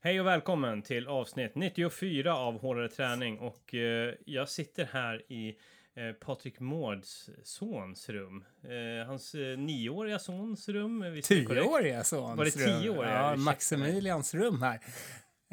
Hej 0.00 0.20
och 0.20 0.26
välkommen 0.26 0.82
till 0.82 1.08
avsnitt 1.08 1.54
94 1.54 2.34
av 2.36 2.60
Hårdare 2.60 2.88
träning 2.88 3.38
och 3.38 3.74
eh, 3.74 4.14
jag 4.26 4.48
sitter 4.48 4.84
här 4.92 5.32
i 5.32 5.48
eh, 5.96 6.12
Patrik 6.12 6.60
Mårds 6.60 7.30
sons 7.44 8.08
rum. 8.08 8.44
Eh, 8.64 9.06
hans 9.06 9.34
eh, 9.34 9.58
nioåriga 9.58 10.18
sons 10.18 10.68
rum. 10.68 11.12
visst 11.12 11.30
är? 11.30 11.44
Tioåriga 11.44 12.04
sons 12.04 12.38
Var 12.38 12.44
det 12.44 12.50
tioåriga? 12.50 13.12
Ja, 13.12 13.36
Maximilians 13.36 14.34
rum 14.34 14.62
här. 14.62 14.80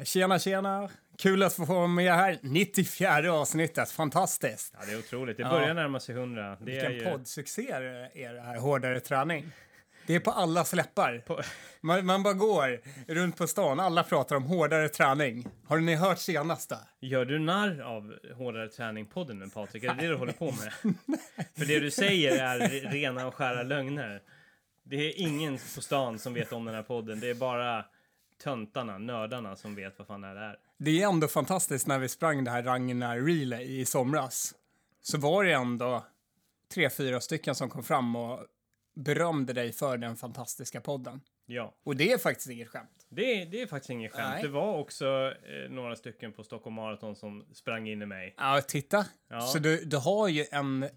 Tjena, 0.04 0.38
tjena. 0.38 0.90
Kul 1.18 1.42
att 1.42 1.54
få 1.54 1.64
vara 1.64 1.86
med 1.86 2.12
här. 2.14 2.38
94 2.42 3.32
avsnittet. 3.32 3.90
Fantastiskt. 3.90 4.74
Ja, 4.78 4.86
det 4.86 4.92
är 4.92 4.98
otroligt. 4.98 5.36
Det 5.36 5.42
Ja. 5.42 5.50
börjar 5.50 5.74
närma 5.74 6.00
sig 6.00 6.14
100. 6.14 6.42
Det 6.60 6.76
är 6.78 6.88
Vilken 6.88 6.92
ju... 6.92 7.04
poddsuccé 7.12 7.70
är 7.70 8.34
det 8.34 8.40
här, 8.40 8.58
Hårdare 8.58 9.00
träning. 9.00 9.52
Det 10.06 10.14
är 10.14 10.20
på 10.20 10.30
alla 10.30 10.64
släppar. 10.64 11.18
På- 11.26 11.40
Man, 11.80 12.06
man 12.06 12.22
bara 12.22 12.34
går 12.34 12.80
runt 13.14 13.36
på 13.36 13.46
stan, 13.46 13.80
alla 13.80 14.02
pratar 14.04 14.36
om 14.36 14.42
hårdare 14.44 14.88
träning. 14.88 15.48
Har 15.66 15.78
ni 15.78 15.94
hört 15.94 16.18
senaste? 16.18 16.78
Gör 17.00 17.24
du 17.24 17.38
narr 17.38 17.80
av 17.80 18.14
Hårdare 18.34 18.68
träning-podden 18.68 19.34
nu 19.38 19.48
Patrik? 19.48 19.84
Är 19.84 19.94
det 19.94 20.02
det 20.02 20.08
du 20.08 20.14
håller 20.16 20.32
på 20.32 20.44
med? 20.44 20.72
För 21.58 21.64
det 21.64 21.80
du 21.80 21.90
säger 21.90 22.44
är 22.44 22.60
re- 22.60 22.90
rena 22.90 23.26
och 23.26 23.34
skära 23.34 23.62
lögner. 23.62 24.22
Det 24.84 24.96
är 24.96 25.20
ingen 25.20 25.58
på 25.74 25.80
stan 25.82 26.18
som 26.18 26.34
vet 26.34 26.52
om 26.52 26.64
den 26.64 26.74
här 26.74 26.82
podden. 26.82 27.20
Det 27.20 27.30
är 27.30 27.34
bara 27.34 27.84
töntarna, 28.42 28.98
nördarna 28.98 29.56
som 29.56 29.74
vet 29.74 29.98
vad 29.98 30.06
fan 30.06 30.20
det 30.20 30.26
här 30.26 30.36
är. 30.36 30.56
Det 30.78 31.02
är 31.02 31.08
ändå 31.08 31.28
fantastiskt 31.28 31.86
när 31.86 31.98
vi 31.98 32.08
sprang 32.08 32.44
det 32.44 32.50
här 32.50 32.62
Ragnar 32.62 33.16
Relay 33.18 33.80
i 33.80 33.84
somras. 33.84 34.54
Så 35.02 35.18
var 35.18 35.44
det 35.44 35.52
ändå 35.52 36.04
tre, 36.74 36.90
fyra 36.90 37.20
stycken 37.20 37.54
som 37.54 37.70
kom 37.70 37.82
fram 37.84 38.16
och 38.16 38.40
berömde 38.96 39.52
dig 39.52 39.72
för 39.72 39.96
den 39.98 40.16
fantastiska 40.16 40.80
podden. 40.80 41.20
Ja, 41.46 41.74
Och 41.84 41.96
det 41.96 42.12
är 42.12 42.18
faktiskt 42.18 42.50
inget 42.50 42.68
skämt. 42.68 43.06
det 43.08 43.42
är, 43.42 43.46
det 43.46 43.62
är 43.62 43.66
faktiskt 43.66 43.90
inget 43.90 44.12
skämt. 44.12 44.28
Nej. 44.32 44.42
Det 44.42 44.48
var 44.48 44.78
också 44.78 45.06
eh, 45.64 45.70
några 45.70 45.96
stycken 45.96 46.32
på 46.32 46.44
Stockholm 46.44 46.76
Marathon 46.76 47.16
som 47.16 47.46
sprang 47.54 47.88
in 47.88 48.02
i 48.02 48.06
mig. 48.06 48.34
Ja, 48.38 48.60
titta. 48.68 49.06
Ja. 49.28 49.40
Så 49.40 49.58
du, 49.58 49.84
du 49.84 49.96
har 49.96 50.28
ju 50.28 50.44
en 50.50 50.88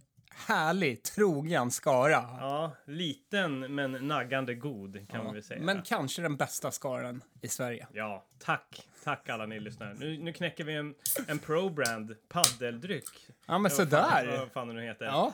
härlig, 0.48 1.04
trogen 1.04 1.72
skara. 1.72 2.12
Ja, 2.40 2.72
liten 2.86 3.76
men 3.76 3.92
naggande 3.92 4.56
god 4.56 5.10
kan 5.10 5.24
man 5.24 5.34
väl 5.34 5.44
säga. 5.44 5.62
Men 5.62 5.82
kanske 5.82 6.22
den 6.22 6.38
bästa 6.38 6.72
skaran 6.72 7.24
i 7.42 7.48
Sverige. 7.48 7.88
Ja, 7.94 8.28
tack. 8.40 8.88
Tack 9.04 9.30
alla 9.30 9.46
ni 9.46 9.60
lyssnare. 9.60 9.94
Nu, 9.94 10.18
nu 10.18 10.34
knäcker 10.34 10.64
vi 10.64 10.74
en, 10.74 10.96
en 11.28 11.40
Pro-brand 11.40 12.16
paddeldryck. 12.30 13.10
Ja, 13.28 13.34
men 13.54 13.64
Vad 13.64 13.72
fan- 13.72 13.86
sådär. 13.86 14.38
Vad 14.40 14.52
fan 14.52 14.68
det 14.68 14.74
nu 14.74 14.82
heter. 14.84 15.06
Ja, 15.06 15.34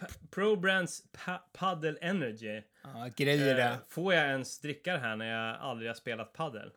Pa- 0.00 0.06
Pro-brands 0.30 1.02
pa 1.24 1.38
paddle 1.52 1.96
energy. 2.00 2.62
ja 2.82 3.08
grejer 3.16 3.50
Eh, 3.50 3.56
det. 3.56 3.78
får 3.88 4.14
jag 4.14 4.26
ens 4.28 4.60
dricka 4.60 4.92
det 4.92 4.98
här 4.98 5.16
när 5.16 5.26
jag 5.26 5.56
aldrig 5.60 5.90
har 5.90 5.94
spelat 5.94 6.32
paddel? 6.32 6.72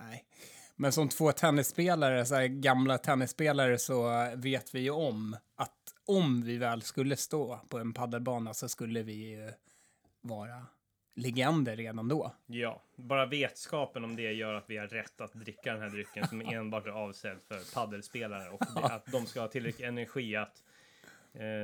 Nej. 0.00 0.24
Men 0.76 0.92
som 0.92 1.08
två 1.08 1.32
tennisspelare, 1.32 2.24
så 2.24 2.34
här 2.34 2.46
gamla 2.46 2.98
tennisspelare, 2.98 3.78
så 3.78 4.28
vet 4.36 4.74
vi 4.74 4.80
ju 4.80 4.90
om 4.90 5.36
att 5.56 5.74
om 6.06 6.42
vi 6.42 6.56
väl 6.58 6.82
skulle 6.82 7.16
stå 7.16 7.60
på 7.68 7.78
en 7.78 7.92
paddelbana 7.92 8.54
så 8.54 8.68
skulle 8.68 9.02
vi 9.02 9.12
ju 9.12 9.52
vara 10.20 10.66
legender 11.16 11.76
redan 11.76 12.08
då. 12.08 12.34
Ja, 12.46 12.82
bara 12.96 13.26
vetskapen 13.26 14.04
om 14.04 14.16
det 14.16 14.32
gör 14.32 14.54
att 14.54 14.70
vi 14.70 14.76
har 14.76 14.86
rätt 14.86 15.20
att 15.20 15.32
dricka 15.32 15.72
den 15.72 15.82
här 15.82 15.88
drycken 15.90 16.28
som 16.28 16.40
enbart 16.46 16.86
är 16.86 16.90
avsedd 16.90 17.38
för 17.48 17.74
paddelspelare 17.74 18.48
och 18.50 18.62
att 18.92 19.06
de 19.12 19.26
ska 19.26 19.40
ha 19.40 19.48
tillräcklig 19.48 19.86
energi 19.86 20.36
att 20.36 20.62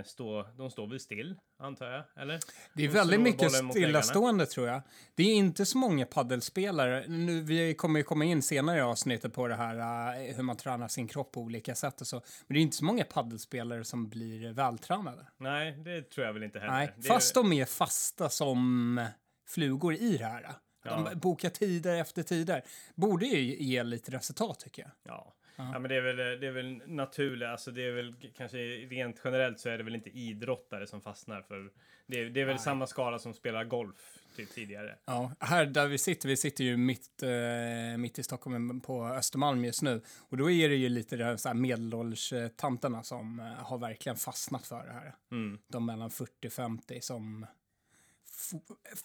stå, 0.05 0.47
de 0.56 0.70
står 0.70 0.86
väl 0.86 1.00
still, 1.00 1.36
antar 1.58 1.86
jag, 1.86 2.05
eller? 2.22 2.41
Det 2.75 2.83
är 2.84 2.89
De 2.89 2.94
väldigt 2.94 3.20
mycket 3.20 3.53
stillastående 3.70 4.47
tror 4.47 4.69
jag. 4.69 4.83
Det 5.14 5.22
är 5.22 5.34
inte 5.34 5.67
så 5.67 5.78
många 5.78 6.06
paddelspelare. 6.06 7.05
Nu, 7.08 7.41
vi 7.42 7.75
kommer 7.75 8.00
ju 8.00 8.05
komma 8.05 8.25
in 8.25 8.42
senare 8.42 8.78
i 8.78 8.80
avsnittet 8.80 9.33
på 9.34 9.48
det 9.48 9.55
här 9.55 9.77
eh, 10.28 10.36
hur 10.36 10.42
man 10.42 10.56
tränar 10.56 10.89
sin 10.89 11.08
kropp 11.08 11.33
på 11.33 11.40
olika 11.40 11.74
sätt 11.74 12.01
och 12.01 12.07
så. 12.07 12.17
Men 12.46 12.55
det 12.55 12.61
är 12.61 12.63
inte 12.63 12.77
så 12.77 12.84
många 12.84 13.05
paddelspelare 13.05 13.84
som 13.84 14.08
blir 14.08 14.52
vältränade. 14.52 15.27
Nej, 15.39 15.73
det 15.73 16.02
tror 16.11 16.27
jag 16.27 16.33
väl 16.33 16.42
inte 16.42 16.58
heller. 16.58 16.73
Nej, 16.73 16.92
Det 16.96 17.07
är- 17.08 17.13
fast 17.13 17.34
de 17.34 17.52
är 17.52 17.64
fasta 17.64 18.29
som 18.29 19.01
flugor 19.48 19.95
i 19.95 20.17
det 20.17 20.24
här. 20.24 20.55
Ja. 20.84 21.08
De 21.11 21.18
bokar 21.18 21.51
tider 21.51 21.96
efter 22.01 22.23
tider. 22.23 22.63
Borde 22.95 23.27
ju 23.27 23.64
ge 23.64 23.83
lite 23.83 24.13
resultat 24.13 24.61
tycker 24.61 24.83
jag. 24.83 24.90
Ja. 25.02 25.34
Ja, 25.56 25.78
men 25.78 25.88
det 25.88 25.96
är 25.96 26.00
väl, 26.00 26.40
det 26.40 26.46
är 26.46 26.52
väl 26.52 26.82
naturligt. 26.86 27.48
Alltså 27.48 27.70
det 27.70 27.82
är 27.82 27.92
väl 27.92 28.14
kanske 28.36 28.58
rent 28.58 29.20
generellt 29.24 29.60
så 29.60 29.68
är 29.68 29.78
det 29.78 29.84
väl 29.84 29.94
inte 29.94 30.10
idrottare 30.10 30.86
som 30.86 31.00
fastnar 31.00 31.42
för. 31.42 31.70
Det 32.06 32.20
är, 32.20 32.30
det 32.30 32.40
är 32.40 32.44
väl 32.44 32.58
samma 32.58 32.86
skala 32.86 33.18
som 33.18 33.34
spelar 33.34 33.64
golf 33.64 34.18
typ 34.36 34.50
tidigare. 34.50 34.98
Ja, 35.04 35.32
här 35.40 35.66
där 35.66 35.86
vi 35.86 35.98
sitter, 35.98 36.28
vi 36.28 36.36
sitter 36.36 36.64
ju 36.64 36.76
mitt, 36.76 37.22
eh, 37.22 37.98
mitt 37.98 38.18
i 38.18 38.22
Stockholm 38.22 38.80
på 38.80 39.06
Östermalm 39.06 39.64
just 39.64 39.82
nu. 39.82 40.02
Och 40.18 40.36
då 40.36 40.50
är 40.50 40.68
det 40.68 40.74
ju 40.74 40.88
lite 40.88 41.16
de 41.16 41.24
här 41.24 41.54
medelålderstanterna 41.54 43.02
som 43.02 43.40
eh, 43.40 43.46
har 43.46 43.78
verkligen 43.78 44.16
fastnat 44.16 44.66
för 44.66 44.86
det 44.86 44.92
här. 44.92 45.14
Mm. 45.32 45.58
De 45.68 45.86
mellan 45.86 46.10
40 46.10 46.48
och 46.48 46.52
50 46.52 47.00
som 47.00 47.46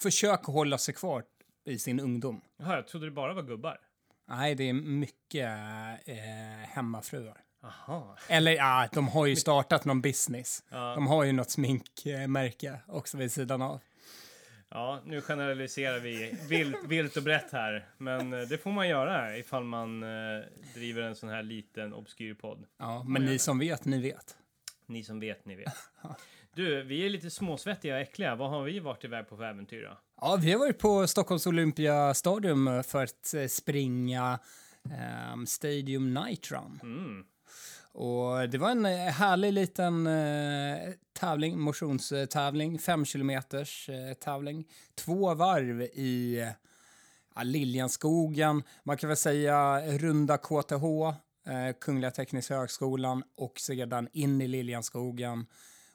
försöker 0.01 0.51
hålla 0.51 0.77
sig 0.77 0.93
kvar 0.93 1.23
i 1.65 1.79
sin 1.79 1.99
ungdom. 1.99 2.41
Jaha, 2.57 2.75
jag 2.75 2.87
trodde 2.87 3.05
det 3.05 3.11
bara 3.11 3.33
var 3.33 3.43
gubbar. 3.43 3.77
Nej, 4.29 4.55
det 4.55 4.69
är 4.69 4.73
mycket 4.73 5.49
eh, 6.05 6.69
hemmafruar. 6.69 7.37
Aha. 7.63 8.17
Eller 8.27 8.51
ja, 8.51 8.89
de 8.91 9.07
har 9.07 9.25
ju 9.25 9.35
startat 9.45 9.85
någon 9.85 10.01
business. 10.01 10.63
Ja. 10.69 10.95
De 10.95 11.07
har 11.07 11.23
ju 11.23 11.31
något 11.31 11.49
sminkmärke 11.49 12.79
också 12.87 13.17
vid 13.17 13.31
sidan 13.31 13.61
av. 13.61 13.79
Ja, 14.69 15.01
nu 15.05 15.21
generaliserar 15.21 15.99
vi 15.99 16.37
vilt, 16.49 16.77
vilt 16.87 17.17
och 17.17 17.23
brett 17.23 17.51
här. 17.51 17.89
Men 17.97 18.33
eh, 18.33 18.39
det 18.39 18.57
får 18.57 18.71
man 18.71 18.89
göra 18.89 19.37
ifall 19.37 19.63
man 19.63 20.03
eh, 20.03 20.43
driver 20.75 21.01
en 21.01 21.15
sån 21.15 21.29
här 21.29 21.43
liten 21.43 21.93
obskyr 21.93 22.33
podd. 22.33 22.65
Ja, 22.77 23.03
men 23.03 23.25
ni 23.25 23.39
som 23.39 23.59
vet, 23.59 23.85
ni 23.85 24.01
vet. 24.01 24.37
Ni 24.85 25.03
som 25.03 25.19
vet, 25.19 25.45
ni 25.45 25.55
vet. 25.55 25.73
Du, 26.53 26.83
vi 26.83 27.05
är 27.05 27.09
lite 27.09 27.29
småsvettiga 27.29 27.95
och 27.95 28.01
äckliga. 28.01 28.35
Vad 28.35 28.49
har 28.49 28.63
vi 28.63 28.79
varit 28.79 29.03
iväg 29.03 29.29
på 29.29 29.37
för 29.37 29.43
äventyr 29.43 29.83
då? 29.83 29.97
Ja, 30.21 30.39
vi 30.41 30.51
har 30.51 30.59
varit 30.59 30.79
på 30.79 31.07
Stockholms 31.07 31.47
Olympiastadium 31.47 32.83
för 32.83 33.03
att 33.03 33.33
eh, 33.33 33.47
springa 33.47 34.39
ehm, 34.91 35.45
Stadium 35.47 36.13
Night 36.13 36.51
Run. 36.51 36.79
Mm. 36.83 37.23
Och 37.91 38.49
det 38.49 38.57
var 38.57 38.71
en 38.71 38.85
eh, 38.85 38.91
härlig 38.91 39.53
liten 39.53 40.07
eh, 40.07 40.93
tävling, 41.19 41.59
motionstävling, 41.59 42.79
fem 42.79 43.05
kilometers 43.05 43.89
eh, 43.89 44.13
tävling. 44.13 44.67
Två 44.95 45.33
varv 45.33 45.81
i 45.81 46.45
ja, 47.35 47.43
Liljanskogen, 47.43 48.63
man 48.83 48.97
kan 48.97 49.07
väl 49.07 49.17
säga 49.17 49.81
runda 49.97 50.37
KTH, 50.37 50.83
eh, 51.47 51.73
Kungliga 51.81 52.11
Tekniska 52.11 52.57
Högskolan 52.57 53.23
och 53.37 53.59
sedan 53.59 54.07
in 54.13 54.41
i 54.41 54.47
Liljanskogen. 54.47 55.45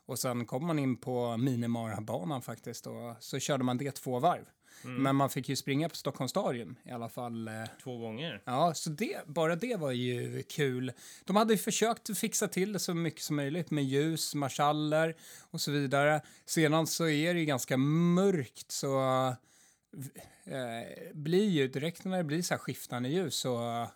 Och 0.06 0.18
sen 0.18 0.46
kom 0.46 0.66
man 0.66 0.78
in 0.78 0.96
på 0.96 1.36
minimarabanan 1.36 2.42
faktiskt 2.42 2.86
och 2.86 3.16
så 3.20 3.38
körde 3.38 3.64
man 3.64 3.78
det 3.78 3.90
två 3.94 4.18
varv. 4.18 4.44
Men 4.82 5.16
man 5.16 5.30
fick 5.30 5.48
ju 5.48 5.56
springa 5.56 5.88
på 5.88 5.96
Stockholms 5.96 6.30
stadion 6.30 6.78
i 6.84 6.90
alla 6.90 7.08
fall. 7.08 7.48
Eh, 7.48 7.54
Två 7.82 7.98
gånger. 7.98 8.42
Ja, 8.44 8.74
så 8.74 8.90
det, 8.90 9.26
bara 9.26 9.56
det 9.56 9.76
var 9.76 9.90
ju 9.90 10.42
kul. 10.42 10.92
De 11.24 11.36
hade 11.36 11.52
ju 11.52 11.58
försökt 11.58 12.18
fixa 12.18 12.48
till 12.48 12.72
det 12.72 12.78
så 12.78 12.94
mycket 12.94 13.22
som 13.22 13.36
möjligt 13.36 13.70
med 13.70 13.84
ljus, 13.84 14.34
marschaller 14.34 15.16
och 15.50 15.60
så 15.60 15.70
vidare. 15.70 16.20
Sedan 16.46 16.86
så 16.86 17.08
är 17.08 17.34
det 17.34 17.40
ju 17.40 17.46
ganska 17.46 17.76
mörkt 17.76 18.70
så 18.70 18.98
eh, 20.46 21.12
blir 21.14 21.48
ju 21.48 21.68
direkt 21.68 22.04
när 22.04 22.16
det 22.18 22.24
blir 22.24 22.42
så 22.42 22.54
här 22.54 22.58
skiftande 22.58 23.08
ljus 23.08 23.34
så 23.34 23.86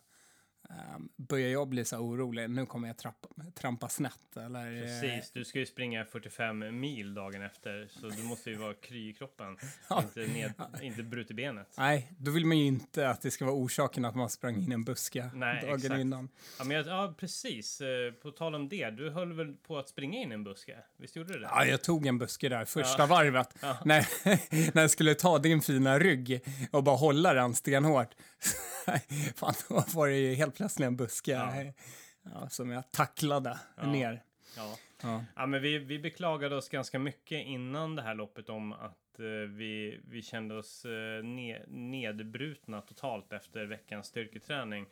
eh, 0.70 0.98
börjar 1.16 1.48
jag 1.48 1.68
bli 1.68 1.84
så 1.84 1.96
orolig. 1.98 2.50
Nu 2.50 2.66
kommer 2.66 2.88
jag 2.88 2.96
trappa, 2.96 3.28
trampa 3.54 3.88
snett 3.88 4.36
eller... 4.36 4.82
Precis, 4.82 5.30
du 5.30 5.44
ska 5.44 5.58
ju 5.58 5.66
springa 5.66 6.04
45 6.04 6.80
mil 6.80 7.14
dagen 7.14 7.42
efter, 7.42 7.88
så 7.90 8.08
du 8.08 8.22
måste 8.22 8.50
ju 8.50 8.56
vara 8.56 8.74
kry 8.74 9.08
i 9.10 9.12
kroppen. 9.12 9.58
Ja. 9.90 10.02
Inte, 10.02 10.32
ned, 10.32 10.52
inte 10.82 11.02
brutit 11.02 11.36
benet. 11.36 11.74
Nej, 11.78 12.12
då 12.18 12.30
vill 12.30 12.46
man 12.46 12.58
ju 12.58 12.66
inte 12.66 13.08
att 13.10 13.22
det 13.22 13.30
ska 13.30 13.44
vara 13.44 13.54
orsaken 13.56 14.04
att 14.04 14.14
man 14.14 14.30
sprang 14.30 14.56
in 14.56 14.72
en 14.72 14.84
buske 14.84 15.30
Nej, 15.34 15.62
dagen 15.62 15.74
exakt. 15.76 16.00
innan. 16.00 16.28
Ja, 16.58 16.64
men 16.64 16.76
jag, 16.76 16.86
ja, 16.86 17.14
precis. 17.18 17.80
Eh, 17.80 18.12
På 18.12 18.30
tal 18.30 18.54
om 18.54 18.68
det, 18.68 18.90
du 18.90 19.10
höll 19.10 19.32
väl 19.32 19.52
på 19.66 19.78
att 19.78 19.88
springa 19.88 20.18
in 20.20 20.32
en 20.32 20.44
buske? 20.44 20.76
Visst 20.96 21.16
gjorde 21.16 21.32
du 21.32 21.38
det? 21.38 21.48
Ja, 21.50 21.64
jag 21.64 21.82
tog 21.82 22.06
en 22.06 22.18
buske 22.18 22.48
där 22.48 22.64
första 22.64 23.02
Ja. 23.02 23.06
varvet. 23.06 23.54
Ja. 23.60 23.78
När, 23.84 24.06
när 24.74 24.82
jag 24.82 24.90
skulle 24.90 25.14
ta 25.14 25.38
din 25.38 25.60
fina 25.62 25.98
rygg 25.98 26.40
och 26.70 26.82
bara 26.84 26.96
hålla 26.96 27.34
den 27.34 27.54
stenhårt. 27.54 28.08
Fan, 29.36 29.54
då 29.68 29.84
var 29.94 30.08
det 30.08 30.16
ju 30.16 30.34
helt 30.34 30.54
plötsligt 30.54 30.86
en 30.86 30.96
buske 30.96 31.30
Ja. 31.30 31.72
ja, 32.22 32.48
som 32.48 32.70
jag 32.70 32.92
tacklade 32.92 33.58
ner. 33.82 34.22
Ja. 34.56 34.76
Ja. 35.02 35.46
Men 35.46 35.62
vi, 35.62 35.78
vi 35.78 35.98
beklagade 35.98 36.56
oss 36.56 36.68
ganska 36.68 36.98
mycket 36.98 37.46
innan 37.46 37.96
det 37.96 38.02
här 38.02 38.14
loppet 38.14 38.48
om 38.48 38.72
att 38.72 39.20
eh, 39.20 39.24
vi, 39.48 40.00
vi 40.08 40.22
kände 40.22 40.54
oss 40.54 40.84
eh, 40.84 41.24
ne, 41.24 41.62
nedbrutna 41.68 42.80
totalt 42.80 43.32
efter 43.32 43.64
veckans 43.64 44.06
styrketräning. 44.06 44.86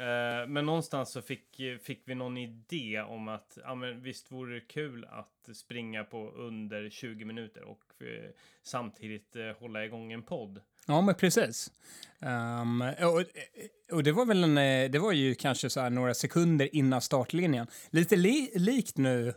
Eh, 0.00 0.48
men 0.48 0.66
någonstans 0.66 1.10
så 1.10 1.22
fick, 1.22 1.60
fick 1.82 2.02
vi 2.04 2.14
någon 2.14 2.36
idé 2.36 3.00
om 3.00 3.28
att 3.28 3.58
ja, 3.62 3.74
men 3.74 4.02
visst 4.02 4.32
vore 4.32 4.54
det 4.54 4.60
kul 4.60 5.04
att 5.04 5.48
springa 5.54 6.04
på 6.04 6.30
under 6.30 6.90
20 6.90 7.24
minuter 7.24 7.64
och 7.64 8.02
eh, 8.02 8.30
samtidigt 8.62 9.36
eh, 9.36 9.52
hålla 9.58 9.84
igång 9.84 10.12
en 10.12 10.22
podd. 10.22 10.60
Ja, 10.86 11.00
men 11.00 11.14
precis. 11.14 11.70
Um, 12.20 12.80
och, 12.82 13.24
och 13.96 14.02
det 14.02 14.12
var 14.12 14.26
väl 14.26 14.44
en, 14.44 14.58
eh, 14.58 14.90
det 14.90 14.98
var 14.98 15.12
ju 15.12 15.34
kanske 15.34 15.70
så 15.70 15.88
några 15.88 16.14
sekunder 16.14 16.74
innan 16.76 17.00
startlinjen. 17.00 17.66
Lite 17.90 18.16
li, 18.16 18.50
likt 18.54 18.96
nu 18.96 19.28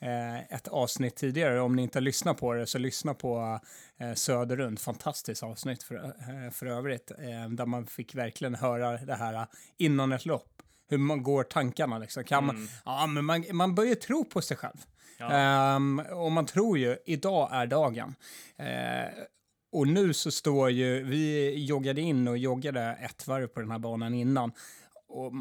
eh, 0.00 0.38
ett 0.54 0.68
avsnitt 0.68 1.16
tidigare. 1.16 1.60
Om 1.60 1.76
ni 1.76 1.82
inte 1.82 1.96
har 1.98 2.02
lyssnat 2.02 2.38
på 2.38 2.52
det 2.54 2.66
så 2.66 2.78
lyssna 2.78 3.14
på 3.14 3.60
eh, 4.00 4.14
Söderund. 4.14 4.78
Fantastiskt 4.80 5.42
avsnitt 5.42 5.82
för, 5.82 5.94
eh, 5.94 6.50
för 6.52 6.66
övrigt. 6.66 7.10
Eh, 7.10 7.50
där 7.50 7.66
man 7.66 7.86
fick 7.86 8.14
verkligen 8.14 8.54
höra 8.54 8.98
det 8.98 9.14
här 9.14 9.46
innan 9.76 10.12
ett 10.12 10.26
lopp. 10.26 10.62
Hur 10.90 10.98
man 10.98 11.22
går 11.22 11.42
tankarna 11.44 11.98
liksom. 11.98 12.24
Kan 12.24 12.44
Mm. 12.44 12.56
man, 12.56 12.68
ja, 12.84 13.06
men 13.06 13.24
man, 13.24 13.44
man 13.52 13.74
börjar 13.74 13.94
tro 13.94 14.24
på 14.24 14.42
sig 14.42 14.56
själv. 14.56 14.76
Ja. 15.18 15.30
Ehm, 15.32 15.98
och 15.98 16.32
man 16.32 16.46
tror 16.46 16.78
ju, 16.78 16.96
idag 17.06 17.48
är 17.52 17.66
dagen. 17.66 18.14
Eh, 18.56 19.08
och 19.72 19.88
nu 19.88 20.12
så 20.12 20.30
står 20.30 20.70
ju, 20.70 21.04
vi 21.04 21.54
joggade 21.64 22.00
in 22.00 22.28
och 22.28 22.38
joggade 22.38 22.80
ett 23.00 23.26
varv 23.26 23.46
på 23.46 23.60
den 23.60 23.70
här 23.70 23.78
banan 23.78 24.14
innan. 24.14 24.52
Och 25.08 25.32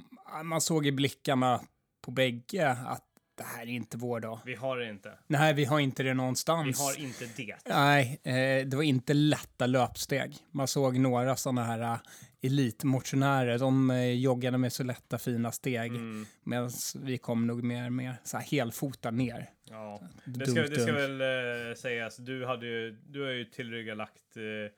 man 0.46 0.62
såg 0.62 0.88
i 0.88 0.92
blickarna 0.92 1.62
på 2.02 2.12
bägge 2.12 2.72
att 2.72 3.04
det 3.38 3.44
här 3.44 3.62
är 3.62 3.68
inte 3.68 3.98
vår 3.98 4.20
dag. 4.20 4.40
Vi 4.46 4.56
har 4.56 4.78
det 4.78 4.90
inte. 4.90 5.12
Nej, 5.28 5.54
vi 5.54 5.66
har 5.66 5.80
inte 5.80 6.04
det 6.04 6.10
Vi 6.10 6.14
någonstans. 6.16 6.80
har 6.80 7.00
inte 7.00 7.26
det. 7.36 7.56
Nej, 7.70 8.20
eh, 8.24 8.66
det 8.68 8.74
var 8.76 8.84
inte 8.84 9.14
lätta 9.14 9.66
löpsteg. 9.66 10.38
Man 10.52 10.68
såg 10.68 10.98
några 11.00 11.36
sådana 11.36 11.64
här 11.64 12.00
elitmotionärer. 12.42 13.58
De 13.58 13.90
eh, 13.90 14.14
joggade 14.14 14.58
med 14.58 14.74
så 14.74 14.84
lätta 14.84 15.18
fina 15.18 15.52
steg. 15.52 15.92
Mm. 15.92 16.26
Medan 16.44 16.70
vi 16.96 17.18
kom 17.18 17.48
nog 17.48 17.64
mer, 17.64 17.90
mer 17.90 18.16
så 18.24 18.38
här 18.38 18.46
helfota 18.46 19.12
ner. 19.12 19.50
Ja, 19.70 20.02
det 20.26 20.46
ska, 20.46 20.62
det 20.62 20.80
ska 20.80 20.94
väl 20.94 21.22
eh, 21.22 21.76
sägas. 21.76 22.18
Du, 22.18 22.46
hade 22.46 22.66
ju, 22.66 22.92
du 22.92 23.24
har 23.24 23.32
ju 23.32 23.46
tillryggalagt 23.46 24.38
eh, 24.38 24.72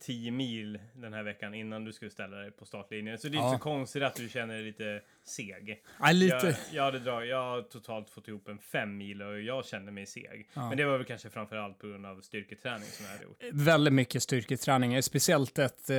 10 0.00 0.30
mil 0.30 0.78
den 0.94 1.12
här 1.12 1.22
veckan 1.22 1.54
innan 1.54 1.84
du 1.84 1.92
skulle 1.92 2.10
ställa 2.10 2.36
dig 2.36 2.50
på 2.50 2.64
startlinjen. 2.64 3.18
Så 3.18 3.28
det 3.28 3.36
är 3.36 3.38
Ja. 3.38 3.48
inte 3.48 3.58
så 3.58 3.62
konstigt 3.62 4.02
att 4.02 4.14
du 4.16 4.28
känner 4.28 4.54
dig 4.54 4.62
lite 4.64 5.00
seg. 5.24 5.82
Ja, 6.00 6.10
lite. 6.12 6.36
Jag, 6.46 6.54
jag, 6.72 6.82
hade 6.82 6.98
drag, 6.98 7.26
jag 7.26 7.42
har 7.42 7.62
totalt 7.62 8.10
fått 8.10 8.28
ihop 8.28 8.48
en 8.48 8.58
fem 8.58 8.96
mil 8.96 9.22
och 9.22 9.40
jag 9.40 9.66
kände 9.66 9.92
mig 9.92 10.06
seg. 10.06 10.50
Ja. 10.54 10.68
Men 10.68 10.78
det 10.78 10.84
var 10.84 10.96
väl 10.98 11.06
kanske 11.06 11.30
framför 11.30 11.56
allt 11.56 11.78
på 11.78 11.86
grund 11.86 12.06
av 12.06 12.20
styrketräning 12.20 12.88
som 12.88 13.04
jag 13.06 13.12
hade 13.12 13.24
gjort. 13.24 13.42
Väldigt 13.52 13.94
mycket 13.94 14.22
styrketräning, 14.22 15.02
speciellt 15.02 15.58
ett 15.58 15.90
eh, 15.90 15.96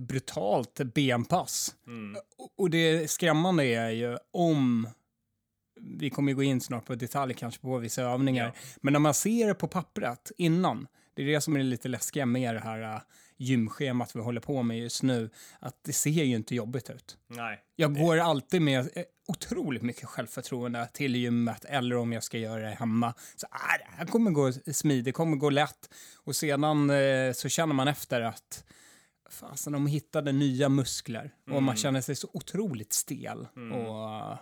brutalt 0.00 0.80
benpass. 0.94 1.74
Mm. 1.86 2.20
Och- 2.56 2.70
det 2.70 3.10
skrämmande 3.10 3.64
är 3.64 3.90
ju 3.90 4.16
om, 4.30 4.88
vi 5.80 6.10
kommer 6.10 6.32
gå 6.32 6.42
in 6.42 6.60
snart 6.60 6.84
på 6.86 6.94
detalj 6.94 7.34
kanske 7.34 7.60
på 7.60 7.78
vissa 7.78 8.02
övningar, 8.02 8.44
Ja. 8.54 8.60
men 8.82 8.92
när 8.92 9.00
man 9.00 9.14
ser 9.14 9.46
det 9.46 9.54
på 9.54 9.68
pappret 9.68 10.32
innan, 10.36 10.86
det 11.24 11.30
är 11.30 11.34
det 11.34 11.40
som 11.40 11.56
är 11.56 11.62
lite 11.62 11.88
läskiga 11.88 12.26
med 12.26 12.54
det 12.54 12.60
här 12.60 12.94
uh, 12.94 13.00
gymschemat 13.36 14.16
vi 14.16 14.20
håller 14.20 14.40
på 14.40 14.62
med 14.62 14.78
just 14.78 15.02
nu, 15.02 15.30
att 15.60 15.84
det 15.84 15.92
ser 15.92 16.10
ju 16.10 16.36
inte 16.36 16.54
jobbigt 16.54 16.90
ut. 16.90 17.16
Nej. 17.26 17.60
Jag 17.76 17.94
går 17.94 18.18
alltid 18.18 18.62
med 18.62 18.80
eh, 18.94 19.04
otroligt 19.28 19.82
mycket 19.82 20.04
självförtroende 20.08 20.88
till 20.92 21.16
gymmet 21.16 21.64
eller 21.64 21.96
om 21.96 22.12
jag 22.12 22.22
ska 22.24 22.38
göra 22.38 22.60
det 22.60 22.74
hemma. 22.74 23.14
Så 23.36 23.46
ah, 23.50 23.78
det 23.78 23.96
här 23.96 24.06
kommer 24.06 24.30
gå 24.30 24.52
smidigt, 24.52 25.04
det 25.04 25.12
kommer 25.12 25.36
gå 25.36 25.50
lätt. 25.50 25.90
Och 26.24 26.36
sedan 26.36 26.90
eh, 26.90 27.32
så 27.32 27.48
känner 27.48 27.74
man 27.74 27.88
efter 27.88 28.20
att 28.20 28.64
fasen, 29.30 29.72
de 29.72 29.86
hittade 29.86 30.32
nya 30.32 30.68
muskler 30.68 31.34
och 31.44 31.50
man 31.52 31.62
Mm. 31.62 31.76
känner 31.76 32.00
sig 32.00 32.16
så 32.16 32.28
otroligt 32.32 32.92
stel. 32.92 33.46
Mm. 33.56 33.72
Och 33.72 34.36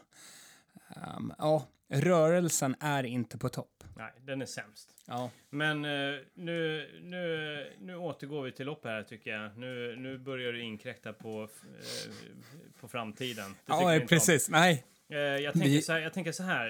ehm, 0.96 1.32
ja, 1.38 1.67
rörelsen 1.88 2.76
är 2.80 3.04
inte 3.04 3.38
på 3.38 3.48
topp. 3.48 3.84
Nej, 3.96 4.12
den 4.20 4.42
är 4.42 4.46
sämst. 4.46 4.90
Ja, 5.06 5.30
Men 5.50 5.84
eh, 5.84 6.20
nu, 6.34 6.88
nu, 7.02 7.72
nu 7.80 7.96
återgår 7.96 8.42
vi 8.42 8.52
till 8.52 8.66
lopp 8.66 8.84
här 8.84 9.02
tycker 9.02 9.30
jag. 9.30 9.58
Nu, 9.58 9.96
nu 9.96 10.18
börjar 10.18 10.52
du 10.52 10.62
inkräkta 10.62 11.12
på, 11.12 11.42
eh, 11.42 12.12
på 12.80 12.88
framtiden. 12.88 13.50
Det 13.50 13.56
jag 13.66 13.82
ja 13.82 13.94
inte 13.94 14.04
om. 14.04 14.08
precis. 14.08 14.50
Nej, 14.50 14.84
Eh, 15.08 15.18
jag, 15.18 15.52
tänker 15.52 15.68
Vi- 15.68 15.82
så 15.82 15.92
här, 15.92 16.00
jag 16.00 16.12
tänker 16.12 16.32
så 16.32 16.42
här. 16.42 16.68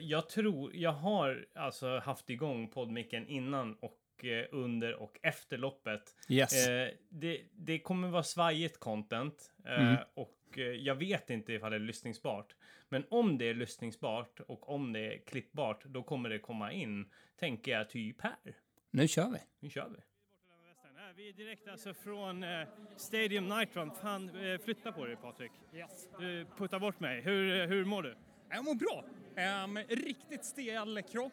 Jag 0.00 0.28
tror, 0.28 0.70
jag 0.76 0.92
har 0.92 1.46
alltså 1.54 1.98
haft 1.98 2.30
igång 2.30 2.68
poddmicken 2.68 3.26
innan 3.28 3.74
och 3.80 3.98
under 4.50 4.94
och 4.94 5.18
efter 5.22 5.58
loppet. 5.58 6.02
yes. 6.28 6.66
Det, 7.08 7.40
det 7.52 7.78
kommer 7.78 8.08
vara 8.08 8.22
svajigt 8.22 8.78
content 8.80 9.50
Mm. 9.66 9.96
och 10.14 10.58
jag 10.78 10.94
vet 10.94 11.30
inte 11.30 11.52
ifall 11.52 11.70
det 11.70 11.76
är 11.76 11.80
lyssningsbart. 11.80 12.54
Men 12.88 13.04
om 13.10 13.38
det 13.38 13.44
är 13.44 13.54
lyssningsbart 13.54 14.40
och 14.40 14.68
om 14.68 14.92
det 14.92 15.14
är 15.14 15.18
klippbart, 15.18 15.84
då 15.84 16.02
kommer 16.02 16.28
det 16.28 16.38
komma 16.38 16.72
in, 16.72 17.10
tänker 17.36 17.72
jag, 17.72 17.90
typ 17.90 18.20
här. 18.20 18.56
Nu 18.90 19.08
kör 19.08 19.30
vi. 19.30 19.38
Nu 19.60 19.70
kör 19.70 19.88
vi. 19.88 20.00
Vi 21.16 21.28
är 21.28 21.32
direkt 21.32 21.68
alltså 21.68 21.94
från 21.94 22.42
eh, 22.42 22.68
Stadium 22.96 23.48
Night 23.48 23.76
Run. 23.76 23.90
Fan, 23.90 24.28
eh, 24.28 24.58
flytta 24.58 24.92
på 24.92 25.06
dig 25.06 25.16
Patrik. 25.16 25.52
Du 26.18 26.46
puttar 26.56 26.78
bort 26.78 27.00
mig. 27.00 27.20
Hur, 27.20 27.66
hur 27.66 27.84
mår 27.84 28.02
du? 28.02 28.16
Jag 28.50 28.64
mår 28.64 28.74
bra. 28.74 29.04
Um, 29.64 29.78
riktigt 29.78 30.44
stel 30.44 31.02
kropp 31.02 31.32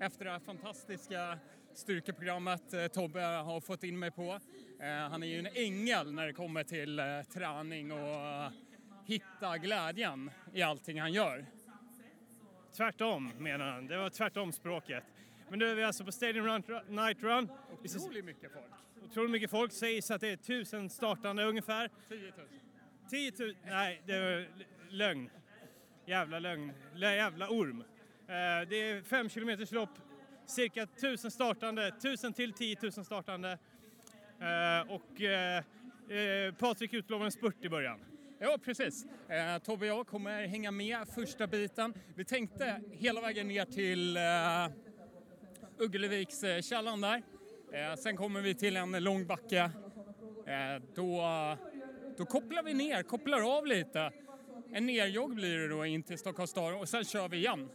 efter 0.00 0.24
det 0.24 0.30
här 0.30 0.38
fantastiska 0.38 1.38
styrkeprogrammet 1.74 2.72
eh, 2.72 2.86
Tobbe 2.86 3.20
har 3.20 3.60
fått 3.60 3.84
in 3.84 3.98
mig 3.98 4.10
på. 4.10 4.40
Eh, 4.80 5.10
han 5.10 5.22
är 5.22 5.26
ju 5.26 5.38
en 5.38 5.48
ängel 5.54 6.12
när 6.12 6.26
det 6.26 6.32
kommer 6.32 6.64
till 6.64 6.98
eh, 6.98 7.04
träning 7.34 7.92
och 7.92 7.98
eh, 7.98 8.50
hitta 9.06 9.58
glädjen 9.58 10.30
i 10.52 10.62
allting 10.62 11.00
han 11.00 11.12
gör. 11.12 11.46
Tvärtom 12.76 13.32
menar 13.38 13.66
han. 13.70 13.86
Det 13.86 13.96
var 13.96 14.10
tvärtom 14.10 14.52
språket. 14.52 15.04
Men 15.48 15.58
nu 15.58 15.66
är 15.70 15.74
vi 15.74 15.84
alltså 15.84 16.04
på 16.04 16.12
Stadium 16.12 16.46
Run, 16.46 16.62
Night 16.88 17.22
Run. 17.22 17.48
Otroligt 17.72 18.24
mycket 18.24 18.52
folk. 18.52 18.64
otroligt 19.04 19.30
mycket 19.30 19.50
folk. 19.50 19.72
Sägs 19.72 20.10
att 20.10 20.20
det 20.20 20.28
är 20.28 20.36
tusen 20.36 20.90
startande 20.90 21.44
ungefär. 21.44 21.90
10 22.08 22.18
000. 22.20 22.32
10 23.10 23.32
000. 23.38 23.54
Nej, 23.64 24.02
det 24.06 24.14
är 24.14 24.48
lögn. 24.90 25.30
Jävla 26.06 26.38
lögn. 26.38 26.72
Jävla 26.96 27.48
orm. 27.48 27.80
Eh, 27.80 28.68
Det 28.68 28.76
är 28.76 29.02
fem 29.02 29.28
kilometers 29.28 29.72
lopp. 29.72 29.90
Cirka 30.46 30.86
tusen 30.86 31.30
startande. 31.30 31.90
Tusen 32.02 32.32
till 32.32 32.52
10 32.52 32.76
000 32.82 32.92
startande. 32.92 33.58
Eh, 34.40 34.92
Och 34.92 35.20
eh, 35.20 36.54
Patrik 36.54 36.92
utlovar 36.94 37.24
en 37.24 37.32
spurt 37.32 37.64
i 37.64 37.68
början. 37.68 38.00
Ja, 38.42 38.58
precis. 38.64 39.06
Eh, 39.28 39.58
Tobbe 39.58 39.90
och 39.90 39.98
jag 39.98 40.06
kommer 40.06 40.46
hänga 40.46 40.70
med 40.70 41.08
första 41.08 41.46
biten. 41.46 41.94
Vi 42.14 42.24
tänkte 42.24 42.80
hela 42.90 43.20
vägen 43.20 43.48
ner 43.48 43.64
till 43.64 44.16
eh, 44.16 44.22
Ugglevikskällan 45.78 47.00
där. 47.00 47.22
Eh, 47.72 47.94
sen 47.96 48.16
kommer 48.16 48.40
vi 48.40 48.54
till 48.54 48.76
en 48.76 49.04
lång 49.04 49.26
backe. 49.26 49.70
Eh, 50.46 50.82
då, 50.94 51.22
då 52.16 52.26
kopplar 52.26 52.62
vi 52.62 52.74
ner, 52.74 53.02
kopplar 53.02 53.56
av 53.56 53.66
lite. 53.66 54.10
En 54.72 54.86
nerjogg 54.86 55.34
blir 55.34 55.58
det 55.58 55.68
då 55.68 55.86
in 55.86 56.02
till 56.02 56.18
Stockholms 56.18 56.50
stad 56.50 56.74
och 56.74 56.88
sen 56.88 57.04
kör 57.04 57.28
vi 57.28 57.36
igen. 57.36 57.68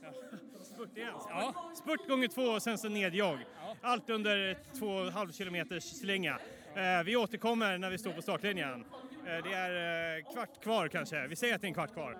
Spurt 0.62 0.98
igen. 0.98 1.14
Ja. 1.30 1.74
Spurt 1.76 2.08
gånger 2.08 2.28
två 2.28 2.42
och 2.42 2.62
sen 2.62 2.78
så 2.78 2.90
nedjogg. 2.90 3.40
Allt 3.82 4.10
under 4.10 4.58
två 4.80 4.88
och 4.88 5.12
halv 5.12 5.32
kilometers 5.32 5.84
slinga. 5.84 6.40
Eh, 6.76 7.04
vi 7.06 7.16
återkommer 7.16 7.78
när 7.78 7.90
vi 7.90 7.98
står 7.98 8.12
på 8.12 8.22
startlinjen. 8.22 8.86
Eh, 9.26 9.44
det 9.44 9.54
är 9.54 10.18
eh, 10.18 10.34
kvart 10.34 10.64
kvar 10.64 10.88
kanske. 10.88 11.28
Vi 11.28 11.36
säger 11.36 11.56
att 11.56 11.62
det 11.62 11.66
är 11.66 11.70
en 11.70 11.74
kvart 11.74 11.94
kvar. 11.94 12.18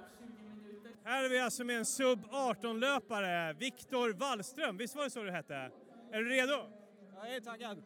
Här 1.04 1.24
är 1.24 1.30
vi 1.30 1.40
alltså 1.40 1.64
med 1.64 1.78
en 1.78 1.86
sub 1.86 2.26
18-löpare, 2.26 3.54
Viktor 3.54 4.14
Wallström. 4.14 4.78
Visst 4.78 4.96
var 4.96 5.04
det 5.04 5.10
så 5.10 5.24
du 5.24 5.32
hette? 5.32 5.72
Är 6.12 6.20
du 6.22 6.30
redo? 6.30 6.72
Jag 7.16 7.36
är 7.36 7.40
taggad. 7.40 7.84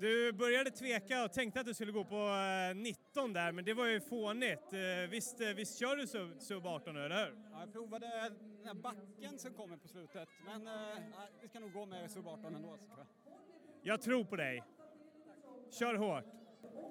Du 0.00 0.32
började 0.32 0.70
tveka 0.70 1.24
och 1.24 1.32
tänkte 1.32 1.60
att 1.60 1.66
du 1.66 1.74
skulle 1.74 1.92
gå 1.92 2.04
på 2.04 2.16
eh, 2.70 2.76
19 2.76 3.32
där, 3.32 3.52
men 3.52 3.64
det 3.64 3.74
var 3.74 3.86
ju 3.86 4.00
fånigt. 4.00 4.72
Eh, 4.72 5.10
visst, 5.10 5.40
eh, 5.40 5.48
visst 5.48 5.78
kör 5.78 5.96
du 5.96 6.06
sub, 6.06 6.40
sub 6.40 6.66
18 6.66 6.94
nu, 6.94 7.04
eller 7.04 7.16
hur? 7.16 7.34
Ja, 7.52 7.60
jag 7.60 7.72
provade 7.72 8.06
den 8.06 8.66
här 8.66 8.74
backen 8.74 9.38
som 9.38 9.54
kommer 9.54 9.76
på 9.76 9.88
slutet, 9.88 10.28
men 10.44 10.66
eh, 10.66 10.72
ja, 11.12 11.28
vi 11.42 11.48
ska 11.48 11.60
nog 11.60 11.72
gå 11.72 11.86
med 11.86 12.10
sub 12.10 12.28
18 12.28 12.54
ändå. 12.54 12.78
Jag 13.82 14.02
tror 14.02 14.24
på 14.24 14.36
dig. 14.36 14.62
Kör 15.70 15.94
hårt. 15.94 16.41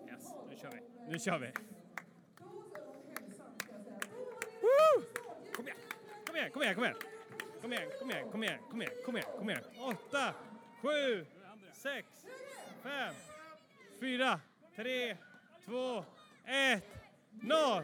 Yes, 0.08 0.34
nu 0.50 0.56
kör 0.58 0.72
vi. 0.72 0.80
Nu 1.08 1.20
kör 1.20 1.40
vi. 1.40 1.52
Woo! 4.62 5.04
Kom 5.56 5.68
igen, 5.68 5.78
kom 6.26 6.36
igen, 6.36 6.52
kom 6.52 6.64
igen, 6.64 6.76
kom 6.76 6.84
igen. 6.84 6.96
Kom 7.62 7.74
igen, 7.74 7.90
kom 8.00 8.12
igen, 8.12 8.30
kom 8.32 8.44
igen, 8.44 8.60
kom 8.70 8.82
igen, 8.82 8.94
kom 9.06 9.18
igen, 9.18 9.28
kom 9.38 9.50
igen. 9.50 9.64
Åtta, 9.80 10.34
sju, 10.82 11.26
sex, 11.74 12.08
fem, 12.84 13.16
fyra, 14.00 14.40
tre, 14.76 15.18
två, 15.66 16.06
ett, 16.46 16.84
noll. 17.42 17.84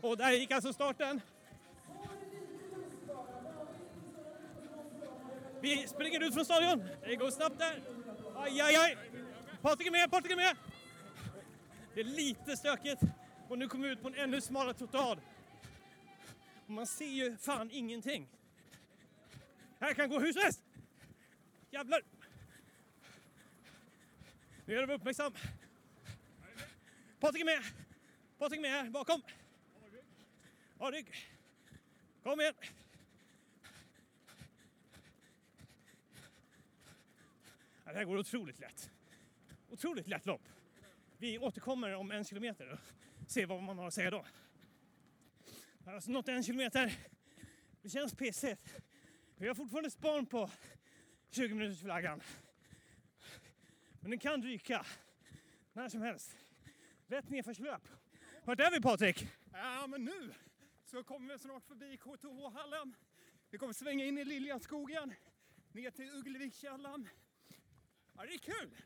Och 0.00 0.16
där 0.16 0.30
gick 0.30 0.50
alltså 0.50 0.72
starten. 0.72 1.20
Vi 5.60 5.88
springer 5.88 6.22
ut 6.22 6.34
från 6.34 6.44
stadion. 6.44 6.88
Det 7.04 7.16
går 7.16 7.30
snabbt 7.30 7.58
där. 7.58 7.95
Aj, 8.38 8.60
aj, 8.60 8.76
aj. 8.76 8.96
Patrik 9.62 9.86
är 9.86 9.90
med, 9.90 10.10
Patrik 10.10 10.32
är 10.32 10.36
med. 10.36 10.56
Det 11.94 12.00
är 12.00 12.04
lite 12.04 12.56
stökigt 12.56 13.02
och 13.48 13.58
nu 13.58 13.68
kommer 13.68 13.86
vi 13.86 13.92
ut 13.92 14.02
på 14.02 14.08
en 14.08 14.14
ännu 14.14 14.40
smalare 14.40 14.74
trottoar. 14.74 15.18
Man 16.66 16.86
ser 16.86 17.06
ju 17.06 17.36
fan 17.36 17.70
ingenting. 17.70 18.28
Här 19.80 19.94
kan 19.94 20.08
gå 20.08 20.20
husväst! 20.20 20.62
Jävlar! 21.70 22.02
Nu 24.64 24.74
gäller 24.74 24.76
det 24.76 24.82
att 24.82 24.88
vara 24.88 24.98
uppmärksam. 24.98 25.32
Patrik 27.20 27.40
är 27.40 27.44
med! 27.44 27.62
Patrik 28.38 28.58
är 28.58 28.62
med 28.62 28.70
här 28.70 28.90
bakom. 28.90 29.22
Ja, 30.78 30.90
rygg. 30.90 31.14
Kom 32.22 32.40
igen! 32.40 32.54
Ja, 37.86 37.92
det 37.92 37.98
här 37.98 38.04
går 38.04 38.18
otroligt 38.18 38.58
lätt. 38.58 38.90
Otroligt 39.68 40.08
lätt 40.08 40.26
lopp. 40.26 40.48
Vi 41.18 41.38
återkommer 41.38 41.94
om 41.94 42.10
en 42.10 42.24
kilometer 42.24 42.72
och 42.72 42.78
ser 43.30 43.46
vad 43.46 43.62
man 43.62 43.78
har 43.78 43.86
att 43.86 43.94
säga 43.94 44.10
då. 44.10 44.26
Jag 45.78 45.86
har 45.86 45.94
alltså 45.94 46.10
nått 46.10 46.28
en 46.28 46.42
kilometer. 46.42 46.98
Det 47.82 47.88
känns 47.88 48.14
pissigt. 48.14 48.74
Vi 49.36 49.48
har 49.48 49.54
fortfarande 49.54 49.90
span 49.90 50.26
på 50.26 50.50
20 51.30 51.54
minuters 51.54 51.80
flaggan. 51.80 52.22
Men 54.00 54.10
den 54.10 54.18
kan 54.18 54.42
ryka 54.42 54.86
när 55.72 55.88
som 55.88 56.02
helst. 56.02 56.36
Rätt 57.06 57.28
nedförslöp. 57.28 57.88
Vart 58.44 58.60
är 58.60 58.70
vi 58.70 58.80
Patrik? 58.80 59.28
Ja, 59.52 59.86
men 59.86 60.04
nu 60.04 60.34
så 60.84 61.04
kommer 61.04 61.32
vi 61.32 61.38
snart 61.38 61.64
förbi 61.64 61.96
KTH-hallen. 61.96 62.96
Vi 63.50 63.58
kommer 63.58 63.72
svänga 63.72 64.04
in 64.04 64.18
i 64.18 64.24
Liljanskogen, 64.24 65.14
ner 65.72 65.90
till 65.90 66.10
Ugglevikskällan. 66.10 67.08
Ja, 68.18 68.26
det 68.26 68.34
är 68.34 68.38
kul! 68.38 68.76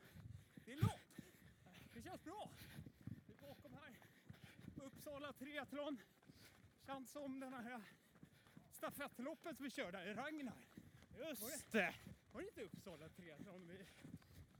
Det 0.65 0.73
är 0.73 0.77
långt. 0.77 1.21
Det 1.95 2.03
känns 2.03 2.25
bra. 2.25 2.51
Vi 3.27 3.33
är 3.33 3.41
bakom 3.41 3.75
här. 3.75 3.97
Uppsala 4.87 5.33
Triathlon. 5.33 5.99
Känns 6.87 7.11
som 7.11 7.41
den 7.41 7.53
här 7.53 7.83
stafettloppet 8.71 9.61
vi 9.61 9.71
körde 9.71 10.05
i 10.05 10.15
Ragnar. 10.15 10.67
Just 11.19 11.73
det. 11.73 11.95
Var 12.33 12.41
det 12.41 12.47
inte 12.47 12.63
Uppsala 12.63 13.09
Triathlon 13.09 13.69
vi 13.69 13.87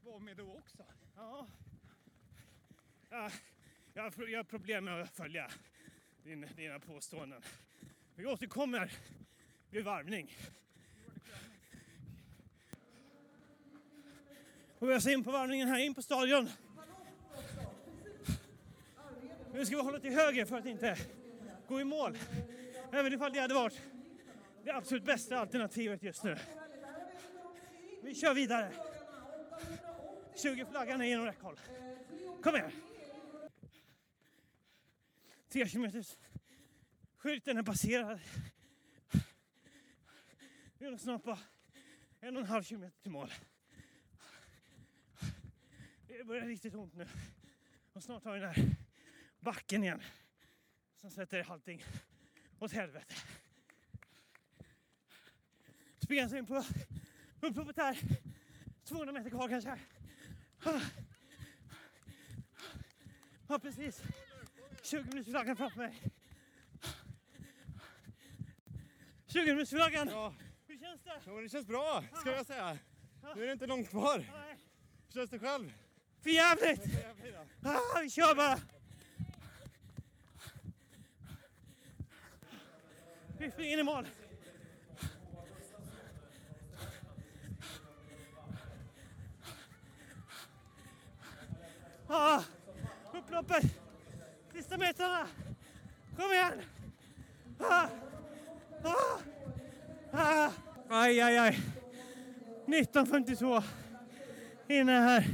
var 0.05 0.19
med 0.19 0.37
då 0.37 0.57
också? 0.57 0.85
Ja. 1.17 1.47
Ja, 3.11 3.31
jag, 3.95 4.03
har, 4.03 4.27
jag 4.27 4.39
har 4.39 4.45
problem 4.45 4.85
med 4.85 5.03
att 5.03 5.11
följa 5.11 5.51
din, 6.23 6.49
dina 6.57 6.81
påståenden. 6.81 7.43
Vi 8.15 8.27
återkommer 8.27 8.93
vid 9.71 9.85
varvning. 9.85 10.37
Och 14.81 14.91
vi 14.91 14.95
oss 14.95 15.07
in 15.07 15.25
på 15.25 15.31
varvningen 15.31 15.69
här 15.69 15.79
in 15.79 15.95
på 15.95 16.03
stadion. 16.03 16.51
Nu 19.53 19.67
ska 19.67 19.77
vi 19.77 19.83
hålla 19.83 20.01
till 20.01 20.13
höger 20.13 20.45
för 20.45 20.59
att 20.59 20.67
inte 20.67 20.99
gå 21.69 21.81
i 21.81 21.85
mål. 21.85 22.19
Även 22.93 23.13
ifall 23.13 23.33
det 23.33 23.41
hade 23.41 23.55
varit 23.55 23.81
det 24.65 24.71
absolut 24.71 25.05
bästa 25.05 25.39
alternativet 25.39 26.03
just 26.03 26.25
nu. 26.25 26.37
Vi 28.03 28.15
kör 28.15 28.35
vidare. 28.35 28.73
20 30.43 30.67
flaggan 30.71 31.01
är 31.01 31.05
inom 31.05 31.27
räckhåll. 31.27 31.61
Kom 32.43 32.57
igen! 32.57 32.73
3 35.49 35.69
kilometers 35.69 36.17
skylten 37.19 37.59
är 37.59 37.63
passerad. 37.63 38.21
Vi 40.79 40.87
är 40.87 40.97
snart 40.97 41.25
på 41.25 41.39
en 42.21 42.37
och 42.37 42.43
en 42.43 42.49
halv 42.49 42.63
kilometer 42.63 43.03
till 43.03 43.11
mål. 43.11 43.31
Det 46.21 46.25
börjar 46.25 46.47
riktigt 46.47 46.75
ont 46.75 46.95
nu. 46.95 47.09
Och 47.93 48.03
snart 48.03 48.25
har 48.25 48.35
vi 48.35 48.41
den 48.41 48.55
här 48.55 48.77
backen 49.39 49.85
igen. 49.85 50.03
Som 50.97 51.11
sätter 51.11 51.51
allting 51.51 51.85
åt 52.59 52.73
helvete. 52.73 53.15
Springer 55.99 56.29
sig 56.29 56.39
in 56.39 56.47
på 56.47 56.65
upploppet 57.41 57.77
här. 57.77 57.99
200 58.85 59.13
meter 59.13 59.31
kvar 59.31 59.49
kanske. 59.49 59.79
Ja, 63.49 63.59
precis. 63.59 64.03
20 64.83 65.05
minuters 65.05 65.31
flaggan 65.31 65.57
framför 65.57 65.79
mig. 65.79 66.03
20 69.27 69.47
minuters 69.47 69.71
flaggan. 69.71 70.09
Ja, 70.09 70.35
Hur 70.67 70.79
känns 70.79 71.03
det? 71.03 71.21
men 71.27 71.43
det 71.43 71.49
känns 71.49 71.67
bra 71.67 72.05
ska 72.21 72.31
jag 72.31 72.47
säga. 72.47 72.79
Nu 73.35 73.43
är 73.43 73.47
det 73.47 73.53
inte 73.53 73.67
långt 73.67 73.91
kvar. 73.91 74.19
Hur 74.19 75.13
känns 75.13 75.31
det 75.31 75.39
själv? 75.39 75.73
För 76.23 76.31
jävligt! 76.31 76.83
Ah, 77.65 78.01
vi 78.03 78.11
kör 78.11 78.35
bara! 78.35 78.59
Vi 83.39 83.51
springer 83.51 83.73
in 83.73 83.79
i 83.79 83.83
mål. 83.83 84.07
Ah, 92.09 92.43
upploppet! 93.15 93.65
Sista 94.53 94.79
metrarna! 94.79 95.27
Kom 96.17 96.33
igen! 96.33 96.53
Ah, 97.59 97.87
ah, 98.85 99.21
ah. 100.13 100.51
Aj, 100.89 101.21
aj, 101.21 101.39
aj. 101.39 101.59
19.52 102.67 103.63
inne 104.69 104.93
här. 104.93 105.25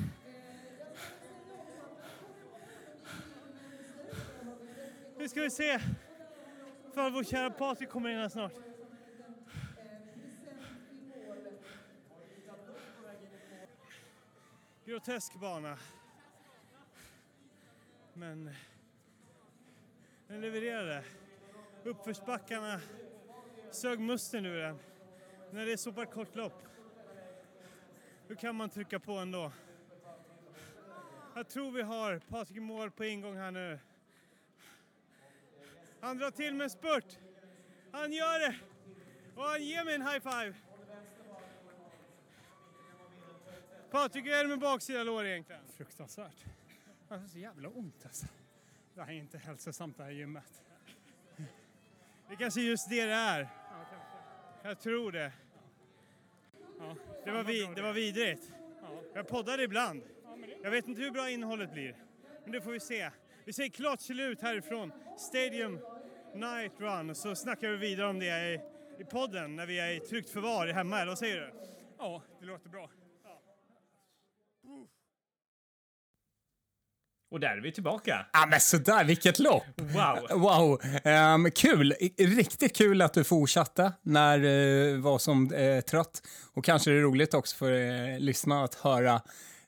Nu 5.27 5.31
ska 5.31 5.43
vi 5.43 5.51
se 5.51 5.79
för 6.95 7.11
vår 7.11 7.25
kära 7.25 7.51
Patrik 7.51 7.89
kommer 7.89 8.11
in 8.11 8.19
här 8.19 8.29
snart. 8.29 8.53
Grotesk 14.85 15.35
bana. 15.35 15.79
Men 18.13 18.51
den 20.29 20.41
levererade. 20.41 21.05
Uppförsbackarna 21.85 22.81
sög 23.71 24.01
musten 24.01 24.47
ur 24.47 24.57
den. 24.57 24.79
När 25.51 25.67
det 25.67 25.73
är 25.73 25.77
så 25.77 25.93
pass 25.93 26.09
kort 26.13 26.37
lopp. 26.37 26.69
Hur 28.29 28.35
kan 28.35 28.57
man 28.57 28.71
trycka 28.71 29.01
på 29.01 29.13
ändå? 29.13 29.53
Jag 31.35 31.49
tror 31.49 31.71
vi 31.71 31.83
har 31.83 32.19
Patrik 32.19 32.57
i 32.57 32.61
mål 32.61 32.91
på 32.91 33.05
ingång 33.05 33.37
här 33.37 33.51
nu. 33.51 33.79
Han 36.07 36.19
drar 36.19 36.31
till 36.31 36.55
med 36.55 36.73
spurt. 36.73 37.19
Han 37.93 38.13
gör 38.13 38.41
det! 38.41 38.57
Och 39.37 39.43
han 39.43 39.65
ger 39.65 39.85
mig 39.85 39.95
en 39.95 40.03
high 40.03 40.21
five. 40.21 40.55
Patrik, 43.91 44.25
hur 44.25 44.33
är 44.33 44.43
det 44.43 44.49
med 44.49 44.59
baksida 44.59 45.03
lår 45.03 45.27
egentligen? 45.27 45.63
Fruktansvärt. 45.77 46.45
Jag 47.09 47.19
har 47.19 47.29
så 47.29 47.39
jävla 47.39 47.69
ont 47.69 48.05
alltså. 48.05 48.27
Det 48.95 49.03
här 49.03 49.13
är 49.13 49.17
inte 49.17 49.39
hälsosamt 49.39 49.97
det 49.97 50.05
här 50.05 50.11
gymmet. 50.11 50.63
Det 52.29 52.37
kanske 52.37 52.61
är 52.61 52.65
just 52.65 52.91
det 52.91 53.05
det 53.05 53.13
är. 53.13 53.49
Jag 54.63 54.81
tror 54.81 55.13
det. 55.13 55.33
Ja, 56.79 56.97
Det 57.25 57.31
var, 57.31 57.45
vi, 57.45 57.71
det 57.75 57.83
var 57.83 57.93
vidrigt. 57.93 58.53
Ja. 58.83 59.03
Jag 59.15 59.29
poddade 59.29 59.63
ibland. 59.63 60.03
Jag 60.63 60.71
vet 60.71 60.89
inte 60.89 61.03
hur 61.03 61.11
bra 61.11 61.31
innehållet 61.31 61.73
blir. 61.73 61.97
Men 62.43 62.53
det 62.53 62.61
får 62.61 62.71
vi 62.71 62.81
se. 62.81 63.11
Vi 63.45 63.53
säger 63.53 63.71
klart 63.71 64.01
slut 64.01 64.41
härifrån 64.43 64.93
Stadium 65.19 65.81
Night 66.37 66.73
Run 66.79 67.15
så 67.15 67.35
snackar 67.35 67.69
vi 67.69 67.77
vidare 67.77 68.09
om 68.09 68.19
det 68.19 68.27
i, 68.27 68.61
i 69.01 69.05
podden 69.05 69.57
när 69.57 69.67
vi 69.67 69.79
är 69.79 69.91
i 69.91 70.01
tryggt 70.01 70.31
förvar 70.31 70.67
hemma. 70.67 70.97
Eller 71.01 71.11
vad 71.11 71.19
säger 71.19 71.37
du? 71.37 71.53
ja, 71.99 72.23
det 72.41 72.47
låter 72.47 72.69
bra. 72.69 72.91
Och 77.31 77.41
där 77.41 77.57
är 77.57 77.61
vi 77.61 77.73
tillbaka. 77.73 78.27
Ja, 78.33 78.47
men 78.47 78.61
sådär, 78.61 79.05
vilket 79.05 79.39
lopp! 79.39 79.65
Wow! 79.77 80.41
Wow, 80.41 80.81
Ehm, 81.05 81.51
kul! 81.51 81.95
Riktigt 82.19 82.77
kul 82.77 83.03
att 83.03 83.13
du 83.15 83.25
fortsatte 83.25 83.93
när 84.03 84.39
du 84.39 84.97
var 84.97 85.19
som 85.19 85.53
eh, 85.55 85.81
trött. 85.81 86.23
Och 86.55 86.65
kanske 86.65 86.91
det 86.91 86.97
är 86.97 87.01
roligt 87.01 87.35
också 87.35 87.57
för 87.57 87.73
eh, 87.73 88.19
lyssnarna 88.19 88.65
att 88.65 88.75
höra 88.75 89.21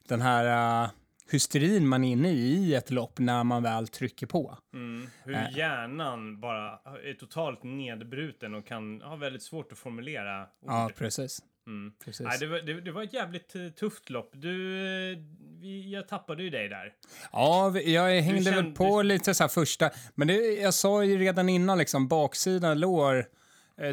den 0.07 0.21
här 0.21 0.83
eh, 0.83 0.89
hysterin 1.31 1.87
man 1.87 2.03
är 2.03 2.11
inne 2.11 2.29
i 2.31 2.55
i 2.55 2.75
ett 2.75 2.91
lopp 2.91 3.19
när 3.19 3.43
man 3.43 3.63
väl 3.63 3.87
trycker 3.87 4.27
på. 4.27 4.57
Mm, 4.73 5.09
hur 5.23 5.57
hjärnan 5.57 6.39
bara 6.39 6.79
är 7.03 7.13
totalt 7.13 7.63
nedbruten 7.63 8.55
och 8.55 8.67
kan 8.67 9.01
ha 9.01 9.15
väldigt 9.15 9.43
svårt 9.43 9.71
att 9.71 9.77
formulera 9.77 10.41
ord. 10.41 10.47
Ja, 10.65 10.91
precis. 10.97 11.39
Mm. 11.67 11.93
precis. 12.05 12.27
Nej, 12.27 12.37
det, 12.39 12.47
var, 12.47 12.59
det, 12.59 12.81
det 12.81 12.91
var 12.91 13.03
ett 13.03 13.13
jävligt 13.13 13.55
eh, 13.55 13.67
tufft 13.69 14.09
lopp. 14.09 14.31
Du, 14.33 14.77
eh, 15.11 15.17
vi, 15.61 15.93
jag 15.93 16.07
tappade 16.07 16.43
ju 16.43 16.49
dig 16.49 16.69
där. 16.69 16.93
Ja, 17.31 17.79
jag 17.79 18.21
hängde 18.21 18.51
väl 18.51 18.53
kände- 18.53 18.75
på 18.75 19.01
lite 19.01 19.33
så 19.33 19.43
här 19.43 19.49
första, 19.49 19.89
men 20.15 20.27
det, 20.27 20.33
jag 20.35 20.73
sa 20.73 21.03
ju 21.03 21.17
redan 21.17 21.49
innan 21.49 21.77
liksom 21.77 22.07
baksida 22.07 22.73
lår 22.73 23.17
Eh, 23.17 23.25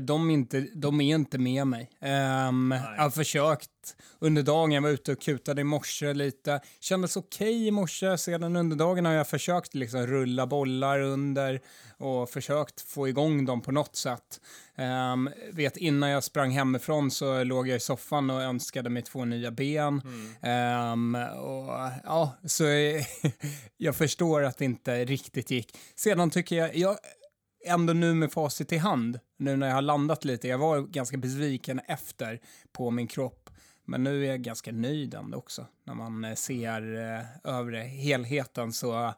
De 0.03 0.31
är 0.31 0.35
inte, 0.35 0.61
de 0.75 1.01
är 1.01 1.15
inte 1.15 1.39
med 1.39 1.67
mig. 1.67 1.91
Ehm, 2.01 2.75
jag 2.97 3.03
har 3.03 3.11
försökt 3.11 3.71
under 4.19 4.43
dagen. 4.43 4.73
Jag 4.73 4.83
var 4.83 4.91
ute 4.91 5.13
och 5.13 5.21
kutade 5.21 5.61
i 5.61 5.65
morse 5.65 6.15
lite. 6.15 6.61
Kändes 6.81 7.17
okej 7.17 7.67
i 7.67 7.71
morse. 7.71 8.19
Sedan 8.19 8.57
under 8.57 8.77
dagen 8.77 9.05
har 9.05 9.13
jag 9.13 9.29
försökt 9.29 9.75
liksom 9.75 10.07
rulla 10.07 10.47
bollar 10.47 11.01
under 11.01 11.61
och 11.99 12.31
försökt 12.31 12.81
få 12.81 13.09
igång 13.09 13.45
dem 13.45 13.63
på 13.63 13.73
något 13.73 13.97
sätt. 13.97 14.41
Ehm, 14.77 15.31
vet, 15.53 15.77
innan 15.77 16.11
jag 16.11 16.25
sprang 16.25 16.51
hemifrån 16.51 17.11
så 17.11 17.45
låg 17.45 17.69
jag 17.69 17.77
i 17.77 17.81
soffan 17.81 18.31
och 18.31 18.43
önskade 18.43 18.91
mig 18.91 19.03
två 19.03 19.25
nya 19.25 19.51
ben. 19.51 20.03
Ehm, 20.43 21.15
och, 21.15 21.71
ja, 22.05 22.37
så 22.45 22.65
jag 23.77 23.97
förstår 23.97 24.43
att 24.43 24.59
det 24.59 24.65
inte 24.65 25.05
riktigt 25.05 25.51
gick. 25.51 25.77
Sedan 25.95 26.31
tycker 26.31 26.57
jag, 26.57 26.77
jag 26.77 26.97
ändå 27.65 27.93
nu 27.93 28.15
med 28.15 28.33
facit 28.33 28.73
i 28.73 28.77
hand, 28.77 29.21
nu 29.37 29.57
när 29.57 29.67
jag 29.67 29.75
har 29.75 29.83
landat 29.83 30.25
lite, 30.25 30.49
jag 30.49 30.59
var 30.59 30.81
ganska 30.81 31.17
besviken 31.17 31.81
efter 31.87 32.41
på 32.73 32.91
min 32.91 33.07
kropp. 33.07 33.51
Men 33.85 34.05
nu 34.05 34.25
är 34.25 34.31
jag 34.31 34.43
ganska 34.43 34.73
nöjd 34.73 35.15
ändå 35.15 35.39
också. 35.39 35.67
När 35.85 35.95
man 35.95 36.25
eh, 36.25 36.35
ser 36.35 36.95
eh, 36.95 37.53
övre 37.55 37.79
helheten 37.79 38.73
så 38.73 39.15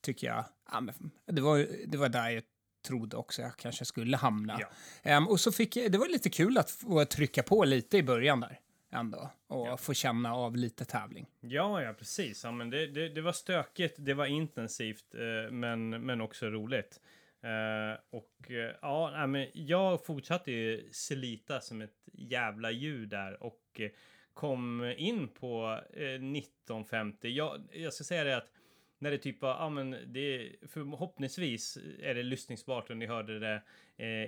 tycker 0.00 0.26
jag, 0.26 0.44
ja, 0.72 0.80
men, 0.80 0.94
det, 1.26 1.42
var, 1.42 1.66
det 1.86 1.98
var 1.98 2.08
där 2.08 2.30
jag 2.30 2.42
trodde 2.86 3.16
också 3.16 3.42
jag 3.42 3.56
kanske 3.56 3.84
skulle 3.84 4.16
hamna. 4.16 4.56
Ja. 4.60 4.66
Ehm, 5.02 5.28
och 5.28 5.40
så 5.40 5.52
fick 5.52 5.76
jag, 5.76 5.92
det 5.92 5.98
var 5.98 6.08
lite 6.08 6.30
kul 6.30 6.58
att 6.58 6.70
få 6.70 7.04
trycka 7.04 7.42
på 7.42 7.64
lite 7.64 7.96
i 7.96 8.02
början 8.02 8.40
där 8.40 8.60
ändå 8.92 9.30
och 9.46 9.80
få 9.80 9.94
känna 9.94 10.34
av 10.34 10.56
lite 10.56 10.84
tävling. 10.84 11.26
Ja, 11.40 11.82
ja, 11.82 11.92
precis. 11.92 12.44
Ja, 12.44 12.52
men 12.52 12.70
det, 12.70 12.86
det, 12.86 13.08
det 13.08 13.20
var 13.20 13.32
stökigt, 13.32 13.96
det 13.98 14.14
var 14.14 14.26
intensivt, 14.26 15.14
eh, 15.14 15.52
men, 15.52 15.90
men 15.90 16.20
också 16.20 16.46
roligt. 16.46 17.00
Eh, 17.42 17.98
och 18.10 18.50
eh, 18.50 18.74
ja, 18.82 19.10
nej, 19.10 19.26
men 19.26 19.46
jag 19.54 20.04
fortsatte 20.04 20.52
ju 20.52 20.88
slita 20.92 21.60
som 21.60 21.80
ett 21.80 22.08
jävla 22.12 22.70
djur 22.70 23.06
där 23.06 23.42
och 23.42 23.80
eh, 23.80 23.90
kom 24.34 24.94
in 24.96 25.28
på 25.28 25.80
eh, 25.92 26.04
1950. 26.04 27.28
Jag, 27.28 27.62
jag 27.72 27.92
ska 27.92 28.04
säga 28.04 28.24
det 28.24 28.36
att 28.36 28.50
när 28.98 29.10
det 29.10 29.18
typ 29.18 29.42
var, 29.42 29.50
ja 29.50 29.68
men 29.68 29.90
det 30.06 30.52
förhoppningsvis 30.68 31.78
är 32.02 32.14
det 32.14 32.22
lyssningsbart 32.22 32.90
och 32.90 32.96
ni 32.96 33.06
hörde 33.06 33.38
det 33.38 33.62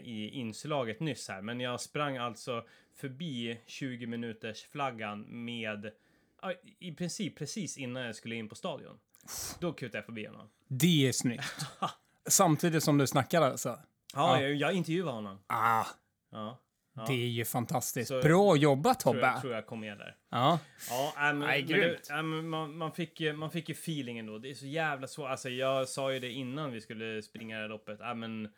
i 0.02 0.28
inslaget 0.28 1.00
nyss 1.00 1.28
här. 1.28 1.42
Men 1.42 1.60
jag 1.60 1.80
sprang 1.80 2.16
alltså 2.16 2.66
förbi 2.94 3.60
20 3.66 4.06
minuters 4.06 4.64
flaggan 4.64 5.44
med 5.44 5.90
i 6.78 6.94
princip 6.94 7.38
precis 7.38 7.78
innan 7.78 8.02
jag 8.02 8.16
skulle 8.16 8.34
in 8.34 8.48
på 8.48 8.54
stadion. 8.54 8.98
Då 9.60 9.72
kutade 9.72 9.98
jag 9.98 10.04
förbi 10.04 10.26
honom. 10.26 10.50
Det 10.68 11.08
är 11.08 11.12
snyggt. 11.12 11.66
Samtidigt 12.28 12.82
som 12.82 12.98
du 12.98 13.06
snackar 13.06 13.42
alltså. 13.42 13.68
Ja, 13.68 13.78
Ja. 14.14 14.40
Jag, 14.42 14.54
jag 14.54 14.72
intervjuade 14.72 15.12
honom. 15.12 15.38
Ah, 15.46 15.84
Ja. 16.30 16.60
Ja. 16.96 17.04
det 17.08 17.12
är 17.12 17.26
ju 17.28 17.44
fantastiskt. 17.44 18.08
Så- 18.08 18.22
Bra 18.22 18.56
jobbat 18.56 19.00
tror 19.00 19.12
Tobbe. 19.12 19.26
jag, 19.26 19.40
tror 19.40 19.52
jag 19.54 19.66
kom 19.66 19.80
med 19.80 19.98
där. 19.98 20.16
Ja. 20.30 20.58
Ja, 20.90 21.12
äh, 21.16 21.22
men, 21.22 21.38
Nej, 21.38 21.66
men 21.68 21.78
det, 21.80 22.10
äh, 22.10 22.22
man, 22.22 22.76
man, 22.76 22.92
fick, 22.92 23.20
man 23.34 23.50
fick 23.50 23.68
ju 23.68 23.72
feelingen 23.72 24.26
då. 24.26 24.38
Det 24.38 24.50
är 24.50 24.54
så 24.54 24.66
jävla 24.66 25.06
svårt. 25.06 25.28
Alltså, 25.30 25.48
jag 25.48 25.88
sa 25.88 26.12
ju 26.12 26.20
det 26.20 26.30
innan 26.30 26.72
vi 26.72 26.80
skulle 26.80 27.22
springa 27.22 27.56
det 27.56 27.62
här 27.62 27.68
loppet. 27.68 28.00
Äh, 28.00 28.14
men, 28.14 28.44
äh, 28.44 28.50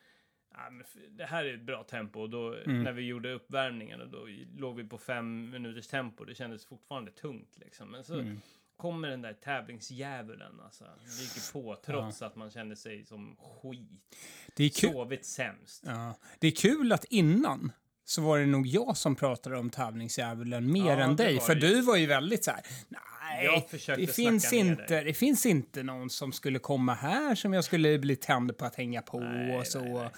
men 0.71 0.85
det 1.17 1.25
här 1.25 1.45
är 1.45 1.55
ett 1.55 1.63
bra 1.67 1.83
tempo. 1.85 2.21
Och 2.21 2.31
då, 2.31 2.55
Mm. 2.55 2.83
När 2.83 2.93
vi 2.93 3.03
gjorde 3.03 3.33
uppvärmningen, 3.33 4.11
då 4.11 4.27
låg 4.57 4.77
vi 4.77 4.85
på 4.85 4.99
fem 4.99 5.51
minuters 5.51 5.87
tempo. 5.89 6.25
Det 6.25 6.35
kändes 6.35 6.67
fortfarande 6.67 7.11
tungt. 7.11 7.57
Liksom. 7.57 7.91
Men 7.91 8.05
så 8.05 8.15
Mm. 8.15 8.41
Kommer 8.77 9.09
den 9.09 9.23
där 9.23 9.33
tävlingsdjävulen. 9.33 10.61
Alltså, 10.65 10.85
dyker 11.21 11.53
på 11.53 11.77
trots 11.87 12.23
att 12.23 12.37
man 12.37 12.51
kände 12.51 12.77
sig 12.77 13.05
som 13.05 13.37
skit. 13.37 14.17
Det 14.55 14.65
är 14.65 14.69
kul. 14.69 14.93
Sovit 14.93 15.25
sämst. 15.25 15.83
Ja. 15.87 16.15
Det 16.39 16.47
är 16.47 16.51
kul 16.51 16.93
att 16.93 17.05
innan 17.05 17.73
så 18.05 18.23
var 18.23 18.39
det 18.39 18.47
nog 18.47 18.67
jag 18.67 18.97
som 18.97 19.17
pratade 19.17 19.59
om 19.59 19.71
tävlingsdjävulen 19.71 20.73
mer 20.73 20.99
Ja, 20.99 21.05
än 21.05 21.17
dig. 21.17 21.41
För 21.41 21.55
det. 21.55 21.61
du 21.61 21.81
var 21.81 21.97
ju 21.97 22.07
väldigt 22.07 22.45
så 22.45 22.51
här, 22.51 22.61
nej, 22.89 23.67
det 23.97 24.07
finns, 24.07 24.53
inte, 24.53 24.85
dig." 24.85 25.05
det 25.05 25.15
finns 25.15 25.47
inte 25.47 25.83
någon 25.83 26.11
som 26.11 26.33
skulle 26.33 26.59
komma 26.59 26.95
här 26.95 27.35
som 27.35 27.53
jag 27.53 27.65
skulle 27.65 27.99
bli 27.99 28.17
tänd 28.17 28.59
på 28.59 28.65
att 28.65 28.75
hänga 28.75 29.03
på 29.03 29.21
Nej, 29.21 29.59
och 29.59 29.67
så. 29.67 29.81
nej, 29.83 30.11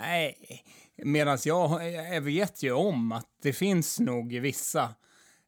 Nej. 0.00 0.64
Medan 0.96 1.38
jag, 1.44 1.92
jag 2.14 2.20
vet 2.20 2.62
ju 2.62 2.72
om 2.72 3.12
att 3.12 3.28
det 3.42 3.52
finns 3.52 4.00
nog 4.00 4.32
vissa, 4.32 4.94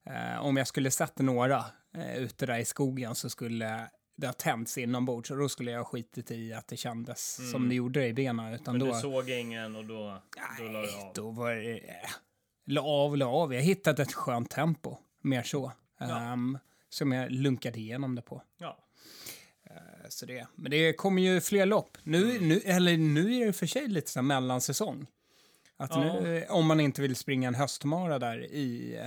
eh, 0.06 0.44
om 0.44 0.56
jag 0.56 0.66
skulle 0.66 0.90
sett 0.90 1.18
några 1.18 1.64
eh, 1.94 2.16
ute 2.16 2.46
där 2.46 2.58
i 2.58 2.64
skogen 2.64 3.14
så 3.14 3.30
skulle 3.30 3.88
det 4.16 4.26
ha 4.26 4.32
tänts 4.32 4.78
inombords 4.78 5.30
och 5.30 5.36
då 5.38 5.48
skulle 5.48 5.70
jag 5.70 5.78
ha 5.78 5.84
skitit 5.84 6.30
i 6.30 6.52
att 6.52 6.68
det 6.68 6.76
kändes 6.76 7.50
som 7.50 7.68
det 7.68 7.74
gjorde 7.74 8.06
i 8.06 8.12
benen. 8.12 8.54
Utan 8.54 8.74
Mm. 8.76 8.86
Men 8.88 8.88
då, 8.88 8.94
du 8.94 9.00
såg 9.00 9.30
ingen 9.30 9.76
och 9.76 9.84
då, 9.84 10.22
då 10.58 10.64
la 10.64 10.80
du 10.80 10.86
Nej, 10.86 11.02
av. 11.06 11.12
då 11.14 11.30
var 11.30 11.54
det... 11.54 11.78
eh, 11.78 12.10
La 12.66 12.80
av, 12.82 13.16
la 13.16 13.26
av. 13.26 13.54
Jag 13.54 13.62
hittade 13.62 14.02
ett 14.02 14.12
skönt 14.12 14.50
tempo, 14.50 14.96
mer 15.22 15.42
så. 15.42 15.72
Ja. 16.00 16.20
Ehm, 16.32 16.58
som 16.88 17.12
jag 17.12 17.30
lunkade 17.32 17.78
igenom 17.78 18.14
det 18.14 18.22
på. 18.22 18.42
Ja. 18.58 18.78
Eh, 19.70 20.08
Så 20.08 20.26
det, 20.26 20.46
men 20.54 20.70
det 20.70 20.92
kommer 20.92 21.22
ju 21.22 21.40
fler 21.40 21.66
lopp. 21.66 21.98
Nu, 22.02 22.30
Mm. 22.36 22.48
nu, 22.48 22.60
eller 22.64 22.96
nu 22.96 23.34
är 23.36 23.46
det 23.46 23.52
för 23.52 23.66
sig 23.66 23.88
lite 23.88 24.10
så 24.10 24.22
mellansäsong. 24.22 25.06
Att 25.76 25.90
Ja. 25.90 26.20
nu, 26.20 26.38
eh, 26.38 26.50
om 26.50 26.66
man 26.66 26.80
inte 26.80 27.02
vill 27.02 27.16
springa 27.16 27.48
en 27.48 27.54
höstmara 27.54 28.18
där 28.18 28.44
i, 28.44 28.98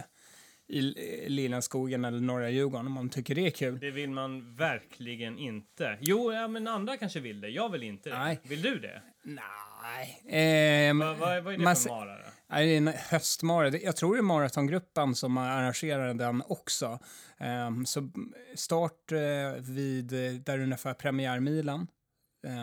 eh, 0.70 0.76
i 0.76 1.30
Lillenskogen 1.30 2.06
eller 2.06 2.20
norra 2.20 2.50
Djurgården, 2.50 2.86
om 2.88 2.92
man 2.94 3.10
tycker 3.10 3.36
det 3.36 3.46
är 3.46 3.50
kul. 3.52 3.80
Det 3.80 3.92
vill 3.92 4.10
man 4.10 4.56
verkligen 4.56 5.38
inte. 5.38 5.98
Jo, 6.02 6.34
ja, 6.34 6.48
men 6.48 6.68
andra 6.68 6.98
kanske 6.98 7.20
vill 7.20 7.42
det. 7.42 7.50
Jag 7.50 7.70
vill 7.72 7.84
inte 7.84 8.10
det. 8.10 8.18
Nej. 8.20 8.40
Vill 8.44 8.62
du 8.62 8.80
det? 8.80 9.02
Nej. 9.24 10.22
Ehm, 10.30 11.00
Vad, 11.00 11.18
vad, 11.18 11.44
vad 11.44 11.54
är 11.54 11.58
det 11.58 11.64
man 11.64 11.76
för 11.76 11.90
mara? 11.90 12.18
då? 12.18 12.24
Nej, 12.50 12.66
det 12.68 12.74
är 12.74 12.78
en 12.78 12.88
höstmara. 12.88 13.70
Jag 13.70 13.96
tror 13.96 14.14
det 14.16 14.20
är 14.20 14.24
maratongruppen 14.24 15.16
som 15.16 15.38
arrangerar 15.38 16.14
den 16.14 16.44
också. 16.48 17.00
Ehm, 17.38 17.86
så 17.86 18.10
start 18.56 19.12
eh, 19.12 19.62
vid 19.62 20.14
eh, 20.14 20.32
där 20.34 20.60
ungefär 20.60 20.94
premiärmilen 20.94 21.88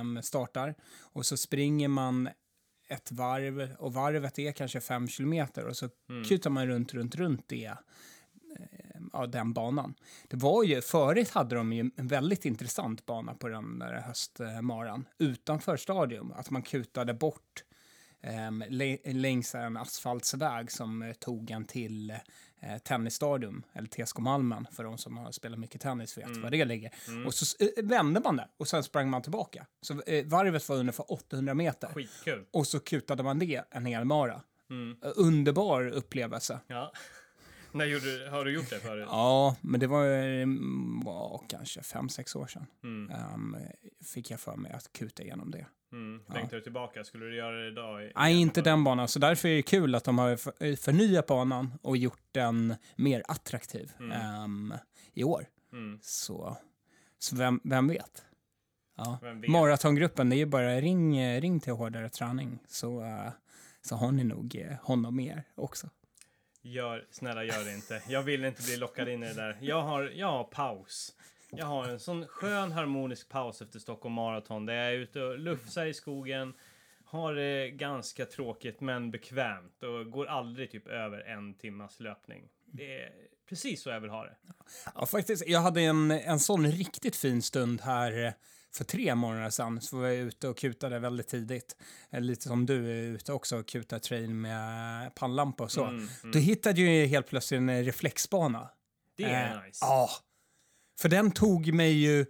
um, 0.01 0.23
startar. 0.23 0.75
Och 1.01 1.27
så 1.27 1.37
springer 1.37 1.89
man 1.89 2.29
ett 2.93 3.13
varv 3.13 3.77
och 3.79 3.93
varvet 3.93 4.39
är 4.39 4.53
kanske 4.53 4.81
fem 4.81 5.09
kilometer 5.09 5.67
och 5.67 5.77
så 5.77 5.89
kutar 6.29 6.51
man 6.51 6.67
runt, 6.67 6.95
runt, 6.95 7.15
runt 7.15 7.49
det. 7.49 7.65
eh, 7.65 7.77
Ja, 9.13 9.27
den 9.27 9.53
banan. 9.53 9.95
Det 10.29 10.37
var 10.37 10.65
ju, 10.65 10.81
förut 10.83 11.31
hade 11.31 11.55
de 11.55 11.73
ju 11.73 11.91
en 11.97 12.09
väldigt 12.09 12.45
intressant 12.45 13.07
bana 13.07 13.35
på 13.35 13.49
den 13.49 13.79
där 13.79 14.01
höstmaran 14.01 15.05
utanför 15.19 15.77
stadion. 15.77 16.33
Att 16.33 16.51
man 16.51 16.63
kutade 16.63 17.15
bort 17.15 17.65
um, 18.49 18.65
längs 19.05 19.55
en 19.55 19.77
asfaltsväg 19.77 20.71
som 20.73 21.03
eh, 21.03 21.13
tog 21.13 21.51
en 21.51 21.65
till 21.65 22.15
eh, 22.63 22.79
tennisstadion, 22.79 23.65
eller 23.73 23.89
TSK 23.89 24.19
Malmen, 24.19 24.67
för 24.73 24.85
de 24.85 24.99
som 24.99 25.17
har 25.17 25.33
spelat 25.33 25.59
mycket 25.59 25.81
tennis 25.81 26.19
vet 26.19 26.37
var 26.37 26.51
det 26.51 26.65
ligger. 26.65 26.91
Och 27.27 27.35
så 27.35 27.65
eh, 27.65 27.85
vände 27.85 28.21
man 28.25 28.37
där 28.37 28.49
och 28.57 28.69
sen 28.69 28.83
sprang 28.83 29.11
man 29.11 29.23
tillbaka. 29.23 29.67
Så 29.81 30.03
eh, 30.03 30.27
varvet 30.27 30.69
var 30.69 30.77
ungefär 30.77 31.13
800 31.13 31.55
meter. 31.55 31.89
Skitkul. 31.89 32.45
Och 32.51 32.67
så 32.67 32.81
kutade 32.81 33.23
man 33.23 33.39
det 33.39 33.65
en 33.71 33.87
hel 33.87 34.05
mara. 34.05 34.43
Mm. 34.71 34.97
Eh, 35.05 35.13
Underbar 35.17 35.87
upplevelse. 35.89 36.61
Ja. 36.67 36.93
När 37.75 37.85
gjorde, 37.85 38.31
har 38.31 38.45
du 38.45 38.53
gjort 38.55 38.71
det 38.71 38.81
förut? 38.81 39.07
Ja, 39.11 39.57
men 39.61 39.81
det 39.81 39.87
var, 39.87 40.05
var 41.05 41.45
kanske 41.49 41.83
fem, 41.83 42.09
sex 42.09 42.37
år 42.37 42.47
sedan. 42.47 42.67
Mm. 42.85 43.11
Ehm, 43.11 43.57
fick 44.05 44.31
jag 44.31 44.41
för 44.41 44.57
mig 44.57 44.73
att 44.73 44.93
kuta 44.93 45.23
igenom 45.23 45.51
det. 45.51 45.67
Mm. 45.93 46.23
Längtar 46.35 46.57
du 46.57 46.63
tillbaka? 46.63 47.05
Skulle 47.05 47.25
du 47.27 47.37
göra 47.37 47.57
det 47.63 47.69
idag? 47.69 48.05
i- 48.05 48.13
Nej, 48.17 48.33
igen 48.33 48.43
inte 48.43 48.61
den 48.63 48.85
banan. 48.85 49.09
Så 49.09 49.19
därför 49.19 49.49
är 49.49 49.57
det 49.57 49.63
kul 49.63 49.95
att 49.95 50.05
de 50.05 50.19
har 50.19 50.37
för- 50.37 50.77
förnyat 50.77 51.27
banan 51.27 51.73
och 51.83 51.97
gjort 51.97 52.23
den 52.33 52.75
mer 52.97 53.23
attraktiv 53.29 53.93
ehm, 54.13 54.75
i 55.15 55.25
år. 55.25 55.47
Mm. 55.73 55.99
Så, 56.03 56.57
så 57.19 57.37
vem, 57.37 57.61
vem 57.65 57.89
vet? 57.89 58.25
Ja. 58.97 59.19
Vem 59.23 59.41
vet? 59.41 59.51
Maratongruppen, 59.51 60.29
det 60.31 60.37
är 60.37 60.39
ju 60.39 60.47
bara 60.47 60.81
ring, 60.81 61.41
ring 61.41 61.61
till 61.61 61.73
hårdare 61.73 62.09
träning 62.09 62.59
så, 62.69 63.03
eh, 63.05 63.31
så 63.83 63.97
har 63.97 64.13
ni 64.13 64.25
nog 64.25 64.57
eh, 64.57 64.77
honom 64.83 65.17
med 65.17 65.27
er 65.27 65.45
också. 65.55 65.89
Gör, 66.65 67.07
snälla 67.11 67.45
gör 67.45 67.65
det 67.65 67.75
inte. 67.75 68.03
Jag 68.09 68.23
vill 68.23 68.45
inte 68.45 68.63
bli 68.63 68.77
lockad 68.77 69.09
in 69.09 69.23
i 69.23 69.27
det 69.27 69.35
där. 69.35 69.59
Jag 69.61 69.83
har, 69.83 70.03
jag 70.15 70.27
har 70.27 70.45
paus. 70.45 71.15
Jag 71.57 71.67
har 71.67 71.89
en 71.89 72.01
sån 72.01 72.27
skön 72.27 72.73
harmonisk 72.73 73.29
paus 73.29 73.63
efter 73.63 73.79
Stockholm 73.79 74.15
Marathon 74.15 74.67
där 74.67 74.75
jag 74.75 74.87
är 74.87 74.93
ute 74.93 75.21
och 75.23 75.39
lufsar 75.39 75.87
i 75.87 75.95
skogen. 75.95 76.55
Har 77.05 77.35
det 77.35 77.71
ganska 77.71 78.27
tråkigt 78.27 78.81
men 78.81 79.11
bekvämt 79.11 79.83
och 79.83 80.11
går 80.11 80.27
aldrig 80.27 80.71
typ 80.71 80.87
över 80.87 81.21
en 81.21 81.55
timmas 81.55 82.01
löpning. 82.01 82.49
Det 82.67 83.03
är 83.03 83.11
precis 83.49 83.83
så 83.83 83.91
jag 83.91 84.01
vill 84.01 84.11
ha 84.11 84.25
det. 84.25 84.37
Ja, 84.95 85.07
faktiskt. 85.07 85.47
Jag 85.49 85.61
hade 85.61 85.81
en, 85.81 86.11
en 86.11 86.41
sån 86.41 86.67
riktigt 86.67 87.17
fin 87.17 87.43
stund 87.43 87.81
här 87.81 88.25
eh, 88.27 88.33
för 88.75 88.85
tre 88.85 89.15
månader 89.15 89.51
sedan. 89.51 89.81
Så 89.81 89.97
var 89.97 90.07
jag 90.07 90.17
ute 90.17 90.49
och 90.49 90.59
kutade 90.59 90.99
väldigt 90.99 91.29
tidigt. 91.29 91.77
Eh, 92.11 92.21
Lite 92.21 92.43
som 92.43 92.67
du 92.67 92.91
är 92.91 93.03
ute 93.15 93.33
också 93.33 93.57
och 93.59 93.67
kutar 93.69 93.99
trail 93.99 94.35
med 94.35 95.15
pannlampa 95.15 95.65
och 95.65 95.73
så. 95.73 95.85
Mm, 95.85 96.09
Då 96.33 96.39
hittade 96.39 96.81
jag 96.81 97.07
helt 97.07 97.27
plötsligt 97.27 97.59
en 97.59 97.85
reflexbana. 97.85 98.69
Det 99.17 99.25
är 99.25 99.57
Eh, 99.57 99.63
nice. 99.63 99.79
Ja. 99.85 100.09
För 101.03 101.09
den 101.09 101.31
tog 101.31 101.73
mig 101.73 101.93
ju 101.93 102.27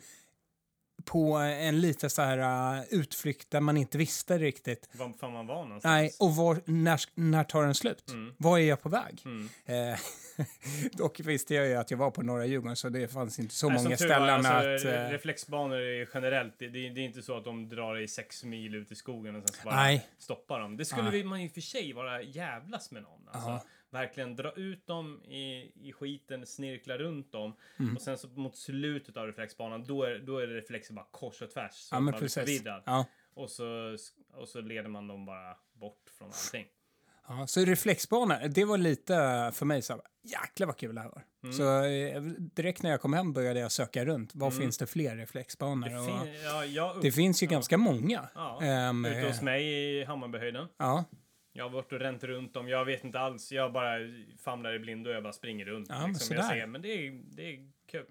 på 1.05 1.37
en 1.37 1.81
lite 1.81 2.11
så 2.11 2.23
här 2.23 2.39
uh, 2.79 2.85
utflykt 2.91 3.51
där 3.51 3.61
man 3.61 3.77
inte 3.77 3.99
visste 3.99 4.39
riktigt. 4.39 4.89
Var 4.93 5.13
fan 5.13 5.33
man 5.33 5.47
var 5.47 5.65
någonstans. 5.65 5.85
Nej, 5.85 6.13
och 6.21 6.37
var, 6.37 6.61
när, 6.65 7.01
när 7.15 7.45
tar 7.45 7.63
den 7.63 7.75
slut? 7.75 8.11
Mm. 8.11 8.35
Var 8.39 8.59
är 8.59 8.63
jag 8.63 8.83
på 8.83 8.89
väg? 8.89 9.23
Mm. 9.25 9.49
Eh, 9.65 9.99
dock 10.93 11.21
visste 11.21 11.55
jag 11.55 11.67
ju 11.67 11.75
att 11.75 11.91
jag 11.91 11.99
var 11.99 12.11
på 12.11 12.23
norra 12.23 12.47
Djurgården 12.47 12.77
så 12.77 12.89
det 12.89 13.09
fanns 13.09 13.39
inte 13.39 13.55
så 13.55 13.69
Nej, 13.69 13.77
många 13.77 13.97
tur 13.97 14.09
var, 14.09 14.15
ställen 14.15 14.47
alltså, 14.47 14.89
att... 14.89 14.95
eh, 14.95 15.11
Reflexbanor 15.11 15.77
är 15.77 16.09
generellt, 16.15 16.55
det, 16.59 16.69
det, 16.69 16.79
är 16.79 16.99
inte 16.99 17.23
så 17.23 17.37
att 17.37 17.45
de 17.45 17.69
drar 17.69 17.99
i 17.99 18.09
sex 18.09 18.45
mil 18.45 18.75
ut 18.75 18.93
i 18.93 18.95
skogen 18.95 19.37
och 19.37 19.43
sen 19.43 19.53
så 19.53 19.65
bara 19.65 19.77
Nej. 19.77 20.07
stoppar 20.19 20.61
dem. 20.61 20.77
Det 20.77 20.85
skulle 20.85 21.11
Nej. 21.11 21.25
man 21.25 21.43
ju 21.43 21.49
för 21.49 21.61
sig 21.61 21.93
vara 21.93 22.23
jävlas 22.23 22.91
med 22.91 23.03
någon. 23.03 23.29
Alltså. 23.29 23.67
Verkligen 23.93 24.37
dra 24.37 24.53
ut 24.53 24.87
dem 24.87 25.23
i, 25.25 25.73
i 25.89 25.93
skiten, 25.93 26.47
snirkla 26.47 26.99
runt 26.99 27.33
dem 27.33 27.55
Mm. 27.79 27.97
och 27.97 28.03
sen 28.03 28.19
så 28.19 28.29
mot 28.29 28.57
slutet 28.57 29.17
av 29.17 29.27
reflexbanan 29.27 29.85
då 29.85 30.03
är, 30.05 30.19
då 30.19 30.39
är 30.39 30.47
det 30.47 30.55
reflexer 30.55 30.95
bara 30.95 31.07
kors 31.11 31.43
och 31.43 31.51
tvärs. 31.51 31.73
Så 31.75 31.95
ja, 31.95 32.01
men 32.01 32.15
precis. 32.15 32.63
Ja. 32.65 33.07
Och, 33.35 33.51
så, 33.51 33.97
och 34.35 34.49
så 34.49 34.61
leder 34.61 34.89
man 34.89 35.09
dem 35.09 35.27
bara 35.27 35.57
bort 35.73 36.11
från 36.19 36.29
allting. 36.29 36.67
Ja, 37.29 37.47
så 37.47 37.61
reflexbana, 37.65 38.49
det 38.49 38.65
var 38.65 38.79
lite 38.79 39.15
för 39.55 39.65
mig 39.67 39.83
så 39.83 39.93
här, 39.93 40.03
jäklar 40.23 40.67
vad 40.67 40.77
kul 40.77 40.95
det 40.95 41.01
här 41.01 41.09
var. 41.09 41.25
Mm. 41.43 41.53
Så 41.53 41.85
eh, 41.85 42.23
direkt 42.39 42.83
när 42.83 42.91
jag 42.91 43.01
kom 43.01 43.13
hem 43.13 43.33
började 43.33 43.61
jag 43.61 43.73
söka 43.73 44.05
runt. 44.05 44.35
Var 44.35 44.47
Mm. 44.47 44.59
finns 44.61 44.79
det 44.79 44.87
fler 44.87 45.17
reflexbanor? 45.17 45.89
Det, 45.89 46.07
fin, 46.25 46.35
ja, 46.45 46.65
jag 46.65 47.03
det 47.03 47.13
finns 47.13 47.43
ju 47.43 47.47
ja. 47.47 47.51
ganska 47.51 47.79
många. 47.79 48.29
Ja. 48.35 48.63
Ehm, 48.63 49.05
Ute 49.05 49.27
hos 49.29 49.39
eh, 49.39 49.45
mig 49.45 49.65
i 50.01 50.05
Hammarbyhöjden. 50.05 50.69
ja, 50.77 51.05
Jag 51.53 51.65
har 51.65 51.71
varit 51.71 51.93
och 51.93 51.99
ränt 51.99 52.25
runt 52.25 52.55
dem. 52.55 52.69
Jag 52.69 52.85
vet 52.85 53.05
inte 53.05 53.19
alls. 53.19 53.53
Jag 53.53 53.73
bara 53.73 53.99
famlar 54.39 54.75
i 54.75 54.79
blindo 54.79 55.11
och 55.11 55.17
jag 55.17 55.23
bara 55.23 55.33
springer 55.33 55.65
runt. 55.65 55.87
Ja, 55.89 56.01
men 56.01 56.13
liksom. 56.13 56.37
jag 56.37 56.45
ser, 56.45 56.67
men 56.67 56.83
det 56.83 56.89
är, 56.89 57.23
det 57.25 57.43
är 57.43 57.71
kul. 57.91 58.07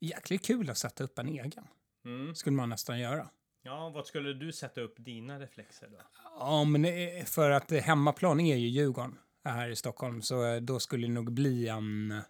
jäkligt 0.00 0.46
kul 0.46 0.70
att 0.70 0.78
sätta 0.78 1.04
upp 1.04 1.18
en 1.18 1.28
egen. 1.28 1.66
Mm. 2.04 2.34
Skulle 2.34 2.56
man 2.56 2.68
nästan 2.68 3.00
göra. 3.00 3.28
Ja, 3.62 3.88
vart 3.88 4.06
skulle 4.06 4.32
du 4.32 4.52
sätta 4.52 4.80
upp 4.80 4.94
dina 4.98 5.40
reflexer 5.40 5.88
då? 5.88 5.98
Ja, 6.38 6.64
men 6.64 6.84
eh, 6.84 7.24
för 7.24 7.50
att 7.50 7.70
hemmaplan 7.70 8.40
är 8.40 8.56
ju 8.56 8.68
Djurgården 8.68 9.18
här 9.44 9.68
i 9.68 9.76
Stockholm 9.76 10.22
så 10.22 10.44
eh, 10.44 10.60
då 10.60 10.78
skulle 10.78 11.06
det 11.06 11.12
nog 11.12 11.32
bli 11.32 11.68
en, 11.68 12.20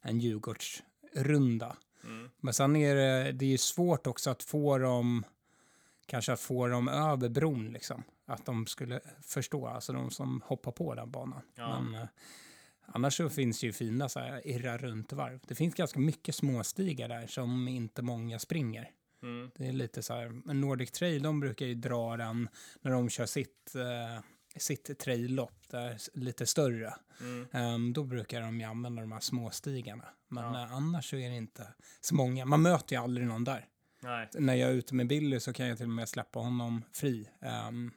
en 0.00 0.20
Djurgårdsrunda. 0.20 1.76
Mm. 2.04 2.30
Men 2.40 2.54
sen 2.54 2.76
är 2.76 2.94
det, 2.94 3.32
det 3.32 3.44
är 3.44 3.50
ju 3.50 3.58
svårt 3.58 4.06
också 4.06 4.30
att 4.30 4.42
få 4.42 4.78
dem, 4.78 5.24
kanske 6.10 6.32
att 6.32 6.40
få 6.40 6.66
dem 6.66 6.88
över 6.88 7.28
bron 7.28 7.72
liksom. 7.72 8.02
Att 8.26 8.46
de 8.46 8.66
skulle 8.66 9.00
förstå, 9.22 9.66
alltså 9.66 9.92
de 9.92 10.10
som 10.10 10.42
hoppar 10.46 10.72
på 10.72 10.94
den 10.94 11.10
banan. 11.10 11.42
Ja. 11.54 11.80
Men 11.80 12.02
eh, 12.02 12.08
annars 12.86 13.16
så 13.16 13.28
finns 13.28 13.60
det 13.60 13.66
ju 13.66 13.72
fina 13.72 14.08
så 14.08 14.20
här 14.20 14.46
irra 14.46 14.78
runt-varv. 14.78 15.40
Det 15.48 15.54
finns 15.54 15.74
ganska 15.74 15.98
mycket 16.00 16.34
småstigar 16.34 17.08
där 17.08 17.26
som 17.26 17.68
inte 17.68 18.02
många 18.02 18.38
springer. 18.38 18.90
Mm. 19.22 19.50
Det 19.56 19.68
är 19.68 19.72
lite 19.72 20.02
så 20.02 20.14
här, 20.14 20.54
Nordic 20.54 20.90
Trail, 20.92 21.22
de 21.22 21.40
brukar 21.40 21.66
ju 21.66 21.74
dra 21.74 22.16
den 22.16 22.48
när 22.80 22.90
de 22.90 23.08
kör 23.08 23.26
sitt, 23.26 23.74
eh, 23.74 24.24
sitt 24.56 24.98
trail-lopp, 24.98 25.68
där 25.68 25.96
lite 26.14 26.46
större. 26.46 26.94
Mm. 27.20 27.46
Ehm, 27.52 27.92
då 27.92 28.04
brukar 28.04 28.40
de 28.40 28.60
ju 28.60 28.66
använda 28.66 29.02
de 29.02 29.12
här 29.12 29.20
småstigarna. 29.20 30.04
Men 30.28 30.54
Ja. 30.54 30.62
eh, 30.64 30.72
annars 30.72 31.10
så 31.10 31.16
är 31.16 31.30
det 31.30 31.36
inte 31.36 31.66
så 32.00 32.14
många. 32.14 32.44
Man 32.44 32.62
möter 32.62 32.96
ju 32.96 33.02
aldrig 33.02 33.26
någon 33.26 33.44
där. 33.44 33.66
Nej. 34.00 34.28
När 34.34 34.54
jag 34.54 34.70
är 34.70 34.74
ute 34.74 34.94
med 34.94 35.06
Billy 35.06 35.40
så 35.40 35.52
kan 35.52 35.66
jag 35.68 35.76
till 35.78 35.86
och 35.86 35.90
med 35.92 36.08
släppa 36.08 36.38
honom 36.38 36.84
fri. 36.92 37.30
Ehm, 37.40 37.90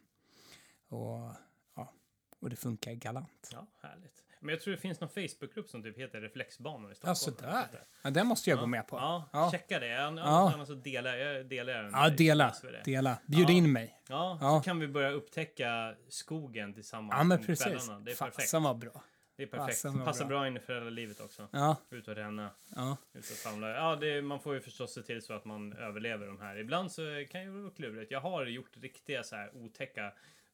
och, 0.90 1.32
ja, 1.76 1.94
och 2.40 2.50
det 2.50 2.56
funkar 2.56 2.92
galant. 2.94 3.50
Ja, 3.52 3.68
härligt. 3.82 4.20
Men 4.40 4.50
jag 4.54 4.62
tror 4.62 4.72
det 4.74 4.78
finns 4.80 5.00
någon 5.00 5.10
Facebookgrupp 5.10 5.70
som 5.70 5.84
typ 5.84 5.98
heter 5.98 6.22
Reflexbanor 6.22 6.92
i 6.92 6.96
Ja, 7.04 7.16
Stockholm. 7.16 7.52
sådär. 7.52 7.84
Ja, 8.02 8.10
det 8.10 8.24
måste 8.24 8.50
jag 8.50 8.58
Ja. 8.58 8.62
gå 8.62 8.68
med 8.68 8.88
på. 8.88 8.96
Ja, 8.98 9.30
Ja. 9.34 9.52
checka 9.52 9.80
det. 9.80 10.06
An- 10.06 10.18
Ja. 10.18 10.52
Annars 10.54 10.68
så 10.68 10.74
delar 10.74 11.16
jag, 11.16 11.46
delar 11.46 11.74
den 11.84 11.92
Ja, 11.92 12.10
dela. 12.10 12.54
Dela. 12.86 13.18
Bjud 13.26 13.50
Ja. 13.50 13.54
in 13.54 13.72
mig. 13.72 14.02
Ja, 14.10 14.38
Ja. 14.42 14.60
så 14.60 14.64
kan 14.66 14.80
vi 14.80 14.88
börja 14.88 15.10
upptäcka 15.10 15.96
skogen 16.10 16.74
tillsammans 16.74 17.14
Ja, 17.18 17.24
men 17.24 17.46
precis. 17.46 17.66
kvällarna. 17.66 18.00
Det 18.00 18.12
är 18.12 18.16
perfekt. 18.16 18.36
Fasen 18.36 18.64
var 18.64 18.74
bra. 18.74 19.04
Det 19.52 19.58
är 19.58 19.60
perfekt. 19.60 19.86
Vad 19.86 20.06
Passar 20.06 20.26
bra. 20.26 20.38
bra 20.40 20.48
in 20.48 20.58
i 20.58 20.60
föräldralivet 20.60 21.20
också. 21.22 21.48
Ja, 21.52 21.76
Ut 21.90 22.08
och 22.08 22.16
ränna. 22.16 22.50
ja. 22.76 22.98
Ut 23.14 23.32
och 23.32 23.38
famla. 23.38 23.70
Ja, 23.70 23.96
det, 23.96 24.22
man 24.22 24.40
får 24.40 24.54
ju 24.54 24.62
förstås 24.62 24.94
se 24.94 25.02
till 25.02 25.22
så 25.22 25.34
att 25.34 25.46
man 25.46 25.74
överlever 25.74 26.28
de 26.28 26.40
här. 26.42 26.58
Ibland 26.58 26.92
så 26.92 27.26
kan 27.32 27.46
det 27.46 27.50
vara 27.62 27.72
klurigt. 27.72 28.12
Jag 28.12 28.20
har 28.22 28.46
gjort 28.46 28.78
riktiga 28.78 29.24
så 29.24 29.36
här 29.36 29.56
otäcka 29.58 30.14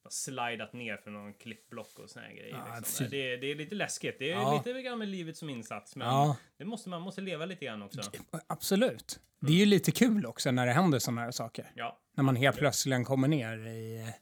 slidat 0.10 0.74
ner 0.74 0.98
för 0.98 1.12
någon 1.12 1.34
klippblock 1.34 2.00
och 2.00 2.10
såna 2.10 2.26
här 2.26 2.34
grejer. 2.34 2.64
Ja, 2.68 2.78
liksom. 2.78 3.08
det, 3.10 3.34
är, 3.34 3.38
det 3.38 3.48
är 3.52 3.56
lite 3.56 3.76
läskigt. 3.76 4.16
Det 4.20 4.32
är 4.32 4.36
Ja. 4.36 4.64
lite 4.66 4.82
grann 4.82 5.00
med 5.00 5.08
livet 5.08 5.38
som 5.38 5.50
insats. 5.50 5.96
Men 5.96 6.08
ja. 6.08 6.38
det 6.58 6.66
måste, 6.66 6.90
man 6.90 7.02
måste 7.02 7.22
leva 7.22 7.46
lite 7.46 7.66
grann 7.66 7.82
också. 7.82 8.02
Absolut. 8.48 9.20
Det 9.40 9.52
är 9.52 9.56
ju 9.58 9.66
lite 9.66 9.92
kul 9.92 10.26
också 10.26 10.52
när 10.52 10.66
det 10.66 10.72
händer 10.72 11.00
sådana 11.00 11.22
här 11.22 11.32
saker. 11.32 11.72
När 12.16 12.24
man 12.24 12.36
helt 12.36 12.58
plötsligt 12.58 13.06
kommer 13.06 13.28
ner 13.28 13.68
i 13.68 14.14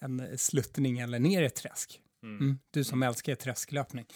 en 0.00 0.38
sluttning 0.38 0.98
eller 0.98 1.18
ner 1.18 1.42
i 1.42 1.46
ett 1.46 1.54
träsk. 1.54 2.00
Mm. 2.24 2.40
Mm. 2.40 2.58
Du 2.70 2.84
som 2.84 3.02
älskar 3.02 3.34
träsklöpning. 3.34 4.06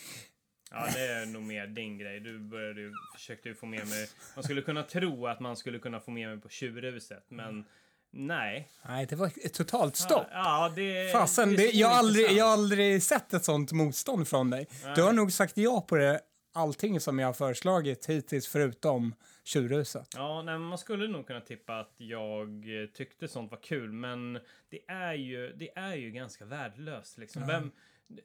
ja, 0.71 0.89
det 0.95 1.01
är 1.01 1.27
nog 1.27 1.43
mer 1.43 1.67
din 1.67 1.99
grej. 1.99 2.21
Du 2.21 2.39
började 2.39 2.81
ju, 2.81 2.93
försökte 3.15 3.49
ju 3.49 3.55
få 3.55 3.67
med 3.67 3.89
mig. 3.89 4.09
Man 4.35 4.45
skulle 4.45 4.63
kunna 4.63 4.83
tro 4.83 5.27
att 5.27 5.41
man 5.41 5.57
skulle 5.57 5.79
kunna 5.79 6.01
få 6.01 6.11
med 6.11 6.29
mig 6.29 6.41
på 6.41 6.49
tjurhuset, 6.49 7.25
men 7.29 7.65
nej. 8.11 8.69
Nej, 8.87 9.07
det 9.07 9.17
var 9.17 9.27
ett 9.27 9.55
totalt 9.55 9.97
stopp. 9.97 10.27
Ja, 10.31 10.73
det, 10.77 11.13
Fasen, 11.13 11.51
det 11.51 11.57
det, 11.57 11.71
jag, 11.71 11.89
har 11.89 11.97
aldrig, 11.99 12.33
jag 12.33 12.45
har 12.45 12.53
aldrig 12.53 13.03
sett 13.03 13.35
ett 13.35 13.45
sånt 13.45 13.73
motstånd 13.73 14.29
från 14.29 14.51
dig. 14.51 14.67
Du 14.95 15.03
har 15.03 15.13
nog 15.13 15.33
sagt 15.33 15.57
ja 15.57 15.81
på 15.81 15.97
det, 15.97 16.21
allting 16.53 17.01
som 17.01 17.19
jag 17.19 17.29
har 17.29 17.33
föreslagit 17.33 18.07
hittills 18.07 18.49
förutom 18.49 19.15
tjurhuset. 19.45 20.09
Ja, 20.17 20.43
nej, 20.43 20.59
man 20.59 20.79
skulle 20.79 21.09
nog 21.09 21.27
kunna 21.27 21.41
tippa 21.41 21.81
att 21.81 21.95
jag 21.97 22.49
eh, 22.49 22.87
tyckte 22.95 23.29
sånt 23.29 23.51
var 23.51 23.63
kul, 23.63 23.93
men 23.93 24.33
det 24.71 24.81
är 24.89 25.15
ju, 25.15 25.53
det 25.53 25.79
är 25.79 25.95
ju 25.95 26.11
ganska 26.11 26.45
värdelöst. 26.45 27.19
Liksom. 27.19 27.47
Vem, 27.47 27.71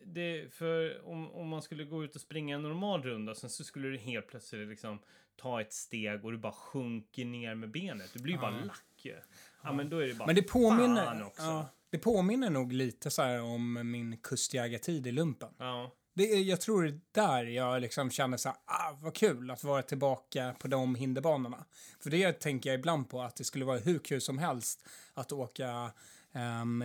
det, 0.06 0.54
för 0.54 1.08
om, 1.08 1.32
om 1.32 1.48
man 1.48 1.62
skulle 1.62 1.84
gå 1.84 2.04
ut 2.04 2.16
och 2.16 2.22
springa 2.22 2.56
en 2.56 2.62
normal 2.62 3.04
runda, 3.04 3.36
sen 3.36 3.50
så 3.50 3.64
skulle 3.64 3.88
du 3.88 3.98
helt 3.98 4.28
plötsligt 4.28 4.68
liksom 4.70 5.00
ta 5.36 5.62
ett 5.62 5.74
steg 5.74 6.26
och 6.26 6.32
du 6.32 6.38
bara 6.38 6.54
sjunker 6.54 7.26
ner 7.26 7.56
med 7.56 7.72
benet. 7.72 8.14
Du 8.14 8.20
blir 8.20 8.34
ju 8.34 8.40
bara 8.40 8.52
lack 8.66 9.06
ju. 9.06 9.16
Ja, 9.64 9.74
men 9.74 9.90
då 9.90 9.98
är 9.98 10.08
det 10.08 10.14
bara 10.14 10.26
Men 10.26 10.36
det 10.36 10.42
påminner, 10.42 11.26
också. 11.26 11.42
ja, 11.42 11.70
det 11.90 11.98
påminner 11.98 12.50
nog 12.50 12.74
lite 12.74 13.12
så 13.12 13.42
om 13.42 13.92
min 13.92 14.18
kustjägartid 14.18 15.08
i 15.08 15.12
lumpen. 15.12 15.50
Ja. 15.58 15.92
Det 16.16 16.24
är, 16.24 16.44
jag 16.44 16.62
tror 16.62 16.84
det 16.84 16.90
är 16.90 17.00
där 17.12 17.44
jag 17.46 17.82
liksom 17.82 18.12
känner 18.12 18.38
så 18.38 18.50
här, 18.50 18.58
ah, 18.66 18.98
vad 19.02 19.16
kul 19.16 19.52
att 19.52 19.64
vara 19.64 19.82
tillbaka 19.82 20.56
på 20.60 20.68
de 20.68 20.96
hinderbanorna. 20.96 21.66
För 22.00 22.10
det 22.10 22.32
tänker 22.34 22.70
jag 22.70 22.80
ibland 22.80 23.10
på, 23.10 23.22
att 23.22 23.36
det 23.36 23.44
skulle 23.44 23.66
vara 23.66 23.78
hur 23.78 24.00
kul 24.00 24.22
som 24.22 24.38
helst 24.38 24.88
att 25.14 25.32
åka 25.32 25.92
ehm, 26.32 26.84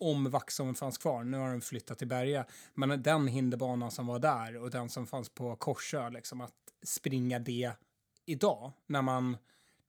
om 0.00 0.30
Vaxholm 0.30 0.74
fanns 0.74 0.98
kvar. 0.98 1.24
Nu 1.24 1.38
har 1.38 1.48
den 1.48 1.60
flyttat 1.60 1.98
till 1.98 2.08
Berga. 2.08 2.46
Men 2.74 3.02
den 3.02 3.28
hinderbanan 3.28 3.90
som 3.90 4.06
var 4.06 4.18
där 4.18 4.56
och 4.56 4.70
den 4.70 4.88
som 4.88 5.06
fanns 5.06 5.28
på 5.28 5.56
Korsö, 5.56 6.10
liksom 6.10 6.40
att 6.40 6.54
springa 6.86 7.38
det 7.38 7.72
idag, 8.26 8.72
när 8.86 9.02
man 9.02 9.36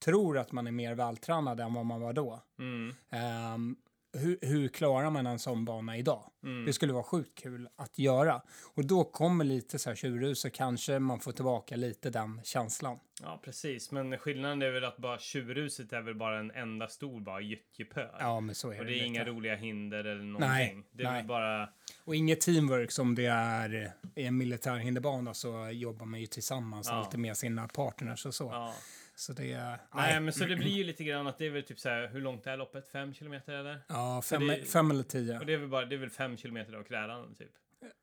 tror 0.06 0.38
att 0.38 0.52
man 0.52 0.68
är 0.68 0.72
mer 0.72 0.96
vältränad 0.96 1.60
än 1.60 1.74
vad 1.74 1.86
man 1.86 2.02
var 2.02 2.14
då. 2.14 2.44
Mm. 2.60 2.96
Ehm, 3.10 3.76
hur, 4.16 4.38
hur 4.42 4.68
klarar 4.68 5.10
man 5.10 5.28
en 5.28 5.40
sån 5.40 5.66
bana 5.66 5.98
idag? 5.98 6.32
Mm. 6.44 6.66
Det 6.66 6.74
skulle 6.74 6.94
vara 6.94 7.04
sjukt 7.04 7.38
kul 7.40 7.70
att 7.76 8.00
göra. 8.00 8.42
Och 8.74 8.86
då 8.86 9.04
kommer 9.04 9.46
lite 9.46 9.80
så 9.80 9.90
här 9.90 9.96
tjurhus 9.96 10.46
och 10.46 10.54
kanske 10.54 11.00
man 11.00 11.20
får 11.20 11.32
tillbaka 11.32 11.76
lite 11.76 12.10
den 12.10 12.42
känslan. 12.44 13.00
ja, 13.22 13.42
precis. 13.44 13.92
Men 13.92 14.18
skillnaden 14.18 14.62
är 14.62 14.70
väl 14.72 14.84
att 14.86 14.98
bara 14.98 15.20
tjurhuset 15.20 15.94
är 15.94 16.02
väl 16.02 16.16
bara 16.16 16.40
en 16.40 16.52
enda 16.52 16.88
stor 16.88 17.22
bara 17.22 17.42
gyttjepöl. 17.42 18.10
Ja, 18.20 18.40
men 18.40 18.56
så 18.56 18.72
är 18.72 18.80
Och 18.80 18.86
det. 18.86 18.92
det 18.92 18.94
är 18.94 18.96
lite. 18.96 19.06
inga 19.08 19.26
roliga 19.26 19.56
hinder 19.56 20.00
eller 20.04 20.24
någonting. 20.24 20.48
Nej, 20.50 20.84
det 20.92 21.04
är 21.04 21.12
nej. 21.12 21.24
bara... 21.24 21.70
Och 22.06 22.16
inget 22.16 22.42
teamwork 22.42 22.92
som 22.92 23.16
det 23.16 23.26
är 23.26 23.92
i 24.16 24.26
en 24.26 24.38
militär 24.38 24.76
hinderbana 24.78 25.34
så 25.34 25.70
jobbar 25.72 26.06
man 26.06 26.20
ju 26.20 26.26
tillsammans 26.28 26.88
Ja. 26.90 26.96
alltid 26.96 27.20
med 27.20 27.38
sina 27.38 27.68
partners 27.68 28.26
och 28.26 28.34
så. 28.36 28.44
Ja. 28.44 28.74
Så 29.18 29.34
det 29.34 29.52
är... 29.54 29.78
Nej, 29.96 30.20
men 30.20 30.34
så 30.34 30.46
det 30.46 30.56
blir 30.56 30.72
ju 30.72 30.84
lite 30.84 31.04
grann 31.04 31.28
att 31.28 31.38
det 31.38 31.46
är 31.46 31.50
väl 31.50 31.64
typ 31.64 31.80
så 31.80 31.90
här, 31.90 32.08
hur 32.08 32.22
långt 32.22 32.48
är 32.48 32.58
loppet? 32.58 32.88
Fem 32.88 33.14
kilometer 33.14 33.54
eller? 33.54 33.80
Ja, 33.88 34.22
fem, 34.22 34.48
det- 34.48 34.66
fem 34.66 34.92
eller 34.92 35.04
tio 35.04 35.40
Och 35.40 35.46
det 35.46 35.54
är 35.54 35.58
väl 35.58 35.70
bara, 35.70 35.86
det 35.86 35.96
är 35.96 36.00
väl 36.00 36.10
fem 36.10 36.38
kilometer 36.38 36.74
av 36.74 36.84
krälan 36.84 37.36
typ. 37.36 37.52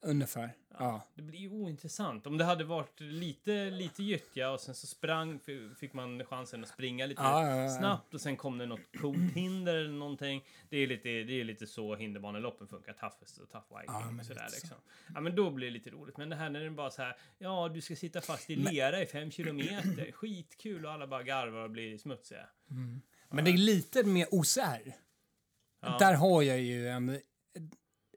Ungefär. 0.00 0.50
Ja. 0.78 1.02
Det 1.14 1.22
blir 1.22 1.38
ju 1.38 1.48
ointressant. 1.48 2.26
Om 2.26 2.38
det 2.38 2.44
hade 2.44 2.64
varit 2.64 3.00
lite, 3.00 3.70
lite 3.70 4.02
gyttja 4.02 4.50
och 4.50 4.60
sen 4.60 4.74
så 4.74 4.86
sprang, 4.86 5.40
fick 5.76 5.92
man 5.92 6.24
chansen 6.24 6.62
att 6.62 6.68
springa 6.68 7.06
lite 7.06 7.22
Ja, 7.22 7.48
ja, 7.48 7.56
ja. 7.56 7.68
snabbt 7.68 8.14
och 8.14 8.20
sen 8.20 8.36
kom 8.36 8.58
det 8.58 8.66
något 8.66 8.96
coolt 9.00 9.32
hinder 9.32 9.74
eller 9.74 9.98
någonting. 9.98 10.44
Det 10.68 10.76
är 10.76 10.86
lite, 10.86 11.08
det 11.08 11.40
är 11.40 11.44
lite 11.44 11.66
så 11.66 11.94
hinderbaneloppen 11.96 12.68
funkar. 12.68 12.92
Toughest 12.92 13.38
och 13.38 13.50
tough 13.50 13.66
viking 13.80 13.94
Ja, 13.94 14.10
men 14.10 14.24
sådär 14.24 14.48
liksom. 14.52 14.76
Ja, 15.14 15.20
men 15.20 15.36
då 15.36 15.50
blir 15.50 15.66
det 15.66 15.72
lite 15.72 15.90
roligt. 15.90 16.16
Men 16.16 16.28
det 16.28 16.36
här 16.36 16.50
när 16.50 16.60
det 16.60 16.70
bara 16.70 16.90
så 16.90 17.02
här, 17.02 17.16
ja, 17.38 17.70
du 17.74 17.80
ska 17.80 17.96
sitta 17.96 18.20
fast 18.20 18.50
i 18.50 18.56
lera 18.56 19.02
i 19.02 19.06
fem 19.06 19.30
kilometer. 19.30 20.12
Skitkul 20.12 20.86
och 20.86 20.92
alla 20.92 21.06
bara 21.06 21.22
garvar 21.22 21.64
och 21.64 21.70
blir 21.70 21.98
smutsiga. 21.98 22.48
Men 23.30 23.44
det 23.44 23.50
är 23.50 23.56
lite 23.56 24.04
mer 24.04 24.26
OCR. 24.30 24.92
Ja. 25.80 25.96
Där 25.98 26.14
har 26.14 26.42
jag 26.42 26.60
ju 26.60 26.88
en... 26.88 27.20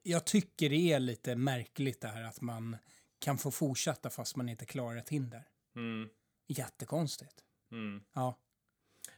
Jag 0.07 0.25
tycker 0.25 0.69
det 0.69 0.75
är 0.93 0.99
lite 0.99 1.35
märkligt 1.35 2.01
det 2.01 2.07
här 2.07 2.23
att 2.23 2.41
man 2.41 2.77
kan 3.19 3.37
få 3.37 3.51
fortsätta 3.51 4.09
fast 4.09 4.35
man 4.35 4.49
inte 4.49 4.65
klarar 4.65 4.97
ett 4.97 5.09
hinder. 5.09 5.43
Mm, 5.75 6.09
Jättekonstigt. 6.47 7.43
mm. 7.71 8.03
Ja. 8.13 8.37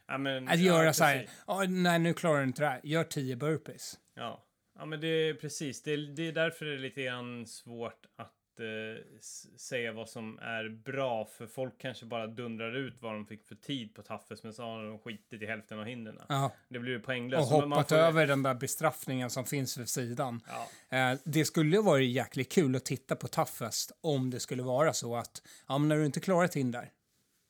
Ja, 0.07 0.17
men, 0.17 0.47
Att 0.47 0.59
göra 0.59 0.85
ja, 0.85 0.93
så 0.93 1.03
här. 1.03 1.29
"Ja, 1.47 1.63
nej 1.63 1.99
nu 1.99 2.13
klarar 2.13 2.37
du 2.37 2.43
inte 2.43 2.61
det 2.61 2.67
här, 2.69 2.81
gör 2.83 3.03
10 3.03 3.35
burpees. 3.35 3.99
Ja. 4.13 4.43
ja, 4.75 4.85
men 4.85 4.99
det 5.01 5.07
är 5.07 5.33
precis. 5.33 5.81
Det 5.83 5.91
är, 5.93 5.97
det 5.97 6.27
är 6.27 6.31
därför 6.31 6.65
det 6.65 6.73
är 6.73 6.77
lite 6.77 7.03
grann 7.03 7.47
svårt 7.47 8.05
att 8.15 8.33
eh, 8.59 9.19
säga 9.57 9.91
vad 9.91 10.09
som 10.09 10.39
är 10.39 10.69
bra. 10.69 11.25
För 11.25 11.47
folk 11.47 11.73
kanske 11.77 12.05
bara 12.05 12.27
dundrar 12.27 12.75
ut 12.75 13.01
vad 13.01 13.13
de 13.13 13.25
fick 13.25 13.43
för 13.47 13.55
tid 13.55 13.93
på 13.95 14.01
Taffes, 14.01 14.43
men 14.43 14.53
så 14.53 14.63
har 14.63 14.83
de 14.83 14.99
skitit 14.99 15.41
i 15.41 15.45
hälften 15.45 15.79
av 15.79 15.85
hindren. 15.85 16.19
Ja, 16.29 16.51
Det 16.69 16.79
blir 16.79 16.91
ju 16.91 16.97
och 16.97 17.03
poänglöst. 17.05 17.51
Man 17.51 17.61
hoppat 17.71 17.89
får- 17.89 17.95
över 17.95 18.27
den 18.27 18.43
där 18.43 18.53
bestraffningen 18.55 19.29
som 19.29 19.45
finns 19.45 19.77
vid 19.77 19.89
sidan. 19.89 20.41
Ja, 20.47 20.67
Eh, 20.97 21.17
det 21.25 21.45
skulle 21.45 21.79
varit 21.81 22.09
jäkligt 22.09 22.51
kul 22.51 22.75
att 22.75 22.85
titta 22.85 23.15
på 23.15 23.27
Toughest 23.27 23.91
om 24.01 24.29
det 24.29 24.39
skulle 24.39 24.63
vara 24.63 24.93
så 24.93 25.15
att 25.15 25.41
ja, 25.67 25.77
men 25.77 25.89
när 25.89 25.95
du 25.97 26.05
inte 26.05 26.19
klarar 26.19 26.45
ett 26.45 26.55
hinder, 26.55 26.91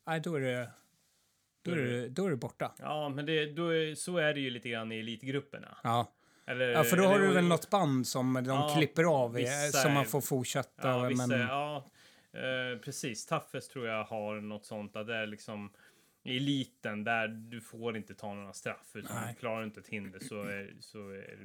nej, 0.07 0.19
då 0.19 0.35
är 0.35 0.39
det, 0.41 0.71
då 1.65 1.71
är 1.71 1.75
det, 1.75 2.09
då 2.09 2.25
är 2.25 2.29
det 2.29 2.35
borta. 2.37 2.73
ja 2.79 3.09
men 3.09 3.25
det, 3.25 3.45
då 3.53 3.67
är, 3.69 3.95
så 3.95 4.17
är 4.17 4.33
det 4.33 4.39
ju 4.39 4.49
lite 4.49 4.69
grann 4.69 4.91
i 4.91 4.99
elitgrupperna. 4.99 5.77
Ja. 5.83 6.13
Eller, 6.47 6.67
ja, 6.69 6.83
för 6.83 6.97
då 6.97 7.03
har 7.03 7.19
du 7.19 7.27
väl 7.33 7.47
något 7.47 7.69
band 7.69 8.07
som 8.07 8.33
de 8.33 8.45
Ja, 8.45 8.73
klipper 8.77 9.03
av 9.03 9.37
eh, 9.37 9.41
vissa 9.43 9.77
som 9.77 9.93
man 9.93 10.05
får 10.05 10.21
fortsätta. 10.21 10.87
Ja, 10.87 11.03
vissa, 11.07 11.27
men, 11.27 11.39
ja 11.39 11.85
eh, 12.33 12.79
precis. 12.79 13.25
Toughest 13.25 13.71
tror 13.71 13.87
jag 13.87 14.03
har 14.03 14.41
något 14.41 14.65
sånt. 14.65 14.95
Att 14.95 15.07
det 15.07 15.15
är 15.15 15.27
liksom 15.27 15.71
i 16.23 16.37
eliten 16.37 17.03
där 17.03 17.27
du 17.27 17.61
får 17.61 17.97
inte 17.97 18.15
ta 18.15 18.33
några 18.33 18.53
straff. 18.53 18.91
Utan 18.93 19.15
Nej. 19.25 19.35
klarar 19.39 19.59
du 19.59 19.65
inte 19.65 19.79
ett 19.79 19.87
hinder 19.87 20.19
så, 20.19 20.43
är, 20.43 20.73
så 20.79 21.09
är, 21.09 21.37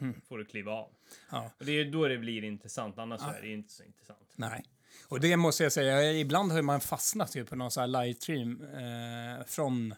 Mm. 0.00 0.20
får 0.28 0.38
du 0.38 0.44
kliva 0.44 0.72
av. 0.72 0.90
ja, 1.30 1.50
Och 1.58 1.64
det 1.64 1.72
är 1.72 1.84
då 1.84 2.08
det 2.08 2.18
blir 2.18 2.44
intressant. 2.44 2.98
Annars 2.98 3.20
så 3.20 3.26
är 3.28 3.40
det 3.42 3.48
inte 3.52 3.72
så 3.72 3.82
intressant. 3.84 4.32
nej. 4.34 4.64
Och 5.08 5.20
det 5.20 5.36
måste 5.36 5.62
jag 5.62 5.72
säga, 5.72 6.12
ibland 6.12 6.52
har 6.52 6.62
man 6.62 6.80
fastnat 6.80 7.36
ju 7.36 7.44
på 7.44 7.56
någon 7.56 7.70
sån 7.70 7.80
här 7.80 8.04
livestream 8.04 8.62
eh, 8.62 9.44
från 9.46 9.94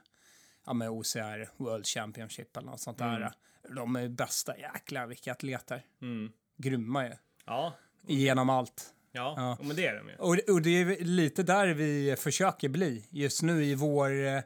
ja, 0.67 0.73
med 0.73 0.91
OCR 0.91 1.49
World 1.63 1.87
Championship 1.87 2.57
eller 2.57 2.67
något 2.71 2.81
sånt 2.81 2.99
där. 2.99 3.33
De 3.69 3.97
är 3.97 4.09
bästa, 4.09 4.59
jäklar 4.59 5.07
vilka 5.07 5.33
atleter. 5.33 5.87
Mm. 6.03 6.33
Grymma 6.57 7.05
ju. 7.07 7.13
Ja, 7.47 7.73
Genom 8.07 8.51
allt. 8.51 8.95
ja, 9.13 9.35
Ja. 9.37 9.65
men 9.67 9.77
det 9.77 9.87
är 9.87 9.97
de 9.97 10.09
ju. 10.09 10.17
Och, 10.17 10.55
och 10.55 10.63
det 10.63 10.71
är 10.71 11.05
lite 11.05 11.43
där 11.43 11.67
vi 11.69 12.17
försöker 12.19 12.69
bli 12.69 13.07
just 13.11 13.43
nu 13.43 13.65
i 13.65 13.75
vår 13.75 14.11
eh, 14.27 14.43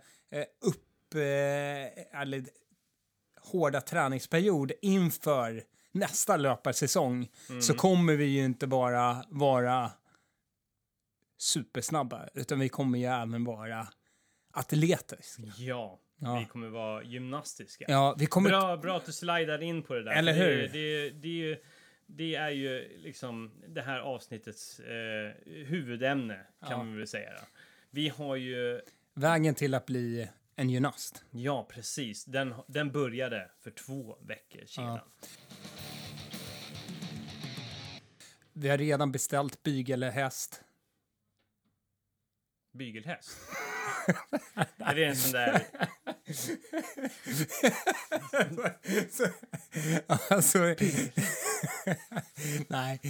upp... 0.60 1.14
Eh, 1.14 2.20
eller, 2.20 2.44
hårda 3.40 3.80
träningsperiod 3.80 4.72
inför 4.82 5.64
nästa 5.92 6.36
löparsäsong 6.36 7.30
Mm. 7.48 7.62
så 7.62 7.74
kommer 7.74 8.14
vi 8.16 8.24
ju 8.24 8.44
inte 8.44 8.66
bara 8.66 9.24
vara 9.28 9.90
supersnabba 11.36 12.28
utan 12.34 12.58
vi 12.60 12.68
kommer 12.68 12.98
ju 12.98 13.04
även 13.04 13.44
vara 13.44 13.88
atletiska. 14.52 15.42
Ja, 15.58 16.00
Ja. 16.18 16.38
vi 16.38 16.44
kommer 16.44 16.68
vara 16.68 17.02
gymnastiska. 17.02 17.84
Ja, 17.88 18.16
vi 18.18 18.26
kommer... 18.26 18.50
Bra, 18.50 18.76
bra 18.76 18.96
att 18.96 19.06
du 19.06 19.12
slidar 19.12 19.62
in 19.62 19.82
på 19.82 19.94
det 19.94 20.02
där. 20.04 20.12
Eller 20.12 20.32
hur? 20.32 20.56
Det, 20.56 20.68
det, 20.68 21.10
det, 21.10 21.28
är 21.28 21.32
ju, 21.48 21.56
det 22.06 22.34
är 22.34 22.50
ju 22.50 22.98
liksom 22.98 23.50
det 23.68 23.82
här 23.82 23.98
avsnittets 24.00 24.80
eh, 24.80 25.32
huvudämne, 25.46 26.34
kan 26.60 26.70
Ja. 26.70 26.76
man 26.76 26.96
väl 26.96 27.06
säga. 27.06 27.30
Då. 27.32 27.46
Vi 27.90 28.08
har 28.08 28.36
ju, 28.36 28.80
Vägen 29.14 29.54
till 29.54 29.74
att 29.74 29.86
bli 29.86 30.28
en 30.56 30.70
gymnast. 30.70 31.24
ja 31.30 31.68
precis, 31.70 32.24
den, 32.24 32.54
den 32.66 32.92
började 32.92 33.50
för 33.60 33.70
två 33.70 34.16
veckor 34.22 34.64
sedan. 34.66 34.98
Vi 38.52 38.68
har 38.68 38.78
redan 38.78 39.12
beställt 39.12 39.62
bygelhäst. 39.62 40.62
Bygelhäst. 42.72 43.38
Är 44.78 44.94
det 44.94 45.04
en 45.04 45.16
sån 45.16 45.32
där, 45.32 45.62
alltså, 50.28 50.58
nej. 52.68 53.00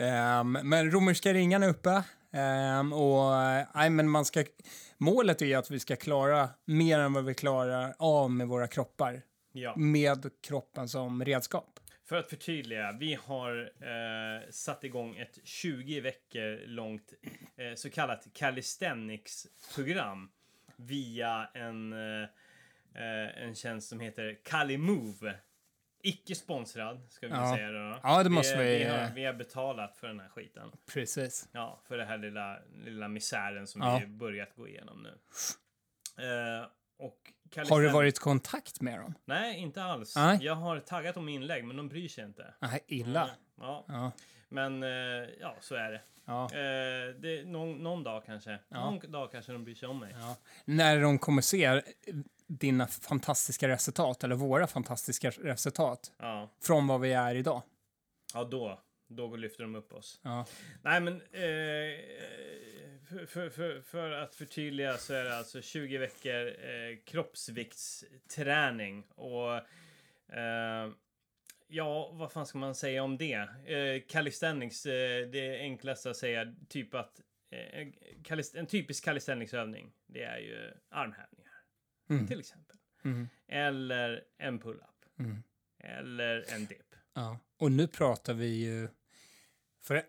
Ehm, 0.00 0.52
men 0.52 0.90
romerska 0.90 1.32
ringarna 1.32 1.66
är 1.66 1.70
uppe. 1.70 2.02
Ehm, 2.32 2.92
och 2.92 3.32
nej, 3.74 3.90
men 3.90 4.08
man 4.10 4.24
ska, 4.24 4.44
målet 4.98 5.42
är 5.42 5.56
att 5.56 5.70
vi 5.70 5.80
ska 5.80 5.96
klara 5.96 6.48
mer 6.64 6.98
än 6.98 7.12
vad 7.12 7.24
vi 7.24 7.34
klarar 7.34 7.94
av 7.98 8.30
med 8.30 8.48
våra 8.48 8.66
kroppar. 8.66 9.22
ja. 9.52 9.76
Med 9.76 10.30
kroppen 10.42 10.88
som 10.88 11.24
redskap. 11.24 11.80
För 12.08 12.16
att 12.16 12.28
förtydliga, 12.28 12.96
vi 13.00 13.18
har 13.24 13.72
eh, 13.80 14.50
satt 14.50 14.84
igång 14.84 15.16
ett 15.16 15.38
20 15.44 16.00
veckor 16.00 16.66
långt 16.66 17.12
eh, 17.56 17.74
så 17.76 17.90
kallat 17.90 18.26
calisthenics-program 18.34 20.30
via 20.78 21.48
en, 21.54 21.92
eh, 21.92 22.28
eh, 22.94 23.42
en 23.42 23.54
tjänst 23.54 23.88
som 23.88 24.00
heter 24.00 24.38
Calimove. 24.44 25.34
Icke 26.02 26.34
sponsrad, 26.34 27.00
ska 27.10 27.26
vi 27.26 27.32
Ja. 27.32 27.54
säga 27.56 27.70
då. 27.70 27.98
Ja, 28.02 28.22
det 28.22 28.30
måste 28.30 28.58
vi, 28.58 28.64
vi- 28.64 28.78
Vi 28.78 28.84
har, 28.90 29.10
vi 29.14 29.24
har 29.24 29.32
betalat 29.32 29.96
för 29.96 30.06
den 30.06 30.20
här 30.20 30.28
skiten. 30.28 30.72
Precis. 30.92 31.48
Ja, 31.52 31.80
för 31.84 31.96
den 31.98 32.08
här 32.08 32.18
lilla, 32.18 32.58
lilla 32.84 33.08
misären 33.08 33.66
som 33.66 33.80
Ja. 33.82 33.98
vi 34.00 34.06
börjat 34.06 34.54
gå 34.56 34.68
igenom 34.68 35.02
nu. 35.02 35.18
Och 36.98 37.32
Har 37.70 37.80
du 37.82 37.88
varit 37.88 38.14
i 38.16 38.20
kontakt 38.20 38.80
med 38.80 39.00
dem? 39.00 39.14
Nej, 39.24 39.58
inte 39.58 39.82
alls. 39.82 40.16
Nej. 40.16 40.38
Jag 40.42 40.54
har 40.54 40.80
taggat 40.80 41.16
om 41.16 41.28
inlägg, 41.28 41.64
men 41.64 41.76
de 41.76 41.88
bryr 41.88 42.08
sig 42.08 42.24
inte. 42.24 42.54
Nej, 42.58 42.84
illa. 42.86 43.30
Ja, 43.60 43.84
Ja. 43.88 44.12
men 44.48 44.82
eh, 44.82 44.88
ja, 45.40 45.56
så 45.60 45.74
är 45.74 45.92
det. 45.92 46.00
Ja. 46.28 46.44
Eh, 46.44 47.14
det 47.20 47.44
någon, 47.46 47.82
någon 47.82 48.02
dag 48.02 48.22
kanske. 48.26 48.58
Ja. 48.68 48.90
Någon 48.90 49.12
dag 49.12 49.32
kanske 49.32 49.52
de 49.52 49.64
bryr 49.64 49.74
sig 49.74 49.88
om 49.88 50.00
mig. 50.00 50.14
Ja. 50.18 50.36
När 50.64 51.00
de 51.00 51.18
kommer 51.18 51.42
se 51.42 51.82
dina 52.46 52.86
fantastiska 52.86 53.68
resultat, 53.68 54.24
eller 54.24 54.36
våra 54.36 54.66
fantastiska 54.66 55.30
resultat, 55.30 56.12
Ja, 56.18 56.48
från 56.62 56.86
vad 56.86 57.00
vi 57.00 57.12
är 57.12 57.34
idag. 57.34 57.62
ja 58.34 58.44
då. 58.44 58.80
Då 59.10 59.36
lyfter 59.36 59.62
de 59.62 59.74
upp 59.74 59.92
oss. 59.92 60.20
Ja. 60.22 60.46
Nej, 60.82 61.00
men 61.00 61.14
eh, 61.14 61.20
för, 63.26 63.50
för, 63.50 63.80
för, 63.80 64.10
att 64.10 64.34
förtydliga 64.34 64.96
så 64.96 65.14
är 65.14 65.24
det 65.24 65.38
alltså 65.38 65.62
20 65.62 65.98
veckor 65.98 66.46
eh, 66.46 66.96
kroppsviktsträning. 67.04 69.04
Och 69.14 69.54
eh, 70.36 70.90
ja, 71.68 72.10
vad 72.12 72.32
fan 72.32 72.46
ska 72.46 72.58
man 72.58 72.74
säga 72.74 73.02
om 73.02 73.16
det? 73.16 73.48
Eh, 73.66 74.02
calisthenics, 74.08 74.86
eh, 74.86 75.28
det 75.28 75.38
är 75.56 75.58
enklast 75.58 76.06
att 76.06 76.16
säga 76.16 76.54
typ 76.68 76.94
att 76.94 77.20
eh, 77.50 77.88
en 78.54 78.66
typisk 78.66 79.04
calisthenicsövning, 79.04 79.92
det 80.06 80.22
är 80.22 80.38
ju 80.38 80.70
armhävningar 80.90 81.48
Mm. 82.10 82.26
till 82.26 82.40
exempel. 82.40 82.76
Mm. 83.04 83.28
Eller 83.46 84.24
en 84.38 84.58
pull-up. 84.58 85.04
Mm. 85.18 85.42
Eller 85.78 86.54
en 86.54 86.66
dip. 86.66 86.94
Ja. 87.14 87.38
Och 87.56 87.72
nu 87.72 87.86
pratar 87.86 88.34
vi 88.34 88.46
ju... 88.46 88.88
För 89.82 90.02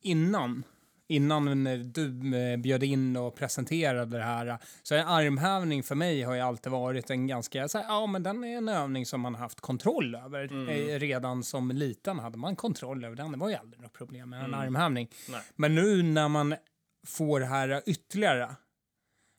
innan, 0.00 0.64
innan 1.10 1.64
du 1.92 2.36
eh, 2.52 2.56
bjöd 2.56 2.82
in 2.82 3.16
och 3.16 3.34
presenterade 3.34 4.18
det 4.18 4.24
här, 4.24 4.58
så 4.82 4.94
en 4.94 5.06
armhävning 5.06 5.82
för 5.82 5.94
mig 5.94 6.22
har 6.22 6.34
ju 6.34 6.40
alltid 6.40 6.72
varit 6.72 7.10
en 7.10 7.26
ganska, 7.26 7.68
så 7.68 7.78
här, 7.78 7.84
ja 7.84 8.06
men 8.06 8.22
den 8.22 8.44
är 8.44 8.56
en 8.56 8.68
övning 8.68 9.06
som 9.06 9.20
man 9.20 9.34
har 9.34 9.40
haft 9.42 9.60
kontroll 9.60 10.14
över. 10.14 10.44
Mm. 10.52 10.68
Eh, 10.68 10.98
Redan 10.98 11.44
som 11.44 11.70
liten 11.70 12.18
hade 12.18 12.38
man 12.38 12.56
kontroll 12.56 13.04
över 13.04 13.16
den, 13.16 13.32
det 13.32 13.38
var 13.38 13.48
ju 13.48 13.54
aldrig 13.54 13.82
något 13.82 13.92
problem 13.92 14.30
med 14.30 14.38
en 14.38 14.44
Mm. 14.46 14.60
armhävning. 14.60 15.08
Nej. 15.30 15.40
Men 15.56 15.74
nu 15.74 16.02
när 16.02 16.28
man 16.28 16.54
får 17.06 17.40
det 17.40 17.46
här 17.46 17.82
ytterligare, 17.86 18.54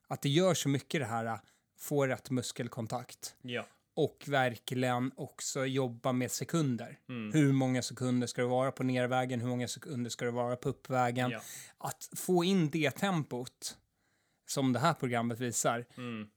att 0.07 0.21
det 0.21 0.29
gör 0.29 0.53
så 0.53 0.69
mycket 0.69 1.01
det 1.01 1.05
här, 1.07 1.39
få 1.79 2.07
rätt 2.07 2.29
muskelkontakt 2.29 3.35
Ja. 3.41 3.65
Och 3.95 4.23
verkligen 4.27 5.11
också 5.15 5.65
jobba 5.65 6.11
med 6.11 6.31
sekunder. 6.31 6.99
Mm. 7.09 7.31
Hur 7.33 7.53
många 7.53 7.81
sekunder 7.81 8.27
ska 8.27 8.41
det 8.41 8.47
vara 8.47 8.71
på 8.71 8.83
nervägen? 8.83 9.41
Hur 9.41 9.47
många 9.47 9.67
sekunder 9.67 10.09
ska 10.09 10.25
det 10.25 10.31
vara 10.31 10.55
på 10.55 10.69
uppvägen? 10.69 11.29
Ja. 11.31 11.41
Att 11.77 12.09
få 12.15 12.43
in 12.43 12.69
det 12.69 12.91
tempot 12.91 13.77
som 14.47 14.73
det 14.73 14.79
här 14.79 14.93
programmet 14.93 15.39
visar, 15.39 15.85
Mm. 15.97 16.27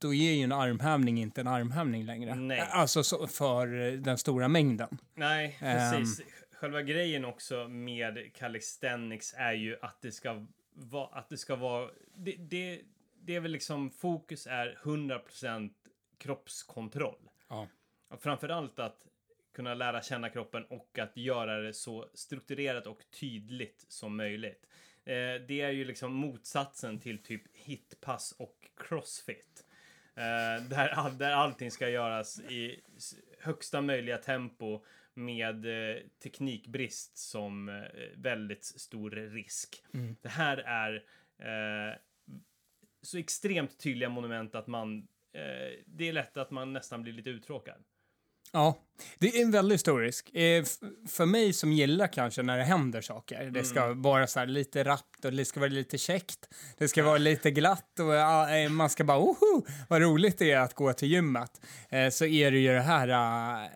då 0.00 0.14
ger 0.14 0.32
ju 0.32 0.42
en 0.42 0.52
armhävning 0.52 1.18
inte 1.20 1.40
en 1.40 1.46
armhävning 1.46 2.04
längre. 2.04 2.34
Nej. 2.34 2.60
Alltså 2.70 3.02
så 3.04 3.26
för 3.26 3.66
den 3.96 4.18
stora 4.18 4.48
mängden. 4.48 4.98
Nej, 5.14 5.58
Ehm. 5.60 6.02
precis. 6.02 6.26
Själva 6.52 6.82
grejen 6.82 7.24
också 7.24 7.68
med 7.68 8.34
calisthenics 8.34 9.34
är 9.36 9.52
ju 9.52 9.76
att 9.82 10.02
det 10.02 10.12
ska 10.12 10.46
vara, 10.74 11.18
att 11.18 11.28
det 11.28 11.36
ska 11.38 11.56
vara, 11.56 11.90
det, 12.16 12.32
det, 12.36 12.80
det 13.22 13.34
är 13.34 13.40
väl 13.40 13.50
liksom 13.52 13.90
fokus 13.90 14.46
är 14.46 14.78
100% 14.82 15.70
kroppskontroll. 16.18 17.30
Ja. 17.48 17.68
Framförallt 18.18 18.78
att 18.78 19.06
kunna 19.52 19.74
lära 19.74 20.02
känna 20.02 20.30
kroppen 20.30 20.64
och 20.64 20.98
att 20.98 21.16
göra 21.16 21.58
det 21.60 21.72
så 21.72 22.10
strukturerat 22.14 22.86
och 22.86 23.04
tydligt 23.10 23.84
som 23.88 24.16
möjligt. 24.16 24.66
Eh, 25.04 25.34
det 25.48 25.60
är 25.60 25.70
ju 25.70 25.84
liksom 25.84 26.12
motsatsen 26.12 27.00
till 27.00 27.22
typ 27.22 27.42
hitpass 27.52 28.32
och 28.32 28.68
crossfit. 28.76 29.64
Eh, 30.14 30.68
där, 30.68 30.88
all, 30.88 31.18
där 31.18 31.32
allting 31.32 31.70
ska 31.70 31.88
göras 31.88 32.40
i 32.40 32.80
högsta 33.38 33.80
möjliga 33.80 34.18
tempo 34.18 34.84
med 35.14 35.66
eh, 35.66 36.02
teknikbrist 36.22 37.18
som 37.18 37.68
eh, 37.68 37.84
väldigt 38.14 38.64
stor 38.64 39.10
risk. 39.10 39.84
Mm. 39.94 40.16
Det 40.22 40.28
här 40.28 40.56
är 40.56 41.04
eh, 41.38 41.98
så 43.02 43.18
extremt 43.18 43.78
tydliga 43.78 44.08
monument 44.08 44.54
att 44.54 44.66
man 44.66 45.08
det 45.86 46.08
är 46.08 46.12
lätt 46.12 46.36
att 46.36 46.50
man 46.50 46.72
nästan 46.72 47.02
blir 47.02 47.12
lite 47.12 47.30
uttråkad. 47.30 47.82
Ja, 48.52 48.78
det 49.18 49.28
är 49.28 49.42
en 49.42 49.50
väldigt 49.50 49.74
historisk. 49.78 50.34
Eh, 50.34 50.64
för 51.08 51.26
mig 51.26 51.52
som 51.52 51.72
gillar 51.72 52.06
kanske 52.06 52.42
när 52.42 52.58
det 52.58 52.64
händer 52.64 53.00
saker. 53.00 53.44
Det 53.50 53.64
ska 53.64 53.82
Mm. 53.84 54.02
vara 54.02 54.26
så 54.26 54.44
lite 54.44 54.84
rappt 54.84 55.24
och 55.24 55.32
det 55.32 55.44
ska 55.44 55.60
vara 55.60 55.70
lite 55.70 55.98
käckt. 55.98 56.48
Det 56.78 56.88
ska 56.88 57.02
vara 57.02 57.18
lite 57.18 57.50
glatt 57.50 57.98
och 58.00 58.14
eh, 58.50 58.68
man 58.70 58.90
ska 58.90 59.04
bara 59.04 59.18
oho, 59.18 59.66
vad 59.88 60.02
roligt 60.02 60.38
det 60.38 60.50
är 60.52 60.60
att 60.60 60.74
gå 60.74 60.92
till 60.92 61.08
gymmet. 61.08 61.60
Eh, 61.88 62.08
så 62.10 62.24
är 62.24 62.50
det 62.50 62.58
ju 62.58 62.72
det 62.72 62.80
här 62.80 63.08
eh, 63.08 63.66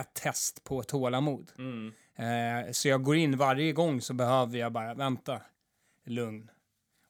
ett 0.00 0.14
test 0.14 0.64
på 0.64 0.82
tålamod. 0.82 1.52
Mm. 1.58 1.92
Eh, 2.16 2.72
så 2.72 2.88
jag 2.88 3.02
går 3.02 3.16
in 3.16 3.36
varje 3.36 3.72
gång 3.72 4.00
så 4.00 4.14
behöver 4.14 4.58
jag 4.58 4.72
bara 4.72 4.94
vänta, 4.94 5.40
lugn. 6.06 6.50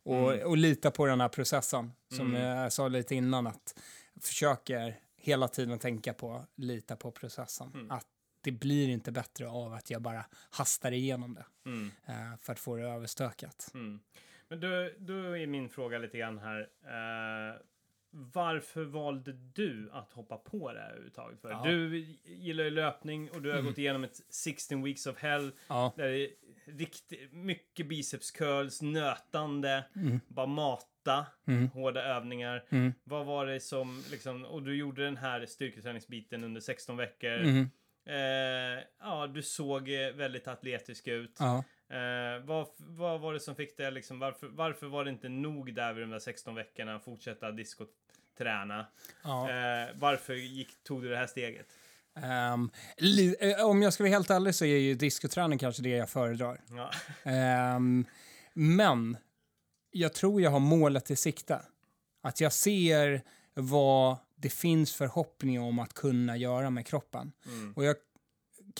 Och, 0.04 0.32
och 0.32 0.56
lita 0.56 0.90
på 0.90 1.06
den 1.06 1.20
här 1.20 1.28
processen 1.28 1.92
som 2.16 2.26
Mm. 2.36 2.42
jag 2.42 2.72
sa 2.72 2.88
lite 2.88 3.14
innan 3.14 3.46
att 3.46 3.80
försöker 4.20 4.98
hela 5.16 5.48
tiden 5.48 5.78
tänka 5.78 6.12
på, 6.14 6.46
lita 6.56 6.96
på 6.96 7.10
processen. 7.10 7.70
Mm. 7.74 7.90
Att 7.90 8.06
det 8.42 8.52
blir 8.52 8.88
inte 8.88 9.12
bättre 9.12 9.48
av 9.48 9.72
att 9.72 9.90
jag 9.90 10.02
bara 10.02 10.24
hastar 10.50 10.92
igenom 10.92 11.34
det 11.34 11.44
Mm. 11.70 11.90
eh, 12.06 12.36
för 12.40 12.52
att 12.52 12.60
få 12.60 12.76
det 12.76 12.82
överstökat. 12.88 13.70
Mm. 13.74 14.00
Men 14.48 14.60
då, 14.60 14.68
då 14.98 15.36
är 15.36 15.46
min 15.46 15.68
fråga 15.68 15.98
lite 15.98 16.18
grann 16.18 16.38
här. 16.38 16.60
Eh, 16.84 17.56
varför 18.12 18.84
valde 18.84 19.32
du 19.32 19.90
att 19.92 20.12
hoppa 20.12 20.36
på 20.36 20.72
det 20.72 20.80
här 20.80 20.88
överhuvudtaget? 20.88 21.40
För 21.40 21.50
Ja. 21.50 21.66
Mm. 21.66 21.90
Du 21.90 21.98
gillar 22.24 22.64
ju 22.64 22.70
löpning 22.70 23.30
och 23.30 23.42
du 23.42 23.52
har 23.52 23.62
gått 23.62 23.78
igenom 23.78 24.04
ett 24.04 24.20
16 24.30 24.82
weeks 24.82 25.06
of 25.06 25.18
hell. 25.18 25.52
Ja, 25.68 25.92
Där 25.96 26.08
det 26.08 26.18
är 26.24 26.30
riktigt, 26.66 27.32
mycket 27.32 27.86
biceps 27.88 28.30
curls, 28.30 28.82
nötande, 28.82 29.84
bara 30.28 30.46
mata, 30.46 31.26
Mm. 31.46 31.68
hårda 31.68 32.02
övningar. 32.02 32.64
Mm. 32.70 32.92
Vad 33.04 33.26
var 33.26 33.46
det 33.46 33.60
som, 33.60 34.02
liksom, 34.10 34.44
och 34.44 34.62
du 34.62 34.76
gjorde 34.76 35.04
den 35.04 35.16
här 35.16 35.46
styrketräningsbiten 35.46 36.44
under 36.44 36.60
16 36.60 36.96
veckor. 36.96 37.38
Mhm. 37.42 37.70
Eh, 38.06 38.84
ja, 39.00 39.26
du 39.26 39.42
såg 39.42 39.88
eh, 39.88 40.12
väldigt 40.12 40.48
atletisk 40.48 41.08
ut. 41.08 41.36
ja. 41.38 41.64
Eh, 41.90 42.44
vad, 42.44 42.66
vad 42.78 43.20
var 43.20 43.34
det 43.34 43.40
som 43.40 43.54
fick 43.54 43.76
det 43.76 43.90
liksom, 43.90 44.18
varför, 44.18 44.46
varför 44.46 44.86
var 44.86 45.04
det 45.04 45.10
inte 45.10 45.28
nog 45.28 45.74
där 45.74 45.92
vid 45.92 46.02
de 46.02 46.10
där 46.10 46.18
16 46.18 46.54
veckorna 46.54 46.94
att 46.94 47.04
fortsätta 47.04 47.50
diskoträna? 47.50 48.86
ja. 49.24 49.50
Eh, 49.50 49.88
varför 49.94 50.34
gick, 50.34 50.84
tog 50.84 51.02
du 51.02 51.08
det 51.08 51.16
här 51.16 51.26
steget? 51.26 51.66
Eh, 52.16 53.66
om 53.66 53.82
jag 53.82 53.92
ska 53.92 54.02
vara 54.02 54.12
helt 54.12 54.30
ärlig 54.30 54.54
så 54.54 54.64
är 54.64 54.78
ju 54.78 54.94
diskoträning 54.94 55.58
kanske 55.58 55.82
det 55.82 55.88
jag 55.88 56.10
föredrar. 56.10 56.60
Ja. 56.70 56.90
Ehm, 57.30 58.04
men 58.52 59.16
jag 59.90 60.12
tror 60.12 60.40
jag 60.40 60.50
har 60.50 60.60
målet 60.60 61.10
i 61.10 61.16
sikte. 61.16 61.62
Att 62.22 62.40
jag 62.40 62.52
ser 62.52 63.22
vad 63.54 64.16
det 64.36 64.50
finns 64.50 64.94
förhoppning 64.94 65.60
om 65.60 65.78
att 65.78 65.94
kunna 65.94 66.36
göra 66.36 66.70
med 66.70 66.86
kroppen. 66.86 67.32
Mm. 67.46 67.72
Och 67.72 67.84
jag 67.84 67.96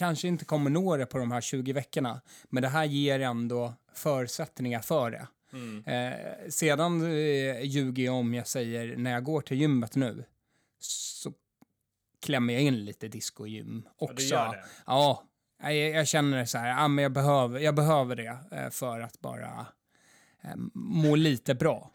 kanske 0.01 0.29
inte 0.29 0.45
kommer 0.45 0.71
nå 0.71 0.97
det 0.97 1.07
på 1.07 1.19
de 1.19 1.33
här 1.33 1.41
20 1.41 1.73
veckorna, 1.73 2.21
men 2.49 2.63
det 2.63 2.69
här 2.69 2.85
ger 2.85 3.21
ändå 3.21 3.75
förutsättningar 3.95 4.81
för 4.81 5.11
det. 5.11 5.27
Mm. 5.53 5.85
Eh, 5.85 6.19
sedan 6.49 7.03
eh, 7.03 7.63
ljuger 7.63 8.05
jag 8.05 8.15
om 8.15 8.35
jag 8.35 8.47
säger 8.47 8.97
när 8.97 9.11
jag 9.11 9.25
går 9.25 9.41
till 9.41 9.61
gymmet 9.61 9.97
nu 9.97 10.25
så 10.79 11.33
klämmer 12.23 12.55
jag 12.55 12.63
in 12.63 12.85
lite 12.85 13.09
discogym 13.09 13.89
också. 13.99 14.35
Ja, 14.35 14.53
det. 14.53 14.65
Ja, 14.87 15.25
jag, 15.63 15.75
jag 15.75 16.09
känner 16.09 16.39
det 16.39 16.47
så 16.47 16.59
här, 16.59 16.69
ja, 16.69 16.89
men 16.89 17.03
jag, 17.03 17.13
behöver, 17.13 17.61
jag 17.61 17.75
behöver 17.75 18.17
det 18.17 18.39
eh, 18.53 18.71
för 18.71 19.01
att 19.01 19.21
bara 19.21 19.67
eh, 20.43 20.57
må 20.75 21.17
lite 21.17 21.55
bra. 21.55 21.91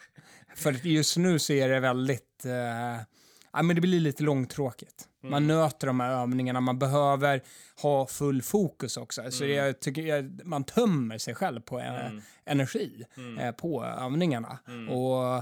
För 0.55 0.87
just 0.87 1.17
nu 1.17 1.39
så 1.39 1.53
är 1.53 1.69
det 1.69 1.79
väldigt, 1.79 2.45
eh, 2.45 3.01
ja 3.53 3.61
men 3.63 3.75
det 3.75 3.81
blir 3.81 3.99
lite 3.99 4.23
långtråkigt. 4.23 5.07
Man 5.29 5.47
nöter 5.47 5.87
de 5.87 5.99
här 5.99 6.11
övningarna, 6.21 6.61
man 6.61 6.79
behöver 6.79 7.41
ha 7.81 8.07
full 8.07 8.41
fokus 8.41 8.97
också. 8.97 9.31
Så 9.31 9.45
jag 9.45 9.79
tycker 9.79 10.01
jag, 10.01 10.41
man 10.45 10.63
tömmer 10.63 11.17
sig 11.17 11.35
själv 11.35 11.61
på 11.61 11.79
eh, 11.79 12.05
Mm. 12.05 12.21
energi 12.45 13.05
Mm. 13.17 13.37
eh, 13.39 13.51
på 13.51 13.83
övningarna. 13.85 14.59
Mm. 14.67 14.89
Och, 14.89 15.37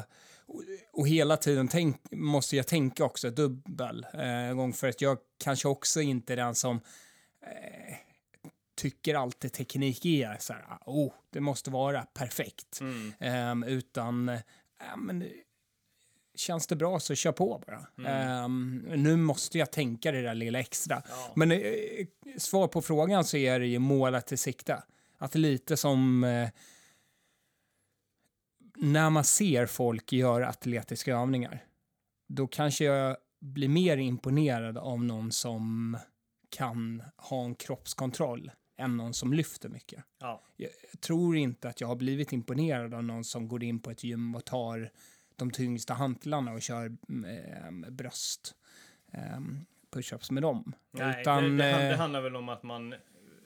och, 0.46 0.64
och 0.94 1.08
hela 1.08 1.38
tiden 1.38 1.68
tänk, 1.68 2.02
måste 2.12 2.56
jag 2.56 2.68
tänka 2.68 3.06
också 3.06 3.30
dubbel 3.30 4.06
eh, 4.14 4.54
gång 4.56 4.74
för 4.74 4.90
att 4.90 5.02
jag 5.02 5.18
kanske 5.44 5.68
också 5.68 6.02
inte 6.02 6.34
är 6.34 6.38
den 6.38 6.56
som 6.56 6.76
eh, 7.46 7.96
tycker 8.76 9.16
alltid 9.16 9.54
teknik 9.54 10.06
är 10.06 10.38
så 10.40 10.54
här, 10.54 10.64
oh, 10.86 11.14
det 11.30 11.40
måste 11.40 11.72
vara 11.72 12.02
perfekt. 12.14 12.80
Mm. 12.82 13.14
Ehm, 13.20 13.64
utan, 13.64 14.30
eh, 14.30 14.40
ja, 14.80 14.96
men, 14.98 15.24
känns 16.36 16.68
det 16.68 16.76
bra 16.76 17.00
så 17.00 17.16
kör 17.16 17.32
på 17.32 17.64
bara. 17.68 18.10
Ehm, 18.10 18.78
nu 18.96 19.16
måste 19.16 19.58
jag 19.58 19.72
tänka 19.72 20.12
det 20.12 20.22
där 20.22 20.36
lilla 20.36 20.60
extra. 20.60 21.04
Ja. 21.10 21.32
Men 21.36 21.52
eh, 21.52 21.60
svar 22.38 22.68
på 22.68 22.82
frågan 22.82 23.24
så 23.24 23.38
är 23.38 23.60
det 23.60 23.68
ju 23.68 23.80
målet 23.80 24.28
till 24.28 24.38
sikte. 24.38 24.84
Att 25.18 25.36
lite 25.36 25.78
som 25.78 26.24
eh, 26.24 26.50
när 28.76 29.10
man 29.10 29.24
ser 29.24 29.66
folk 29.66 30.14
göra 30.14 30.48
atletiska 30.48 31.16
övningar, 31.16 31.64
då 32.28 32.48
kanske 32.48 32.86
jag 32.86 33.18
blir 33.40 33.70
mer 33.70 33.98
imponerad 33.98 34.78
av 34.78 35.04
någon 35.04 35.32
som 35.32 35.98
kan 36.50 37.04
ha 37.18 37.44
en 37.44 37.56
kroppskontroll 37.56 38.52
än 38.78 38.98
någon 38.98 39.14
som 39.14 39.34
lyfter 39.34 39.70
mycket. 39.70 40.04
Ja. 40.20 40.44
Jag 40.58 40.72
tror 41.02 41.38
inte 41.38 41.70
att 41.70 41.82
jag 41.82 41.88
har 41.88 41.96
blivit 41.96 42.34
imponerad 42.34 42.94
av 42.94 43.04
någon 43.04 43.24
som 43.24 43.48
går 43.48 43.64
in 43.64 43.80
på 43.80 43.92
ett 43.92 44.04
gym 44.04 44.36
och 44.36 44.46
tar 44.46 44.92
de 45.36 45.52
tyngsta 45.52 45.94
hantlarna 45.94 46.52
och 46.54 46.62
kör 46.62 46.86
eh, 46.86 47.90
bröst 47.92 48.56
eh, 49.14 49.40
pushups 49.92 50.32
med 50.32 50.44
dem. 50.44 50.74
Nej, 50.92 51.22
Utan, 51.22 51.58
det, 51.58 51.64
det, 51.64 51.72
han- 51.72 51.82
eh, 51.84 51.90
det 51.90 51.96
handlar 51.96 52.22
väl 52.22 52.36
om 52.36 52.50
att 52.50 52.64
man 52.64 52.96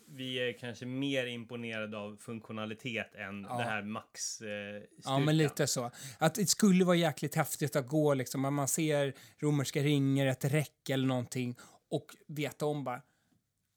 vi 0.10 0.36
är 0.50 0.54
kanske 0.54 0.86
mer 0.86 1.26
imponerade 1.26 1.98
av 1.98 2.18
funktionalitet 2.18 3.16
än 3.16 3.42
Ja. 3.50 3.58
det 3.58 3.64
här 3.64 3.82
max 3.84 4.42
eh, 4.42 4.84
Ja, 5.04 5.20
men 5.20 5.38
lite 5.38 5.68
så. 5.68 5.92
Att 6.18 6.36
det 6.36 6.46
skulle 6.50 6.86
vara 6.86 6.96
jäkligt 6.96 7.36
häftigt 7.36 7.76
att 7.76 7.88
gå 7.88 8.14
liksom, 8.14 8.42
när 8.42 8.52
man 8.52 8.68
ser 8.68 9.14
romerska 9.40 9.82
ringer, 9.84 10.26
ett 10.26 10.46
räcke 10.46 10.94
eller 10.94 11.08
någonting 11.08 11.56
och 11.90 12.16
veta 12.28 12.66
om 12.66 12.84
bara, 12.84 13.02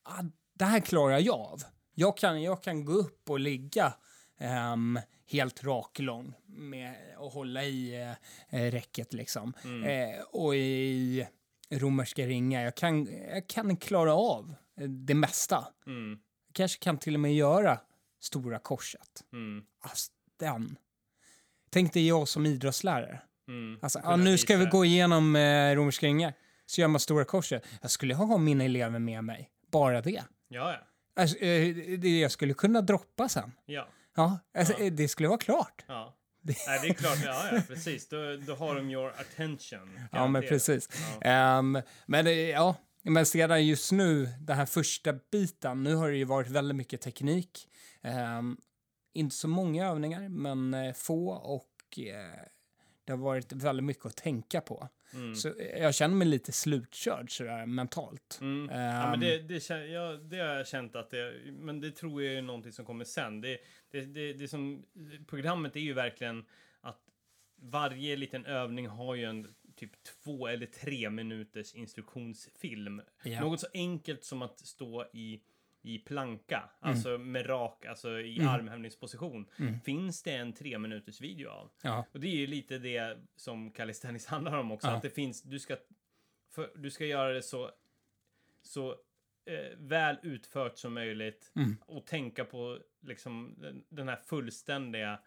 ah, 0.03 0.23
det 0.55 0.64
här 0.64 0.81
klarar 0.81 1.18
jag 1.18 1.35
av. 1.35 1.62
Jag 1.94 2.16
kan, 2.16 2.42
jag 2.42 2.62
kan 2.62 2.85
gå 2.85 2.92
upp 2.92 3.31
och 3.31 3.40
ligga 3.40 3.94
ehm, 4.38 4.99
helt 5.30 5.64
raklång 5.64 6.34
med 6.46 6.94
och 7.18 7.30
hålla 7.32 7.64
i 7.64 8.02
eh, 8.50 8.60
eh, 8.60 8.70
räcket 8.70 9.12
liksom. 9.12 9.52
Mm. 9.64 9.84
Eh, 10.14 10.20
och 10.22 10.56
i 10.56 11.26
romerska 11.70 12.26
ringar, 12.26 12.64
jag 12.64 12.74
kan, 12.74 13.08
jag 13.34 13.46
kan 13.46 13.76
klara 13.76 14.14
av 14.14 14.54
eh, 14.80 14.88
det 14.88 15.14
mesta. 15.14 15.68
Mm, 15.86 16.18
kanske 16.52 16.78
kan 16.82 16.98
till 16.98 17.14
och 17.14 17.20
med 17.20 17.34
göra 17.34 17.78
stora 18.20 18.58
korset. 18.58 19.24
mm, 19.32 19.64
Alltså, 19.80 20.12
den. 20.38 20.76
Tänk 21.70 21.92
dig 21.92 22.08
jag 22.08 22.28
som 22.28 22.46
idrottslärare. 22.46 23.20
mm. 23.48 23.78
Alltså, 23.82 24.00
ja, 24.04 24.16
nu 24.16 24.38
ska 24.38 24.56
vi 24.56 24.64
gå 24.64 24.84
igenom 24.84 25.36
eh, 25.36 25.74
romerska 25.74 26.06
ringar. 26.06 26.34
Så 26.66 26.80
gör 26.80 26.88
man 26.88 27.00
stora 27.00 27.24
korset. 27.24 27.64
Jag 27.82 27.90
skulle 27.90 28.14
ha 28.14 28.38
mina 28.38 28.64
elever 28.64 28.98
med 28.98 29.24
mig. 29.24 29.50
Bara 29.70 30.00
det. 30.00 30.24
Ja, 30.48 30.72
ja. 30.72 30.78
Alltså, 31.22 31.38
eh, 31.38 31.74
det 31.98 32.18
jag 32.20 32.30
skulle 32.30 32.54
kunna 32.54 32.80
droppa 32.80 33.28
sen. 33.28 33.52
Ja, 33.66 33.88
Ja, 34.16 34.38
alltså, 34.59 34.75
Ja. 34.83 34.90
det 34.90 35.09
skulle 35.09 35.29
vara 35.29 35.38
klart. 35.38 35.85
ja. 35.88 36.16
Nej, 36.42 36.79
det 36.83 36.88
är 36.88 36.94
klart. 36.94 37.18
Ja, 37.25 37.49
ja, 37.53 37.62
precis. 37.68 38.09
Då, 38.09 38.37
då 38.46 38.55
har 38.55 38.75
de 38.75 38.90
your 38.90 39.09
attention. 39.11 40.01
Ja, 40.12 40.27
men 40.27 40.42
precis. 40.42 40.88
Ja. 41.20 41.31
Ehm, 41.31 41.79
men 42.07 42.27
eh, 42.27 42.33
ja, 42.33 42.75
men 43.03 43.27
sedan 43.27 43.66
just 43.66 43.92
nu, 43.92 44.29
den 44.40 44.57
här 44.57 44.66
första 44.66 45.12
biten, 45.33 45.83
nu 45.83 45.94
har 45.94 46.11
det 46.11 46.16
ju 46.16 46.25
varit 46.25 46.49
väldigt 46.49 46.77
mycket 46.77 47.01
teknik. 47.01 47.68
Ehm, 48.03 48.57
inte 49.14 49.37
så 49.37 49.49
många 49.49 49.87
övningar, 49.87 50.29
men 50.29 50.75
eh, 50.75 50.92
få 50.92 51.29
och 51.31 51.99
eh, 51.99 52.40
det 53.05 53.12
har 53.12 53.18
varit 53.18 53.53
väldigt 53.53 53.85
mycket 53.85 54.07
att 54.07 54.16
tänka 54.16 54.61
på. 54.61 54.88
Mm. 55.14 55.35
Så 55.35 55.53
jag 55.81 55.94
känner 55.94 56.16
mig 56.16 56.29
lite 56.29 56.53
slutkörd 56.53 57.31
sådär 57.37 57.66
mentalt. 57.66 58.38
Mm. 58.40 58.68
Ja, 58.70 58.77
Ehm, 59.05 59.11
men 59.11 59.20
det, 59.20 59.38
det, 59.38 59.59
kän- 59.59 59.87
ja, 59.87 60.12
det 60.12 60.38
har 60.38 60.46
jag 60.55 60.66
känt 60.68 60.96
att 60.96 61.11
det, 61.11 61.35
men 61.53 61.81
det 61.81 61.90
tror 61.90 62.23
jag 62.23 62.35
är 62.35 62.42
någonting 62.42 62.73
som 62.73 62.85
kommer 62.85 63.05
sen. 63.05 63.40
Det, 63.40 63.59
det, 63.90 64.01
det, 64.01 64.33
det 64.33 64.49
som, 64.49 64.85
programmet 65.27 65.77
är 65.77 65.81
ju 65.81 65.92
verkligen 65.92 66.44
att 66.81 67.01
varje 67.57 68.16
liten 68.16 68.46
övning 68.46 68.88
har 68.88 69.14
ju 69.14 69.25
en 69.25 69.55
typ 69.77 69.90
två 70.03 70.46
eller 70.49 70.66
tre 70.66 71.11
minuters 71.11 71.75
instruktionsfilm. 71.75 73.02
Ja. 73.23 73.40
Något 73.40 73.61
så 73.61 73.67
enkelt 73.75 74.25
som 74.25 74.42
att 74.42 74.58
stå 74.61 75.04
i, 75.13 75.40
i 75.83 75.98
planka, 75.98 76.58
Mm. 76.58 76.94
alltså 76.94 77.18
med 77.18 77.48
rak, 77.48 77.85
alltså 77.85 78.20
i 78.20 78.40
armhävningsposition. 78.40 79.46
Finns 79.85 80.22
det 80.22 80.33
en 80.33 80.52
tre 80.52 80.78
minuters 80.78 81.20
video 81.20 81.48
av? 81.48 81.70
Ja, 81.83 82.06
Och 82.12 82.20
det 82.20 82.26
är 82.26 82.37
ju 82.37 82.46
lite 82.46 82.78
det 82.78 83.18
som 83.37 83.70
calisthenics 83.70 84.26
handlar 84.26 84.58
om 84.58 84.72
också. 84.72 84.87
Ja. 84.87 84.94
Att 84.96 85.02
det 85.02 85.10
finns, 85.10 85.42
du 85.42 85.58
ska, 85.58 85.76
för, 86.50 86.70
du 86.74 86.90
ska 86.90 87.06
göra 87.06 87.33
det 87.33 87.42
så, 87.42 87.70
så 88.62 88.90
eh, 89.46 89.76
väl 89.78 90.16
utfört 90.22 90.78
som 90.78 90.94
möjligt. 90.94 91.52
Mm. 91.56 91.76
Och 91.87 92.06
tänka 92.06 92.44
på 92.44 92.78
liksom 93.00 93.54
den, 93.58 93.85
den 93.88 94.08
här 94.08 94.16
fullständiga 94.16 95.20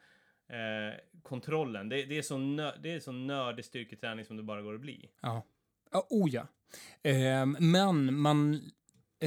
eh, 0.48 1.22
kontrollen. 1.24 1.90
Det, 1.90 2.06
det, 2.06 2.18
är 2.18 2.22
så 2.22 2.38
nö, 2.38 2.72
det 2.84 2.94
är 2.94 3.00
så 3.00 3.12
nördig 3.12 3.66
styrketräning 3.66 4.26
som 4.26 4.38
det 4.38 4.44
bara 4.44 4.62
går 4.62 4.74
att 4.76 4.82
bli. 4.82 5.10
Ja. 5.22 5.46
oh 5.92 6.30
ja. 6.30 6.48
Ehm, 7.04 7.58
men 7.60 8.20
man 8.20 8.72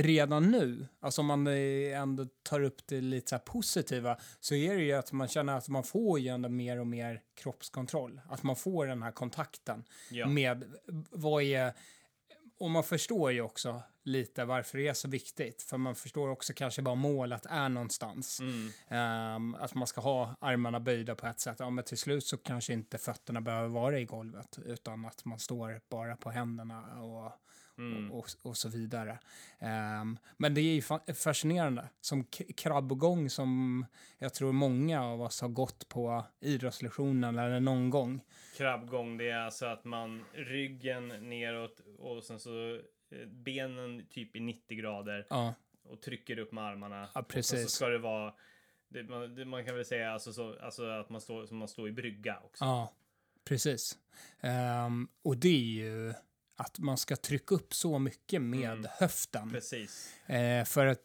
redan 0.02 0.50
nu, 0.50 0.86
alltså 1.00 1.20
om 1.20 1.26
man 1.26 1.46
eh, 1.46 2.00
ändå 2.00 2.26
tar 2.42 2.60
upp 2.60 2.86
det 2.86 3.00
lite 3.00 3.28
så 3.28 3.38
positiva, 3.38 4.18
så 4.40 4.54
är 4.54 4.76
det 4.76 4.82
ju 4.82 4.92
att 4.92 5.12
man 5.12 5.28
känner 5.28 5.56
att 5.56 5.68
man 5.68 5.84
får 5.84 6.20
ju 6.20 6.28
ändå 6.28 6.48
mer 6.48 6.80
och 6.80 6.86
mer 6.86 7.20
kroppskontroll. 7.34 8.20
Att 8.28 8.42
man 8.42 8.56
får 8.56 8.86
den 8.86 9.02
här 9.02 9.12
kontakten 9.12 9.84
Ja. 10.10 10.28
med 10.28 10.64
vad 11.10 11.42
är... 11.42 11.72
Och 12.58 12.70
man 12.70 12.84
förstår 12.84 13.32
ju 13.32 13.40
också 13.40 13.82
lite 14.02 14.44
varför 14.44 14.78
det 14.78 14.88
är 14.88 14.94
så 14.94 15.08
viktigt. 15.08 15.62
För 15.62 15.76
man 15.78 15.94
förstår 15.94 16.28
också 16.28 16.52
kanske 16.52 16.82
vad 16.82 16.96
målet 16.96 17.46
är 17.46 17.68
någonstans. 17.68 18.40
Mm. 18.40 18.70
Ehm, 18.88 19.54
att 19.54 19.74
man 19.74 19.86
ska 19.86 20.00
ha 20.00 20.36
armarna 20.40 20.80
böjda 20.80 21.14
på 21.14 21.26
ett 21.26 21.40
sätt. 21.40 21.56
Ja, 21.58 21.70
men 21.70 21.84
till 21.84 21.98
slut 21.98 22.24
så 22.24 22.36
kanske 22.36 22.72
inte 22.72 22.98
fötterna 22.98 23.40
behöver 23.40 23.68
vara 23.68 23.98
i 24.00 24.04
golvet 24.04 24.58
utan 24.64 25.04
att 25.04 25.24
man 25.24 25.38
står 25.38 25.80
bara 25.88 26.16
på 26.16 26.30
händerna 26.30 27.02
och, 27.02 27.32
Mm. 27.78 28.12
och, 28.12 28.26
och 28.42 28.56
så 28.56 28.68
vidare. 28.68 29.18
Ehm, 29.58 30.18
men 30.36 30.54
det 30.54 30.60
är 30.60 30.74
ju 30.74 30.80
fa- 30.80 31.12
fascinerande. 31.14 31.88
Som 32.00 32.24
krabbgång 32.56 33.30
som 33.30 33.84
jag 34.18 34.34
tror 34.34 34.52
många 34.52 35.02
av 35.04 35.22
oss 35.22 35.40
har 35.40 35.48
gått 35.48 35.88
på 35.88 36.24
idrottslektionen 36.40 37.38
eller 37.38 37.60
någon 37.60 37.90
gång. 37.90 38.20
Krabbgång, 38.56 39.16
det 39.16 39.30
är 39.30 39.38
alltså 39.38 39.66
att 39.66 39.84
man 39.84 40.24
ryggen 40.34 41.08
neråt 41.08 41.80
och 41.98 42.24
sen 42.24 42.40
så 42.40 42.74
eh, 43.10 43.26
benen 43.28 44.06
typ 44.10 44.36
i 44.36 44.40
90 44.40 44.76
grader 44.78 45.26
Ja, 45.30 45.54
och 45.84 46.02
trycker 46.02 46.38
upp 46.38 46.52
med 46.52 46.64
armarna. 46.64 47.08
Ja, 47.14 47.20
Och 47.20 47.32
sen 47.32 47.42
så 47.42 47.54
precis. 47.56 47.70
ska 47.70 47.86
det 47.88 47.98
vara, 47.98 48.34
det, 48.88 49.02
man, 49.02 49.34
det, 49.34 49.44
man 49.44 49.64
kan 49.64 49.74
väl 49.74 49.84
säga 49.84 50.12
alltså, 50.12 50.32
så, 50.32 50.58
alltså 50.60 50.86
att 50.88 51.10
man 51.10 51.20
står, 51.20 51.54
man 51.54 51.68
står 51.68 51.88
i 51.88 51.92
brygga 51.92 52.40
också. 52.44 52.64
ja 52.64 52.92
precis. 53.44 53.98
Ehm, 54.40 55.08
och 55.22 55.36
det 55.36 55.48
är 55.48 55.84
ju 55.84 56.14
att 56.56 56.78
man 56.78 56.98
ska 56.98 57.16
trycka 57.16 57.54
upp 57.54 57.74
så 57.74 57.98
mycket 57.98 58.42
med 58.42 58.70
Mm. 58.72 58.86
höften. 58.90 59.50
Precis. 59.50 60.12
Eh, 60.26 60.64
för 60.64 60.86
att 60.86 60.98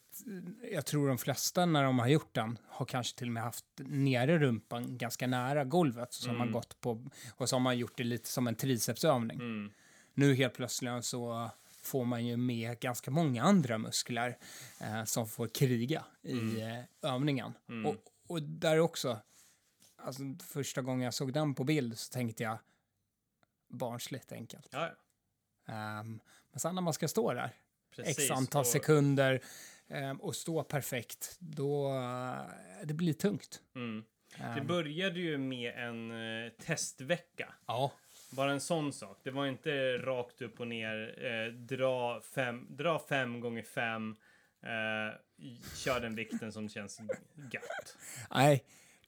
eh, 0.64 0.70
jag 0.74 0.86
tror 0.86 1.08
de 1.08 1.18
flesta 1.18 1.66
när 1.66 1.84
de 1.84 1.99
har 1.99 2.08
gjort 2.08 2.34
den 2.36 2.58
har 2.68 2.86
kanske 2.86 3.18
till 3.18 3.28
och 3.28 3.34
med 3.34 3.43
haft 3.43 3.66
nere 3.78 4.38
rumpan 4.39 4.97
ganska 4.97 5.28
nära 5.28 5.64
golvet. 5.64 6.14
Så 6.14 6.28
har 6.30 6.34
man 6.34 6.41
Mm. 6.47 6.54
gått 6.54 6.82
på, 6.82 7.08
och 7.36 7.49
så 7.49 7.56
har 7.56 7.62
man 7.62 7.78
gjort 7.78 7.97
det 7.97 8.04
lite 8.04 8.30
som 8.30 8.47
en 8.47 8.56
tricepsövning. 8.56 9.39
Mm. 9.39 9.72
Nu 10.14 10.36
helt 10.36 10.54
plötsligt 10.54 11.06
så 11.06 11.49
får 11.82 12.06
man 12.06 12.26
ju 12.26 12.38
med 12.38 12.80
ganska 12.80 13.12
många 13.12 13.43
andra 13.43 13.78
muskler 13.78 14.38
eh, 14.82 15.04
som 15.04 15.28
får 15.28 15.47
kriga 15.47 16.06
i 16.22 16.62
eh, 16.62 17.12
övningen. 17.14 17.54
Mm. 17.70 17.86
Och, 17.86 17.95
och 18.28 18.43
där 18.43 18.80
också, 18.80 19.20
alltså 19.97 20.22
första 20.43 20.82
gången 20.82 21.02
jag 21.06 21.14
såg 21.14 21.34
den 21.34 21.56
på 21.56 21.64
bild 21.64 21.99
så 21.99 22.14
tänkte 22.14 22.43
jag 22.43 22.58
barnsligt 23.70 24.32
enkelt. 24.32 24.68
Ja, 24.72 24.88
ja. 24.88 24.95
Ehm, 25.72 26.19
men 26.51 26.59
sen 26.59 26.76
när 26.76 26.82
man 26.82 26.93
ska 26.93 27.07
stå 27.07 27.34
där 27.34 27.49
precis. 27.95 28.19
x 28.19 28.32
antal 28.32 28.59
Och- 28.59 28.67
sekunder 28.67 29.41
ehm, 29.89 30.22
och 30.22 30.36
stå 30.36 30.63
perfekt, 30.63 31.36
då 31.39 31.89
eh, 31.93 32.41
det 32.84 32.93
blir 32.93 33.13
tungt. 33.13 33.61
Mm. 33.76 34.03
Det 34.38 34.43
Ehm, 34.43 34.67
började 34.67 35.19
ju 35.19 35.38
med 35.38 35.74
en 35.78 36.11
eh, 36.45 36.51
testvecka. 36.65 37.53
ja, 37.67 37.91
Bara 38.32 38.51
en 38.51 38.61
sån 38.61 38.93
sak. 38.93 39.19
Det 39.24 39.32
var 39.32 39.47
inte 39.47 39.97
rakt 39.97 40.41
upp 40.41 40.59
och 40.59 40.67
ner. 40.67 41.26
Eh, 41.26 41.53
dra, 41.53 42.22
fem, 42.22 42.67
dra 42.69 42.99
fem 43.09 43.39
gånger 43.39 43.63
fem. 43.63 44.15
Eh, 44.63 45.15
kör 45.76 45.99
den 45.99 46.15
vikten 46.15 46.51
som 46.51 46.69
känns 46.69 46.99
gött. 47.53 47.97
nej. 48.32 48.63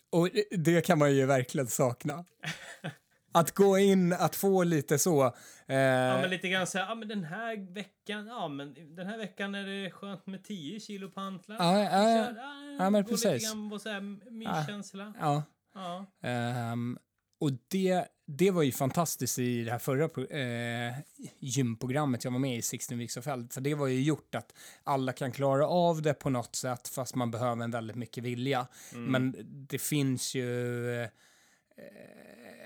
Och 0.09 0.29
det 0.51 0.85
kan 0.85 0.99
man 0.99 1.15
ju 1.15 1.25
verkligen 1.25 1.67
sakna. 1.67 2.25
Att 3.33 3.51
gå 3.55 3.77
in, 3.77 4.13
att 4.13 4.35
få 4.35 4.63
lite 4.63 4.99
så. 4.99 5.25
eh, 5.67 5.75
Ja, 5.77 6.21
men 6.21 6.29
lite 6.29 6.49
grann 6.49 6.67
så 6.67 6.77
här, 6.77 6.85
ja 6.85 6.95
men 6.95 7.07
den 7.07 7.23
här 7.23 7.73
veckan, 7.73 8.27
ja 8.27 8.47
men 8.47 8.95
den 8.95 9.07
här 9.07 9.17
veckan 9.17 9.55
är 9.55 9.65
det 9.83 9.91
skönt 9.91 10.27
med 10.27 10.43
10 10.43 10.79
kilo 10.79 11.09
pantlar. 11.09 11.55
Ja, 11.59 11.79
ja, 11.79 12.09
ja. 12.09 12.25
Kör, 12.25 12.35
Ja, 12.79 12.89
men 12.89 13.05
precis. 13.05 13.25
Lite 13.25 13.45
grann 13.45 13.69
på 13.69 13.79
så 13.79 13.89
här 13.89 14.01
myskänsla. 14.31 15.13
ja. 15.19 15.43
Ja. 15.75 16.05
Ehm, 16.21 16.97
och 17.39 17.49
det, 17.67 18.05
det 18.27 18.51
var 18.51 18.63
ju 18.63 18.71
fantastiskt 18.71 19.39
i 19.39 19.63
det 19.63 19.71
här 19.71 19.79
förra 19.79 20.03
eh, 20.39 20.95
gymprogrammet 21.39 22.23
jag 22.23 22.31
var 22.31 22.39
med 22.39 22.57
i, 22.57 22.61
16 22.61 22.97
Weeks 22.97 23.17
of 23.17 23.25
Hell. 23.25 23.47
För 23.51 23.61
det 23.61 23.75
var 23.75 23.87
ju 23.87 24.01
gjort 24.03 24.35
att 24.35 24.53
alla 24.83 25.13
kan 25.13 25.31
klara 25.31 25.67
av 25.67 26.01
det 26.01 26.13
på 26.13 26.29
något 26.29 26.55
sätt 26.55 26.87
fast 26.87 27.15
man 27.15 27.31
behöver 27.31 27.63
en 27.63 27.71
väldigt 27.71 27.95
mycket 27.95 28.23
vilja. 28.23 28.67
Mm. 28.93 29.11
Men 29.11 29.35
det 29.67 29.77
finns 29.81 30.35
ju 30.35 30.91
eh, 31.01 31.09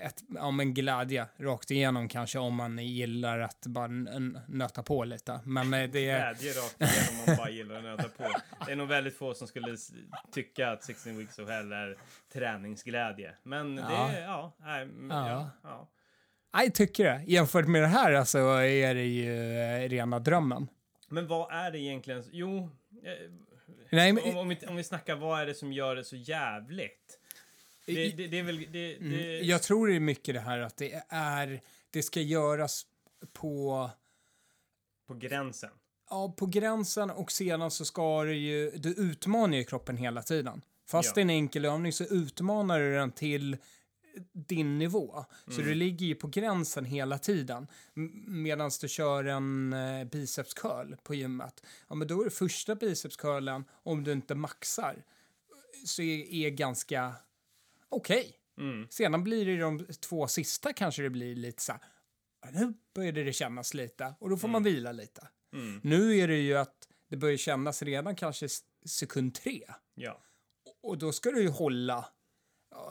ett, 0.02 0.22
ja, 0.34 0.50
men 0.50 0.74
glädje 0.74 1.26
rakt 1.38 1.70
igenom 1.70 2.08
kanske 2.08 2.38
om 2.38 2.54
man 2.54 2.78
gillar 2.78 3.38
att 3.38 3.66
bara 3.66 3.86
nöta 4.48 4.82
på 4.82 5.04
lite. 5.04 5.40
Men 5.44 5.74
eh, 5.74 5.90
det 5.90 6.08
är... 6.10 6.34
Glädje 6.34 6.52
rakt 6.52 6.80
igenom 6.80 7.20
om 7.20 7.26
man 7.26 7.36
bara 7.36 7.50
gillar 7.50 7.76
att 7.76 7.82
nöta 7.84 8.08
på. 8.08 8.24
Det 8.66 8.72
är 8.72 8.76
nog 8.76 8.88
väldigt 8.88 9.16
få 9.16 9.34
som 9.34 9.48
skulle 9.48 9.76
tycka 10.32 10.70
att 10.70 10.84
16 10.84 11.18
Weeks 11.18 11.38
of 11.38 11.48
Hell 11.48 11.72
är 11.72 11.96
träningsglädje. 12.32 13.34
Men 13.42 13.76
det 13.76 13.82
Ja. 13.82 14.10
är, 14.12 14.22
ja, 14.22 14.56
nej, 14.58 14.88
Ja. 15.10 15.28
ja, 15.28 15.50
ja. 15.62 15.88
Nej, 16.54 16.70
tycker 16.72 17.04
det. 17.04 17.22
Jämfört 17.26 17.66
med 17.66 17.82
det 17.82 17.86
här 17.88 18.12
alltså 18.12 18.38
är 18.38 18.94
det 18.94 19.04
ju 19.06 19.58
eh, 19.60 19.88
rena 19.88 20.18
drömmen. 20.18 20.68
Men 21.08 21.26
vad 21.26 21.52
är 21.52 21.70
det 21.70 21.78
egentligen? 21.78 22.24
Jo, 22.32 22.70
eh, 23.04 23.30
Nej, 23.90 24.12
men, 24.12 24.24
om, 24.24 24.36
om, 24.36 24.48
vi, 24.48 24.66
om 24.66 24.76
vi 24.76 24.84
snackar 24.84 25.16
vad 25.16 25.40
är 25.40 25.46
det 25.46 25.54
som 25.54 25.72
gör 25.72 25.96
det 25.96 26.04
så 26.04 26.16
jävligt? 26.16 27.17
Det, 27.94 28.08
det, 28.16 28.26
det 28.26 28.38
är 28.38 28.42
väl... 28.42 28.66
Det, 28.72 28.96
Mm, 28.96 29.46
Jag 29.46 29.62
tror 29.62 29.88
det 29.88 29.94
är 29.96 30.00
mycket 30.00 30.34
det 30.34 30.40
här 30.40 30.58
att 30.58 30.76
det 30.76 31.02
är, 31.08 31.60
det 31.90 32.02
ska 32.02 32.20
göras 32.20 32.86
på, 33.32 33.90
På 35.06 35.14
gränsen. 35.14 35.70
ja, 36.10 36.34
på 36.38 36.46
gränsen 36.46 37.10
och 37.10 37.32
sedan 37.32 37.70
så 37.70 37.84
ska 37.84 38.24
det 38.24 38.34
ju, 38.34 38.70
du 38.70 38.88
utmanar 38.94 39.56
ju 39.56 39.64
kroppen 39.64 39.96
hela 39.96 40.22
tiden. 40.22 40.62
Fast 40.86 41.06
Ja. 41.08 41.12
det 41.14 41.20
är 41.20 41.22
en 41.22 41.30
enkel 41.30 41.64
övning 41.64 41.92
så 41.92 42.04
utmanar 42.04 42.80
du 42.80 42.94
den 42.94 43.12
till 43.12 43.56
din 44.32 44.78
nivå. 44.78 45.24
Så 45.46 45.52
Mm. 45.52 45.66
du 45.66 45.74
ligger 45.74 46.06
ju 46.06 46.14
på 46.14 46.26
gränsen 46.28 46.84
hela 46.84 47.18
tiden. 47.18 47.66
Medan 48.26 48.70
du 48.80 48.88
kör 48.88 49.24
en 49.24 49.72
eh, 49.72 50.04
bicepscurl 50.04 50.96
på 51.02 51.14
gymmet. 51.14 51.62
Ja, 51.88 51.94
men 51.94 52.08
då 52.08 52.20
är 52.20 52.24
det 52.24 52.30
första 52.30 52.74
bicepscurlen, 52.74 53.64
om 53.82 54.04
du 54.04 54.12
inte 54.12 54.34
maxar, 54.34 55.04
så 55.86 56.02
är, 56.02 56.32
är 56.32 56.50
ganska 56.50 57.14
okej. 57.88 58.34
Mm. 58.60 58.86
Sedan 58.90 59.24
blir 59.24 59.46
det 59.46 59.56
de 59.56 59.86
två 59.86 60.28
sista 60.28 60.72
kanske 60.72 61.02
det 61.02 61.10
blir 61.10 61.34
lite 61.36 61.62
så 61.62 61.72
här, 61.72 61.80
"Ja, 62.42 62.48
nu 62.60 62.74
började 62.94 63.24
det 63.24 63.32
kännas 63.32 63.74
lite 63.74 64.14
och 64.20 64.30
då 64.30 64.36
får 64.36 64.48
man 64.48 64.62
vila 64.62 64.92
lite. 64.92 65.28
Mm. 65.52 65.80
Nu 65.84 66.16
är 66.18 66.28
det 66.28 66.36
ju 66.38 66.54
att 66.56 66.88
det 67.08 67.16
börjar 67.16 67.36
kännas 67.36 67.82
redan 67.82 68.16
kanske 68.16 68.48
sekund 68.86 69.34
tre 69.34 69.62
Ja. 69.94 70.20
och 70.82 70.98
då 70.98 71.12
ska 71.12 71.30
du 71.30 71.42
ju 71.42 71.48
hålla 71.48 72.08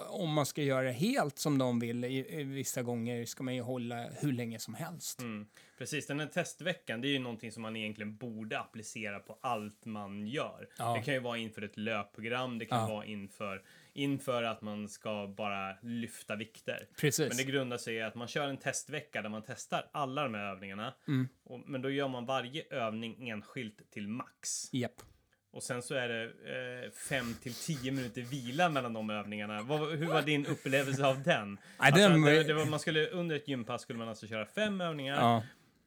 om 0.10 0.34
man 0.34 0.46
ska 0.46 0.64
göra 0.64 0.82
det 0.86 0.92
helt 0.92 1.40
som 1.40 1.58
de 1.58 1.80
vill, 1.80 2.04
i, 2.04 2.40
i 2.40 2.44
vissa 2.44 2.84
gånger 2.84 3.26
ska 3.26 3.44
man 3.44 3.56
ju 3.56 3.62
hålla 3.62 4.10
hur 4.10 4.32
länge 4.32 4.60
som 4.60 4.74
helst. 4.74 5.20
Mm. 5.22 5.48
Precis, 5.78 6.08
den 6.08 6.20
här 6.20 6.28
testveckan, 6.28 7.02
det 7.02 7.08
är 7.08 7.10
ju 7.10 7.20
någonting 7.20 7.52
som 7.52 7.62
man 7.62 7.76
egentligen 7.76 8.18
borde 8.18 8.60
applicera 8.60 9.20
på 9.20 9.38
allt 9.42 9.86
man 9.86 10.28
gör. 10.28 10.70
Ja. 10.78 10.94
Det 10.94 11.02
kan 11.04 11.14
ju 11.14 11.20
vara 11.20 11.38
inför 11.38 11.62
ett 11.62 11.78
löpprogram, 11.78 12.60
det 12.60 12.66
kan 12.66 12.80
Ja. 12.80 12.88
vara 12.96 13.06
inför, 13.06 13.64
inför 13.98 14.44
att 14.44 14.62
man 14.62 14.90
ska 14.90 15.34
bara 15.38 15.76
lyfta 15.82 16.36
vikter. 16.36 16.88
Precis. 17.00 17.28
Men 17.28 17.38
det 17.38 17.44
grundar 17.44 17.78
sig 17.78 17.96
i 17.96 18.02
att 18.02 18.16
man 18.16 18.28
kör 18.28 18.48
en 18.48 18.58
testvecka 18.58 19.22
där 19.22 19.30
man 19.30 19.44
testar 19.48 19.90
alla 19.92 20.24
de 20.24 20.34
här 20.34 20.52
övningarna. 20.52 20.94
Mm. 21.08 21.28
Och, 21.44 21.60
men 21.70 21.82
då 21.82 21.90
gör 21.90 22.08
man 22.08 22.26
varje 22.26 22.64
övning 22.70 23.30
enskilt 23.30 23.92
till 23.92 24.08
max. 24.08 24.74
Japp. 24.74 25.02
Och 25.52 25.64
sen 25.64 25.82
så 25.82 25.96
är 25.96 26.10
det 26.10 26.24
eh, 26.24 26.92
fem 26.92 27.34
till 27.44 27.54
tio 27.54 27.92
minuter 27.92 28.22
vila 28.22 28.70
mellan 28.70 28.94
de 28.94 29.10
övningarna. 29.10 29.62
Vad, 29.62 29.98
hur 29.98 30.08
var 30.08 30.22
din 30.22 30.46
upplevelse 30.46 31.06
av 31.06 31.24
den? 31.24 31.58
Alltså, 31.78 32.10
var- 32.10 32.32
det, 32.32 32.44
det 32.44 32.54
var, 32.54 32.66
man 32.66 32.80
skulle, 32.80 33.08
under 33.08 33.36
ett 33.36 33.48
gympass 33.48 33.82
skulle 33.82 34.00
man 34.00 34.10
alltså 34.10 34.28
köra 34.28 34.46
fem 34.46 34.82
övningar. 34.82 35.16
Ja. 35.16 35.44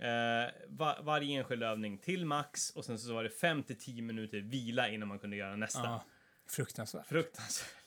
Eh, 0.06 0.50
va, 0.68 0.98
varje 1.02 1.38
enskild 1.38 1.62
övning 1.62 1.98
till 1.98 2.26
max 2.26 2.70
och 2.70 2.84
sen 2.84 2.98
så 2.98 3.14
var 3.14 3.24
det 3.24 3.30
5 3.30 3.62
till 3.62 3.78
10 3.78 4.02
minuter 4.02 4.38
vila 4.40 4.88
innan 4.88 5.08
man 5.08 5.18
kunde 5.18 5.36
göra 5.36 5.56
nästa. 5.56 5.84
ja. 5.84 6.04
Fruktansvärt. 6.50 7.06
Fruktansvärt. 7.06 7.79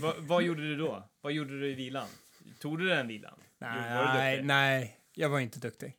Va, 0.00 0.14
vad 0.18 0.42
gjorde 0.42 0.62
du 0.62 0.76
då? 0.76 1.08
Vad 1.20 1.32
gjorde 1.32 1.60
du 1.60 1.70
i 1.70 1.74
vilan? 1.74 2.08
Tog 2.60 2.78
du 2.78 2.88
den 2.88 3.08
vilan? 3.08 3.38
Jo, 3.60 3.66
var 3.66 4.12
du 4.12 4.18
Nej, 4.18 4.42
nej, 4.42 4.98
jag 5.14 5.28
var 5.28 5.40
inte 5.40 5.58
duktig. 5.58 5.96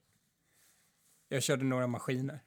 Jag 1.30 1.44
körde 1.44 1.64
några 1.64 1.88
maskiner. 1.88 2.40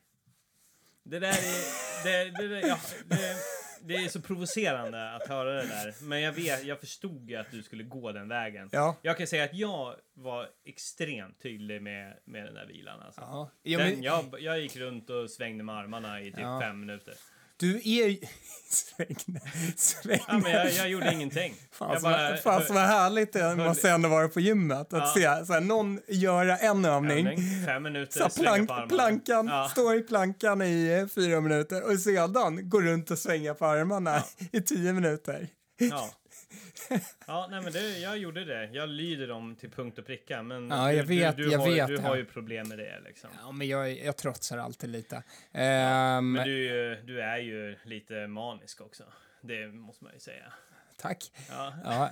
Det 1.03 1.19
där 1.19 1.29
är, 1.29 2.05
det, 2.05 2.31
det, 2.31 2.49
det, 2.49 2.61
ja, 2.61 2.79
det, 3.07 3.37
det 3.81 3.95
är 3.95 4.09
så 4.09 4.21
provocerande 4.21 5.11
att 5.15 5.29
höra 5.29 5.53
det 5.53 5.69
där. 5.69 5.95
Men 6.03 6.21
jag 6.21 6.33
vet, 6.33 6.65
jag 6.65 6.81
förstod 6.81 7.31
ju 7.31 7.37
att 7.37 7.51
du 7.51 7.63
skulle 7.63 7.85
gå 7.85 8.13
den 8.13 8.29
vägen. 8.29 8.69
Ja. 8.73 8.97
Jag 9.03 9.19
kan 9.19 9.27
säga 9.27 9.45
att 9.45 9.55
jag 9.55 9.95
var 10.15 10.49
extremt 10.65 11.43
tydlig 11.43 11.83
med, 11.83 12.19
med 12.25 12.45
den 12.45 12.55
där 12.55 12.67
vilan. 12.67 13.01
Alltså. 13.01 13.21
Ja, 13.21 13.51
ja 13.63 13.79
den, 13.79 13.91
men, 13.91 14.03
jag, 14.03 14.41
jag 14.41 14.61
gick 14.61 14.77
runt 14.77 15.11
och 15.11 15.31
svängde 15.31 15.65
med 15.65 15.75
armarna 15.75 16.21
i 16.21 16.33
typ 16.33 16.45
fem 16.61 16.81
minuter. 16.81 17.15
Du 17.57 17.77
är. 17.77 18.17
Sväng, 18.71 19.17
sväng. 19.77 20.19
Ja, 20.29 20.39
men 20.39 20.53
jag, 20.53 20.71
jag 20.73 20.89
gjorde 20.89 21.13
ingenting. 21.13 21.55
Fan, 21.73 21.93
jag 21.93 22.03
bara, 22.03 22.37
fan 22.37 22.63
vad 22.69 22.83
härligt 22.83 23.33
det 23.33 23.57
måste 23.57 23.91
ändå 23.91 24.09
vara 24.09 24.29
på 24.29 24.41
gymmet. 24.41 24.93
Att 24.93 25.17
Ja. 25.17 25.39
se 25.39 25.47
så 25.47 25.53
här, 25.53 25.61
någon 25.61 26.01
göra 26.09 26.57
en 26.59 26.85
övning, 26.85 27.27
övning, 27.27 27.39
fem 27.67 27.83
minuter, 27.83 28.29
så 28.29 28.43
plank, 28.43 28.69
på 28.69 28.87
plankan, 28.89 29.47
Ja. 29.47 29.69
står 29.73 29.95
i 29.97 30.01
plankan 30.03 30.63
i 30.63 30.99
eh, 31.01 31.07
fyra 31.09 31.41
minuter 31.41 31.83
och 31.93 31.99
sedan 32.01 32.69
går 32.69 32.83
runt 32.83 33.11
och 33.11 33.19
svänga 33.19 33.55
på 33.55 33.67
armarna 33.67 34.23
i 34.53 34.61
tio 34.61 34.93
minuter. 34.93 35.49
Ja. 35.79 36.11
Ja, 37.27 37.49
nej 37.51 37.61
men 37.63 37.73
det, 37.73 37.99
jag 37.99 38.19
gjorde 38.19 38.45
det. 38.45 38.71
Jag 38.73 38.89
lyder 38.89 39.29
dem 39.29 39.57
till 39.57 39.71
punkt 39.71 39.99
och 39.99 40.07
pricka. 40.07 40.43
Men 40.43 40.69
Ja, 40.71 40.93
jag 40.93 41.07
du, 41.07 41.19
vet- 41.19 41.37
du, 41.37 41.45
du, 41.45 41.51
jag 41.53 41.59
har, 41.59 41.71
vet 41.71 41.87
du 41.87 41.99
har 41.99 42.17
ju 42.17 42.25
problem 42.25 42.69
med 42.69 42.79
det 42.79 43.01
liksom. 43.05 43.31
Ja, 43.43 43.53
men 43.53 43.69
jag, 43.69 43.99
jag 43.99 44.17
trotsar 44.17 44.59
alltid 44.59 44.91
lite. 44.91 45.23
Ehm, 45.53 46.33
Men 46.33 46.45
du, 46.49 46.69
är 46.69 46.95
ju- 46.97 47.03
du 47.03 47.21
är 47.23 47.39
ju 47.39 47.77
lite 47.85 48.27
manisk 48.27 48.81
också. 48.81 49.03
Det 49.41 49.67
måste 49.69 50.05
man 50.05 50.13
ju 50.15 50.21
säga. 50.21 50.53
Tack. 50.99 51.33
Ja. 51.51 51.73
Ja, 51.85 52.11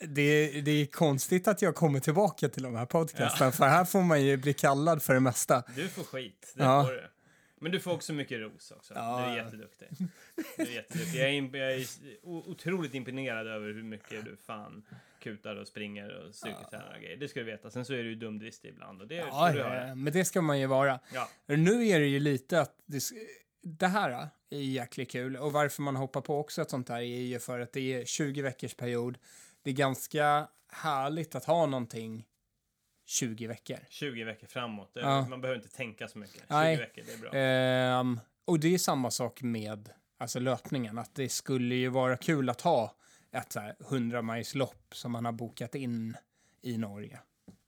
det, 0.00 0.60
det 0.60 0.70
är 0.70 0.86
konstigt 0.86 1.48
att 1.48 1.62
jag 1.62 1.74
kommer 1.74 2.00
tillbaka 2.00 2.48
till 2.48 2.62
de 2.62 2.76
här 2.76 2.86
podcasten, 2.86 3.52
för 3.52 3.64
här 3.68 3.84
får 3.84 4.00
man 4.02 4.22
ju 4.22 4.36
bli 4.36 4.52
kallad 4.52 5.02
för 5.02 5.14
det 5.14 5.20
mesta. 5.20 5.62
Du 5.76 5.88
får 5.88 6.04
skit, 6.04 6.52
det 6.56 6.62
Ja. 6.64 6.84
får 6.84 6.92
du. 6.92 7.08
Men 7.62 7.72
du 7.72 7.80
får 7.80 7.92
också 7.92 8.12
mycket 8.12 8.40
ros 8.40 8.70
också. 8.70 8.94
Ja. 8.94 9.24
Du 9.26 9.32
är 9.32 9.44
jätteduktig. 9.44 9.88
Du 10.56 10.62
är 10.62 10.66
jätteduktig. 10.74 11.20
Jag 11.20 11.28
är, 11.28 11.56
jag 11.58 11.72
är 11.72 11.86
otroligt 12.22 12.94
imponerad 12.94 13.46
över 13.46 13.72
hur 13.72 13.82
mycket 13.82 14.24
du 14.24 14.36
fan 14.36 14.86
kutar 15.20 15.56
och 15.56 15.68
springer 15.68 16.08
och 16.16 16.34
styrketränar 16.34 16.94
och 16.96 17.02
grejer. 17.02 17.16
Det 17.16 17.28
ska 17.28 17.40
du 17.40 17.46
veta. 17.46 17.70
Sen 17.70 17.84
så 17.84 17.92
är 17.92 18.02
du 18.02 18.08
ju 18.08 18.14
dumdristig 18.14 18.68
ibland 18.68 19.00
och 19.02 19.08
det 19.08 19.14
Ja, 19.14 19.48
höra. 19.48 19.88
eh, 19.88 19.94
men 19.94 20.12
det 20.12 20.24
ska 20.24 20.42
man 20.42 20.60
ju 20.60 20.66
vara. 20.66 21.00
Ja. 21.14 21.28
Nu 21.46 21.86
är 21.86 22.00
det 22.00 22.06
ju 22.06 22.20
lite 22.20 22.60
att 22.60 22.76
det, 22.86 23.02
det 23.62 23.86
här 23.86 24.28
är 24.50 24.58
jäkligt 24.58 25.10
kul 25.10 25.36
och 25.36 25.52
varför 25.52 25.82
man 25.82 25.96
hoppar 25.96 26.20
på 26.20 26.38
också 26.40 26.62
ett 26.62 26.70
sånt 26.70 26.88
här 26.88 26.96
är 27.00 27.02
ju 27.20 27.38
för 27.38 27.60
att 27.60 27.72
det 27.72 27.94
är 27.94 28.04
20 28.04 28.42
veckors 28.42 28.74
period. 28.74 29.18
Det 29.62 29.70
är 29.70 29.74
ganska 29.74 30.48
härligt 30.72 31.34
att 31.34 31.44
ha 31.44 31.66
någonting 31.66 32.24
20 33.12 33.46
veckor. 33.46 33.78
20 33.88 34.24
veckor 34.24 34.46
framåt. 34.46 34.90
Ja. 34.94 35.26
Man 35.28 35.40
behöver 35.40 35.60
inte 35.62 35.76
tänka 35.76 36.08
så 36.08 36.18
mycket. 36.18 36.40
20 36.40 36.44
Nej. 36.48 36.76
veckor, 36.76 37.02
det 37.06 37.12
är 37.12 37.18
bra. 37.18 37.30
Ehm, 37.34 38.20
och 38.44 38.60
det 38.60 38.74
är 38.74 38.78
samma 38.78 39.10
sak 39.10 39.42
med 39.42 39.88
alltså 40.18 40.40
löpningen, 40.40 40.98
att 40.98 41.14
det 41.14 41.28
skulle 41.28 41.74
ju 41.74 41.88
vara 41.88 42.16
kul 42.16 42.48
att 42.50 42.60
ha 42.60 42.96
ett 43.32 43.52
så 43.52 43.60
här 43.60 43.76
100 43.80 44.22
lopp 44.54 44.94
som 44.94 45.12
man 45.12 45.24
har 45.24 45.32
bokat 45.32 45.74
in 45.74 46.16
i 46.62 46.78
Norge. 46.78 47.20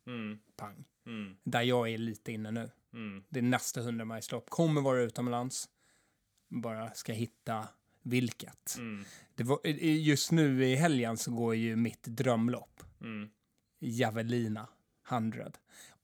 Mm, 0.07 0.39
Pang. 0.57 0.85
mm, 1.07 1.37
Där 1.45 1.63
jag 1.63 1.89
är 1.91 1.99
lite 1.99 2.33
inne 2.33 2.51
nu. 2.51 2.71
mm. 2.93 3.25
Det 3.29 3.39
är 3.39 3.43
nästa 3.43 3.81
100 3.81 4.21
lopp. 4.33 4.51
Kommer 4.51 4.81
vara 4.81 5.01
utomlands. 5.03 5.69
Bara 6.49 6.91
ska 6.95 7.13
hitta 7.13 7.69
vilket. 8.03 8.77
Mm, 8.79 9.05
Det 9.35 9.45
var, 9.45 9.67
just 9.83 10.31
nu 10.33 10.65
i 10.65 10.75
helgen 10.77 11.17
så 11.17 11.31
går 11.31 11.55
ju 11.55 11.77
mitt 11.77 12.03
drömlopp. 12.03 12.83
mm. 13.01 13.29
Javelina 13.81 14.69
100. 15.11 15.53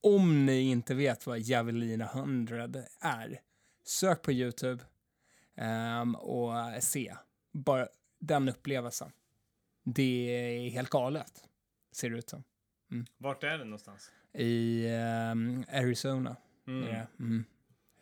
Om 0.00 0.46
ni 0.46 0.60
inte 0.60 0.94
vet 0.94 1.26
vad 1.26 1.38
Javelina 1.38 2.04
100 2.04 2.68
är, 3.00 3.40
sök 3.84 4.22
på 4.22 4.32
Youtube 4.32 4.84
ehm, 5.56 6.14
och 6.14 6.52
se 6.80 7.14
bara 7.52 7.88
den 8.18 8.48
upplevelsen. 8.48 9.12
Det 9.84 10.36
är 10.36 10.70
helt 10.70 10.90
galet, 10.90 11.44
ser 11.92 12.10
det 12.10 12.18
ut 12.18 12.28
som. 12.30 12.44
Vart 13.18 13.44
är 13.44 13.58
det 13.58 13.64
någonstans? 13.64 14.10
I 14.32 14.86
ehm, 14.88 15.64
Arizona. 15.72 16.36
Mm. 16.66 16.84
det. 16.88 17.06
Mm. 17.18 17.44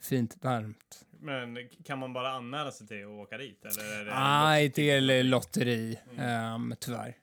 Fint, 0.01 0.36
varmt. 0.44 1.05
Men 1.20 1.68
kan 1.84 1.99
man 1.99 2.12
bara 2.12 2.30
anmäla 2.32 2.72
sig 2.72 2.86
till 2.86 3.03
att 3.05 3.09
åka 3.09 3.38
dit? 3.38 3.64
Eller 3.64 4.01
är 4.01 4.05
det 4.05 4.14
Nej, 4.14 4.72
det 4.74 4.90
är 4.90 5.22
lotteri, 5.22 5.99
Mm. 6.16 6.55
um, 6.55 6.74
tyvärr. 6.80 7.16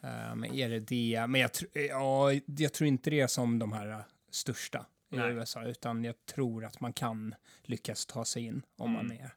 Um, 0.00 0.44
är 0.44 0.68
det 0.68 0.80
det? 0.80 1.26
Men 1.28 1.40
jag, 1.40 1.50
tr- 1.50 1.78
ja, 1.88 2.32
jag 2.56 2.72
tror 2.72 2.88
inte 2.88 3.10
det 3.10 3.20
är 3.20 3.26
som 3.26 3.58
de 3.58 3.72
här 3.72 3.88
uh, 3.90 4.00
största 4.30 4.86
i 5.12 5.16
Nej. 5.16 5.32
USA, 5.32 5.64
utan 5.64 6.04
jag 6.04 6.26
tror 6.26 6.64
att 6.64 6.80
man 6.80 6.92
kan 6.92 7.34
lyckas 7.62 8.06
ta 8.06 8.24
sig 8.24 8.42
in 8.44 8.62
om 8.76 8.90
Mm. 8.94 9.06
man 9.06 9.16
är 9.16 9.30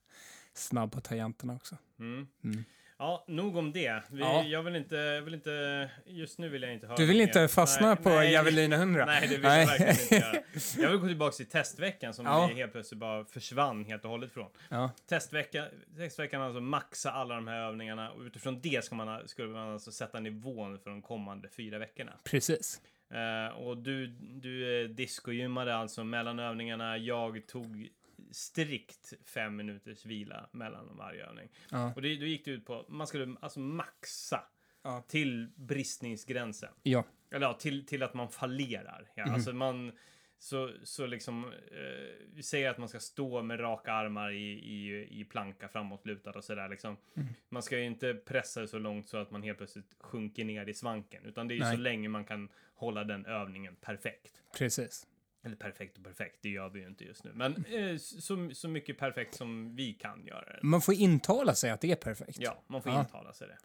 snabb 0.54 0.92
på 0.92 1.02
tangenterna 1.02 1.56
också. 1.56 1.78
Mm. 2.00 2.28
Mm. 2.44 2.64
Ja, 3.02 3.24
nog 3.28 3.58
om 3.58 3.72
det. 3.72 4.04
Vi, 4.12 4.20
Ja. 4.22 4.44
Jag 4.44 4.64
vill 4.64 4.76
inte, 4.76 4.96
jag 4.96 5.22
vill 5.22 5.34
inte, 5.34 5.90
just 6.06 6.38
nu 6.40 6.50
vill 6.50 6.62
jag 6.64 6.74
inte 6.74 6.88
höra 6.88 6.98
Du 6.98 7.06
vill 7.06 7.18
mer. 7.18 7.24
inte 7.24 7.48
fastna 7.48 7.88
Nej, 7.88 7.96
på 8.04 8.10
nej, 8.10 8.32
Javelina 8.34 8.76
100? 8.76 9.06
Nej, 9.06 9.22
det 9.22 9.28
vill 9.28 9.44
jag 9.44 9.50
verkligen 9.66 9.92
inte 9.92 10.16
göra. 10.16 10.44
Jag 10.80 10.90
vill 10.90 11.00
gå 11.00 11.08
tillbaka 11.08 11.32
till 11.32 11.46
testveckan 11.46 12.14
som 12.14 12.26
Ja. 12.26 12.48
vi 12.48 12.56
helt 12.56 12.72
plötsligt 12.72 13.00
bara 13.00 13.26
försvann 13.26 13.86
helt 13.86 14.06
och 14.06 14.12
hållet 14.12 14.32
från. 14.32 14.50
Ja. 14.70 14.92
Testvecka, 15.10 15.66
testveckan 15.98 16.42
alltså 16.42 16.62
maxa 16.62 17.12
alla 17.12 17.36
de 17.36 17.48
här 17.48 17.58
övningarna 17.68 18.12
och 18.12 18.22
utifrån 18.22 18.60
det 18.62 18.84
ska 18.86 18.96
man, 18.96 19.28
skulle 19.28 19.48
man 19.48 19.74
alltså 19.74 19.92
sätta 19.92 20.20
nivån 20.20 20.80
för 20.80 20.90
de 20.90 21.02
kommande 21.02 21.50
fyra 21.50 21.78
veckorna. 21.78 22.12
Precis. 22.24 22.82
Eh, 23.14 23.58
och 23.58 23.78
du, 23.78 24.08
du 24.20 24.82
eh, 24.84 24.90
discogymmade 24.90 25.76
alltså 25.76 26.04
mellan 26.04 26.40
övningarna. 26.40 26.98
Jag 26.98 27.48
tog 27.48 27.88
strikt 28.32 29.14
fem 29.26 29.56
minuters 29.56 30.06
vila 30.06 30.50
mellan 30.52 30.98
varje 30.98 31.26
övning. 31.26 31.50
Ja. 31.72 31.94
Och 31.96 32.02
det, 32.02 32.16
då 32.16 32.26
gick 32.26 32.46
det 32.46 32.52
ut 32.52 32.66
på, 32.66 32.86
man 32.90 33.08
skulle 33.08 33.36
alltså 33.42 33.60
maxa 33.60 34.44
Ja. 34.84 35.04
till 35.08 35.48
bristningsgränsen. 35.56 36.70
Ja. 36.84 37.04
Eller 37.32 37.46
ja, 37.48 37.54
till, 37.54 37.86
till 37.86 38.04
att 38.04 38.14
man 38.14 38.30
fallerar. 38.30 39.12
Ja, 39.16 39.26
Mhm. 39.26 39.34
Alltså 39.34 39.54
man, 39.54 39.92
så, 40.40 40.72
så 40.84 41.06
liksom, 41.06 41.46
eh, 41.54 42.26
vi 42.34 42.44
säger 42.44 42.70
att 42.70 42.78
man 42.78 42.90
ska 42.90 43.00
stå 43.00 43.42
med 43.42 43.60
raka 43.60 43.94
armar 43.94 44.32
i, 44.32 44.52
i, 44.52 45.08
i 45.20 45.26
planka 45.26 45.68
framåtlutad 45.68 46.32
och 46.32 46.44
sådär 46.44 46.70
liksom. 46.70 46.98
Mm. 47.16 47.28
Man 47.50 47.64
ska 47.64 47.78
ju 47.80 47.86
inte 47.86 48.14
pressa 48.14 48.68
så 48.68 48.80
långt 48.80 49.10
så 49.10 49.18
att 49.18 49.32
man 49.32 49.44
helt 49.44 49.58
plötsligt 49.58 49.96
sjunker 50.00 50.46
ner 50.46 50.70
i 50.70 50.74
svanken. 50.74 51.26
Utan 51.26 51.48
det 51.48 51.54
är 51.54 51.56
ju 51.56 51.62
Nej. 51.64 51.76
så 51.76 51.82
länge 51.82 52.10
man 52.10 52.26
kan 52.26 52.50
hålla 52.76 53.04
den 53.04 53.26
övningen 53.26 53.76
perfekt. 53.76 54.42
Precis. 54.58 55.08
Eller 55.44 55.56
perfekt 55.56 55.98
och 55.98 56.04
perfekt, 56.04 56.40
det 56.42 56.50
gör 56.50 56.70
vi 56.70 56.80
ju 56.80 56.88
inte 56.88 57.04
just 57.06 57.24
nu. 57.24 57.32
Men 57.34 57.66
eh, 57.66 57.98
så, 57.98 58.50
så 58.54 58.68
mycket 58.68 58.98
perfekt 58.98 59.36
som 59.36 59.76
vi 59.76 59.94
kan 59.94 60.26
göra 60.26 60.46
det. 60.46 60.60
Man 60.64 60.82
får 60.82 60.94
intala 60.94 61.56
sig 61.56 61.70
att 61.72 61.82
det 61.82 61.92
är 61.92 61.96
perfekt. 61.96 62.38
Ja, 62.42 62.64
man 62.68 62.82
får 62.82 62.92
Ja. 62.92 63.00
intala 63.00 63.34
sig 63.34 63.48
det. 63.48 63.58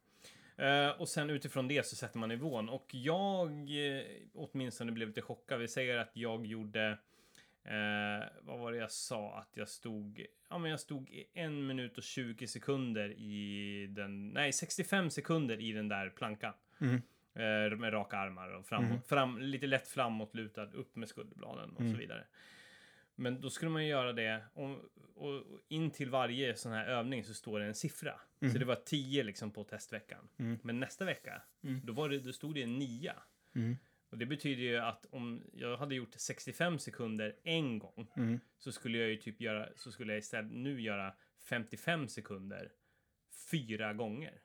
Eh, 0.66 0.90
och 1.00 1.08
sen 1.08 1.30
utifrån 1.30 1.68
det 1.68 1.86
så 1.86 1.96
sätter 1.96 2.18
man 2.18 2.28
nivån. 2.28 2.68
Och 2.68 2.86
jag 2.90 3.50
eh, 3.96 4.02
åtminstone 4.34 4.92
blev 4.92 5.08
lite 5.08 5.22
chockad. 5.22 5.60
Vi 5.60 5.68
säger 5.68 5.96
att 5.98 6.10
jag 6.12 6.46
gjorde... 6.46 6.98
Eh, 7.64 8.28
vad 8.42 8.58
var 8.58 8.72
det 8.72 8.78
jag 8.78 8.90
sa? 8.92 9.38
Att 9.38 9.50
jag 9.56 9.68
stod... 9.68 10.26
Ja, 10.50 10.58
men 10.58 10.70
jag 10.70 10.80
stod 10.80 11.10
i 11.10 11.24
en 11.34 11.66
minut 11.66 11.96
och 11.98 12.02
20 12.02 12.46
sekunder 12.46 13.08
i 13.18 13.86
den... 13.90 14.28
Nej, 14.28 14.52
65 14.52 15.10
sekunder 15.10 15.60
i 15.60 15.72
den 15.72 15.88
där 15.88 16.10
plankan. 16.10 16.52
Mm. 16.80 17.02
Eh, 17.36 17.76
med 17.78 17.92
raka 17.92 18.16
armar 18.18 18.48
och 18.48 18.66
framåt, 18.66 18.90
Mm. 18.90 19.02
fram, 19.02 19.38
lite 19.38 19.66
lätt 19.66 19.88
framåtlutad, 19.88 20.72
upp 20.72 20.96
med 20.96 21.08
skulderbladen 21.08 21.70
och 21.70 21.80
Mm. 21.80 21.92
så 21.92 21.98
vidare. 21.98 22.24
Men 23.14 23.40
då 23.40 23.50
skulle 23.50 23.70
man 23.70 23.82
ju 23.84 23.90
göra 23.90 24.12
det 24.12 24.44
och, 24.54 24.70
och, 25.14 25.34
och 25.34 25.60
in 25.68 25.90
till 25.90 26.10
varje 26.10 26.56
sån 26.56 26.72
här 26.72 26.86
övning 26.86 27.24
så 27.24 27.34
står 27.34 27.60
det 27.60 27.66
en 27.66 27.74
siffra. 27.74 28.20
Mm. 28.40 28.52
Så 28.52 28.58
det 28.58 28.64
var 28.64 28.74
10 28.76 29.22
liksom 29.22 29.50
på 29.50 29.64
testveckan. 29.64 30.28
Mm. 30.38 30.58
Men 30.62 30.80
nästa 30.80 31.04
vecka, 31.04 31.42
Mm. 31.64 31.80
då, 31.84 31.92
var 31.92 32.08
det, 32.08 32.18
då 32.18 32.32
stod 32.32 32.54
det 32.54 32.62
en 32.62 32.78
9. 32.78 33.12
Mm. 33.54 33.76
Och 34.10 34.18
det 34.18 34.26
betyder 34.26 34.62
ju 34.62 34.76
att 34.78 35.06
om 35.10 35.42
jag 35.52 35.76
hade 35.76 35.94
gjort 35.94 36.14
65 36.16 36.78
sekunder 36.78 37.36
en 37.42 37.78
gång 37.78 38.08
så 38.58 38.72
skulle 38.72 38.98
jag 38.98 39.08
ju 39.08 39.16
typ 39.16 39.40
göra, 39.40 39.68
så 39.76 39.92
skulle 39.92 40.12
jag 40.12 40.18
istället 40.18 40.52
nu 40.52 40.80
göra 40.80 41.12
55 41.38 42.08
sekunder 42.08 42.72
fyra 43.50 43.92
gånger. 43.94 44.40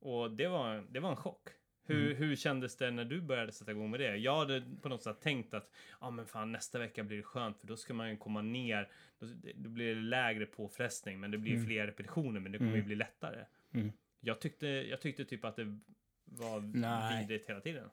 Och 0.00 0.30
det 0.30 0.48
var, 0.48 0.86
det 0.90 1.00
var 1.00 1.10
en 1.10 1.16
chock. 1.16 1.48
Hur, 1.88 2.14
hur 2.14 2.36
kändes 2.36 2.76
det 2.76 2.90
när 2.90 3.04
du 3.04 3.20
började 3.20 3.52
sätta 3.52 3.70
igång 3.70 3.90
med 3.90 4.00
det? 4.00 4.16
Jag 4.16 4.38
hade 4.38 4.62
på 4.82 4.88
något 4.88 5.02
sätt 5.02 5.20
tänkt 5.20 5.54
att 5.54 5.70
ja 6.00 6.10
men 6.10 6.26
fan 6.26 6.52
nästa 6.52 6.78
vecka 6.78 7.02
blir 7.04 7.16
det 7.16 7.22
skönt 7.22 7.58
för 7.60 7.66
då 7.66 7.76
ska 7.76 7.94
man 7.94 8.10
ju 8.10 8.16
komma 8.16 8.42
ner. 8.42 8.88
Då, 9.18 9.26
då 9.54 9.68
blir 9.68 9.94
det 9.94 10.00
lägre 10.00 10.46
påfrestning 10.46 11.20
men 11.20 11.30
det 11.30 11.38
blir 11.38 11.52
Mm. 11.54 11.66
fler 11.66 11.86
repetitioner 11.86 12.40
men 12.40 12.52
det 12.52 12.58
kommer 12.58 12.70
ju 12.70 12.76
Mm. 12.76 12.86
bli 12.86 12.96
lättare. 12.96 13.44
Mm. 13.74 13.92
Jag, 14.20 14.40
tyckte, 14.40 14.66
jag 14.66 15.00
tyckte 15.00 15.24
typ 15.24 15.44
att 15.44 15.56
det 15.56 15.78
var 16.24 16.60
Nej. 16.60 17.20
vidrigt 17.20 17.48
hela 17.50 17.60
tiden. 17.60 17.90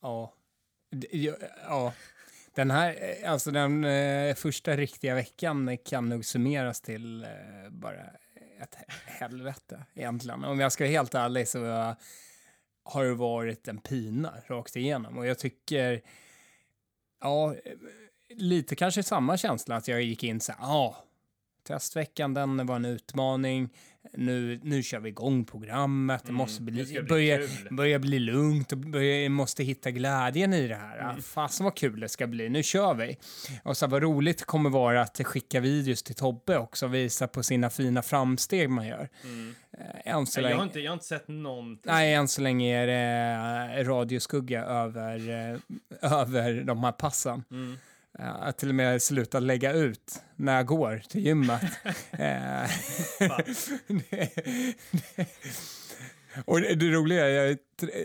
Ja. 0.00 0.34
Ja, 1.10 1.34
ja. 1.68 1.94
Den 2.54 2.70
här, 2.70 2.96
alltså 3.26 3.50
den 3.50 3.84
eh, 3.84 4.34
första 4.34 4.76
riktiga 4.76 5.14
veckan 5.14 5.78
kan 5.84 6.08
nog 6.08 6.24
summeras 6.24 6.80
till 6.80 7.24
eh, 7.24 7.30
bara 7.70 8.00
ett 8.60 8.76
he- 8.76 8.92
helvete 9.06 9.84
egentligen. 9.94 10.44
Om 10.44 10.60
jag 10.60 10.72
ska 10.72 10.84
vara 10.84 10.90
helt 10.92 11.14
ärlig 11.14 11.48
så 11.48 11.64
eh, 11.66 11.94
har 12.84 13.04
det 13.04 13.14
varit 13.14 13.68
en 13.68 13.78
pina 13.78 14.34
rakt 14.46 14.76
igenom. 14.76 15.18
Och 15.18 15.26
jag 15.26 15.38
tycker, 15.38 16.02
ja, 17.20 17.54
lite 18.28 18.76
kanske 18.76 19.02
samma 19.02 19.36
känsla 19.36 19.76
att 19.76 19.88
jag 19.88 20.02
gick 20.02 20.24
in 20.24 20.40
så 20.40 20.52
här, 20.52 20.64
ah, 20.64 20.96
Testveckan, 21.66 22.34
den 22.34 22.66
var 22.66 22.76
en 22.76 22.84
utmaning. 22.84 23.68
Nu, 24.12 24.60
nu 24.62 24.82
kör 24.82 25.00
vi 25.00 25.08
igång 25.08 25.44
programmet. 25.44 26.22
Det 26.26 26.32
måste 26.32 26.62
Mm, 26.62 26.74
det 26.76 26.82
bli, 26.84 26.92
bli 27.00 27.02
börja, 27.08 27.38
kul. 27.38 27.48
börja 27.76 27.98
bli 27.98 28.18
lugnt 28.18 28.72
och 28.72 28.78
börja, 28.78 29.30
måste 29.30 29.64
hitta 29.64 29.90
glädjen 29.90 30.52
i 30.54 30.68
det 30.68 30.74
här. 30.74 30.98
Mm. 30.98 31.10
Mm. 31.10 31.22
Fasen 31.22 31.64
vad 31.64 31.76
kul 31.76 32.00
det 32.00 32.08
ska 32.08 32.26
bli. 32.26 32.48
Nu 32.48 32.62
kör 32.62 32.94
vi. 32.94 33.16
Och 33.64 33.76
så 33.76 33.86
vad 33.86 34.02
roligt 34.02 34.38
det 34.38 34.44
kommer 34.44 34.70
vara 34.70 35.02
att 35.02 35.20
skicka 35.24 35.60
videos 35.60 36.02
till 36.02 36.14
Tobbe 36.14 36.58
också 36.58 36.86
och 36.86 36.94
visa 36.94 37.28
på 37.28 37.42
sina 37.42 37.70
fina 37.70 38.02
framsteg 38.02 38.70
man 38.70 38.86
gör. 38.86 39.08
Mm. 39.24 39.54
Eh, 40.04 40.12
Än 40.14 40.26
så 40.26 40.40
Jag, 40.40 40.44
har 40.44 40.50
länge. 40.50 40.62
inte, 40.62 40.80
jag 40.80 40.90
har 40.90 40.94
inte 40.94 41.06
sett 41.06 41.28
någonting. 41.28 41.92
Nej, 41.92 42.14
än 42.14 42.28
så 42.28 42.40
länge 42.42 42.82
är 42.82 42.86
det 42.86 43.78
eh, 43.80 43.84
radioskugga 43.88 44.64
över, 44.64 45.30
eh, 45.30 46.12
över 46.12 46.62
de 46.64 46.84
här 46.84 46.92
passen. 46.92 47.44
Mm. 47.50 47.78
Eh, 48.18 48.34
Att 48.42 48.58
till 48.58 48.68
och 48.68 48.74
med 48.74 49.02
sluta 49.02 49.40
lägga 49.40 49.72
ut 49.72 50.22
när 50.36 50.56
jag 50.56 50.66
går 50.66 51.02
till 51.08 51.26
gymmet. 51.26 51.62
Eh, 52.12 52.70
och 56.44 56.60
det, 56.60 56.90
roliga 56.92 57.26
är, 57.26 57.30
jag, 57.30 57.58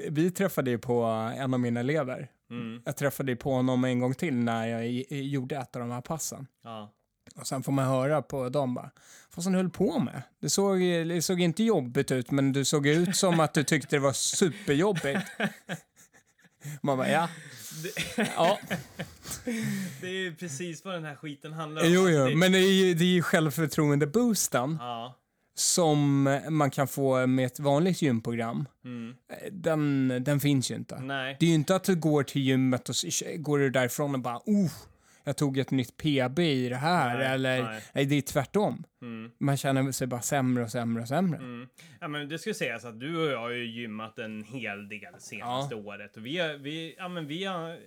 vi 0.10 0.32
träffade 0.32 0.72
ju 0.72 0.78
på 0.78 1.04
en 1.38 1.54
av 1.54 1.60
mina 1.60 1.80
elever. 1.80 2.28
Mm. 2.52 2.82
Jag 2.86 2.96
träffade 2.98 3.36
på 3.36 3.52
honom 3.54 3.84
en 3.84 4.00
gång 4.00 4.14
till 4.14 4.36
när 4.36 4.68
jag 4.68 4.88
gjorde 5.10 5.56
ett 5.58 5.76
av 5.76 5.80
de 5.80 5.92
här 5.92 6.02
passen. 6.02 6.48
Ja. 6.64 6.94
Och 7.36 7.48
sen 7.48 7.64
får 7.64 7.72
man 7.72 7.86
höra 7.88 8.22
på 8.22 8.50
dem 8.50 8.74
bara, 8.74 8.92
vad 9.36 9.44
som 9.44 9.54
höll 9.54 9.70
på 9.70 10.00
med? 10.00 10.22
Det 10.42 10.50
såg, 10.50 10.80
det 10.80 11.22
såg 11.22 11.42
inte 11.42 11.64
jobbigt 11.64 12.12
ut, 12.12 12.32
men 12.32 12.52
du 12.54 12.66
såg 12.66 12.88
ut 12.88 13.16
som 13.16 13.40
att 13.40 13.54
du 13.54 13.64
tyckte 13.64 13.96
det 13.96 14.00
var 14.00 14.14
superjobbigt. 14.14 15.20
Man 16.82 16.98
bara, 16.98 17.10
ja. 17.12 17.30
ja. 18.36 18.60
Det 20.02 20.08
är 20.08 20.12
ju 20.12 20.36
precis 20.36 20.86
vad 20.86 20.94
den 20.94 21.04
här 21.06 21.16
skiten 21.16 21.54
handlar 21.54 21.82
om. 21.86 21.92
Jo, 21.94 22.10
jo, 22.10 22.26
det- 22.28 22.36
men 22.36 22.52
det 22.52 22.58
är 22.60 22.72
ju, 22.86 22.94
det 22.94 23.04
är 23.04 23.08
ju 23.14 23.22
självförtroende-boosten 23.22 24.78
Ja. 24.80 25.18
som 25.56 26.24
man 26.50 26.72
kan 26.72 26.88
få 26.88 27.28
med 27.28 27.46
ett 27.46 27.60
vanligt 27.60 28.02
gymprogram. 28.02 28.66
Mm. 28.86 29.16
Den, 29.52 30.08
den 30.24 30.40
finns 30.40 30.72
ju 30.72 30.76
inte. 30.76 31.00
Nej. 31.00 31.38
Det 31.40 31.46
är 31.46 31.48
ju 31.48 31.56
inte 31.56 31.76
att 31.76 31.84
du 31.84 31.96
går 31.96 32.24
till 32.24 32.42
gymmet 32.42 32.90
och 32.90 32.96
går 33.38 33.60
du 33.60 33.70
därifrån 33.70 34.14
och 34.16 34.22
bara, 34.22 34.38
oh, 34.46 34.72
jag 35.28 35.38
tog 35.38 35.58
ett 35.58 35.72
nytt 35.72 35.98
PB 35.98 36.40
i 36.40 36.70
det 36.70 36.76
här, 36.76 37.18
Nej, 37.18 37.28
eller 37.28 37.64
nej. 37.64 37.82
nej, 37.94 38.06
det 38.06 38.16
är 38.16 38.22
tvärtom. 38.22 38.84
Mm. 39.02 39.32
Man 39.40 39.58
känner 39.58 39.92
sig 39.92 40.08
bara 40.08 40.22
sämre 40.22 40.64
och 40.64 40.72
sämre 40.72 41.02
och 41.02 41.08
sämre. 41.08 41.40
Mm. 41.40 41.68
Ja, 42.00 42.08
men 42.08 42.30
det 42.30 42.40
ska 42.40 42.54
sägas 42.54 42.86
att 42.86 43.00
du 43.00 43.18
och 43.18 43.32
jag 43.32 43.40
har 43.40 43.50
ju 43.50 43.66
gymmat 43.82 44.20
en 44.20 44.44
hel 44.44 44.90
del 44.90 45.20
senaste 45.20 45.76
året. 45.76 46.18
Och 46.18 46.26
vi 46.26 46.38
har, 46.38 46.54
vi, 46.54 46.96
ja, 46.98 47.08
men 47.08 47.28
vi 47.28 47.44
har, 47.46 47.78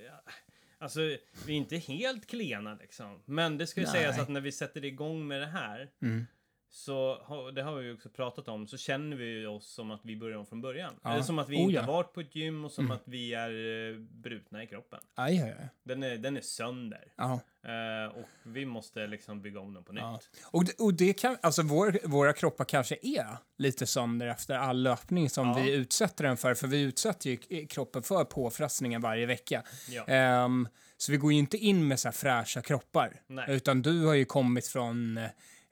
alltså, 0.79 1.01
vi 1.47 1.53
är 1.53 1.57
inte 1.57 1.77
helt 1.77 2.27
klena 2.27 2.75
liksom. 2.75 3.23
Men 3.25 3.59
det 3.59 3.67
ska 3.67 3.81
ju 3.81 3.87
sägas 3.87 4.19
att 4.19 4.29
när 4.29 4.41
vi 4.41 4.53
sätter 4.53 4.85
igång 4.85 5.27
med 5.29 5.41
det 5.41 5.47
här, 5.47 5.89
Mm. 6.03 6.27
Så, 6.73 7.51
det 7.55 7.63
har 7.63 7.75
vi 7.77 7.87
ju 7.87 7.95
också 7.95 8.09
pratat 8.09 8.49
om, 8.49 8.67
så 8.67 8.77
känner 8.77 9.17
vi 9.17 9.47
oss 9.47 9.75
som 9.75 9.91
att 9.91 10.01
vi 10.05 10.17
börjar 10.17 10.37
om 10.39 10.47
från 10.47 10.61
början. 10.61 10.95
Ja. 11.03 11.13
Eller 11.13 11.23
som 11.23 11.39
att 11.39 11.49
vi 11.49 11.57
Oh, 11.57 11.61
inte 11.61 11.75
ja. 11.75 11.81
har 11.83 11.93
varit 11.93 12.13
på 12.13 12.21
ett 12.21 12.35
gym 12.37 12.65
och 12.65 12.73
som 12.73 12.85
Mm. 12.85 12.97
att 12.97 13.03
vi 13.05 13.35
är 13.35 13.51
eh, 13.91 13.99
brutna 14.01 14.63
i 14.63 14.67
kroppen. 14.67 14.99
Aj, 15.15 15.43
aj, 15.43 15.55
aj. 15.59 15.69
Den 15.83 16.03
är, 16.03 16.17
den 16.19 16.37
är 16.37 16.41
sönder. 16.41 17.13
Ja. 17.17 17.41
Eh, 17.65 18.17
och 18.17 18.29
vi 18.43 18.67
måste 18.67 19.07
liksom 19.07 19.43
bygga 19.43 19.61
om 19.61 19.75
den 19.75 19.85
på 19.85 19.93
nytt. 19.93 20.03
Ja. 20.03 20.21
Och, 20.45 20.65
det, 20.65 20.81
och 20.81 20.95
det 20.95 21.13
kan, 21.13 21.37
alltså 21.43 21.63
vår, 21.63 22.09
våra 22.09 22.33
kroppar 22.33 22.65
kanske 22.65 22.97
är 23.03 23.37
lite 23.59 23.87
sönder 23.87 24.27
efter 24.27 24.55
all 24.55 24.83
löpning 24.83 25.31
som 25.31 25.49
Ja. 25.49 25.55
vi 25.63 25.73
utsätter 25.75 26.25
den 26.25 26.37
för, 26.37 26.55
för 26.55 26.67
vi 26.67 26.81
utsätter 26.83 27.31
ju 27.31 27.67
kroppen 27.67 28.03
för 28.03 28.25
påfrestningar 28.25 28.99
varje 28.99 29.27
vecka. 29.27 29.63
Ja. 29.89 30.05
Ehm, 30.07 30.69
så 30.97 31.13
vi 31.13 31.19
går 31.19 31.33
ju 31.33 31.39
inte 31.39 31.57
in 31.57 31.89
med 31.89 32.01
så 32.01 32.09
här 32.09 32.13
fräscha 32.13 32.63
kroppar, 32.63 33.21
Nej. 33.27 33.45
utan 33.49 33.83
du 33.83 34.05
har 34.07 34.15
ju 34.15 34.25
kommit 34.25 34.67
från 34.67 35.21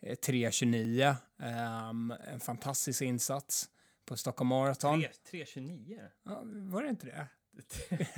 3.29, 0.07 1.14
ehm, 1.42 2.14
en 2.32 2.40
fantastisk 2.40 3.03
insats 3.03 3.68
på 4.07 4.16
Stockholm 4.16 4.49
Marathon. 4.49 5.01
3, 5.01 5.09
329? 5.30 6.01
Ja, 6.24 6.42
var 6.44 6.82
det 6.82 6.88
inte 6.88 7.07
det? 7.07 7.26
Tre, 7.70 8.07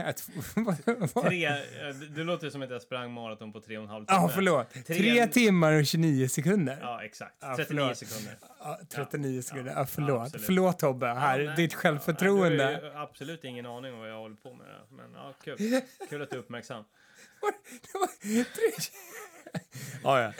eh, 1.88 1.94
du 2.14 2.24
låter 2.24 2.50
som 2.50 2.62
att 2.62 2.70
jag 2.70 2.82
sprang 2.82 3.12
maraton 3.12 3.52
på 3.52 3.60
tre 3.60 3.76
och 3.78 3.84
en 3.84 3.90
halv 3.90 4.04
Ja, 4.08 4.30
förlåt. 4.34 4.70
Tre- 4.70 4.82
Tre 4.82 5.26
timmar 5.26 5.72
och 5.72 5.86
29 5.86 6.28
sekunder. 6.28 6.78
Ja, 6.80 7.04
exakt. 7.04 7.36
Ja, 7.40 7.56
39 7.56 7.66
förlåt. 7.82 7.96
sekunder. 7.96 8.38
Ja, 8.58 8.80
39 8.88 9.42
sekunder. 9.42 9.72
ja, 9.72 9.78
Ja, 9.78 9.86
förlåt. 9.86 10.20
absolut. 10.26 10.46
förlåt 10.46 10.78
Tobbe, 10.78 11.06
här, 11.06 11.38
Ja, 11.40 11.46
nej. 11.46 11.56
ditt 11.56 11.74
självförtroende. 11.74 12.72
Ja, 12.72 12.80
du 12.80 12.90
har 12.90 13.02
absolut 13.02 13.44
ingen 13.44 13.66
aning 13.66 13.92
om 13.92 13.98
vad 13.98 14.10
jag 14.10 14.18
håller 14.18 14.36
på 14.36 14.54
med. 14.54 14.66
Men 14.90 15.12
ja, 15.14 15.34
kul. 15.44 15.56
Kul 16.08 16.22
att 16.22 16.30
du 16.30 16.36
är 16.36 16.40
uppmärksam. 16.40 16.84
Det 17.82 17.98
var 17.98 18.06
tre- 18.44 18.44
ja, 20.02 20.22
ja. 20.22 20.32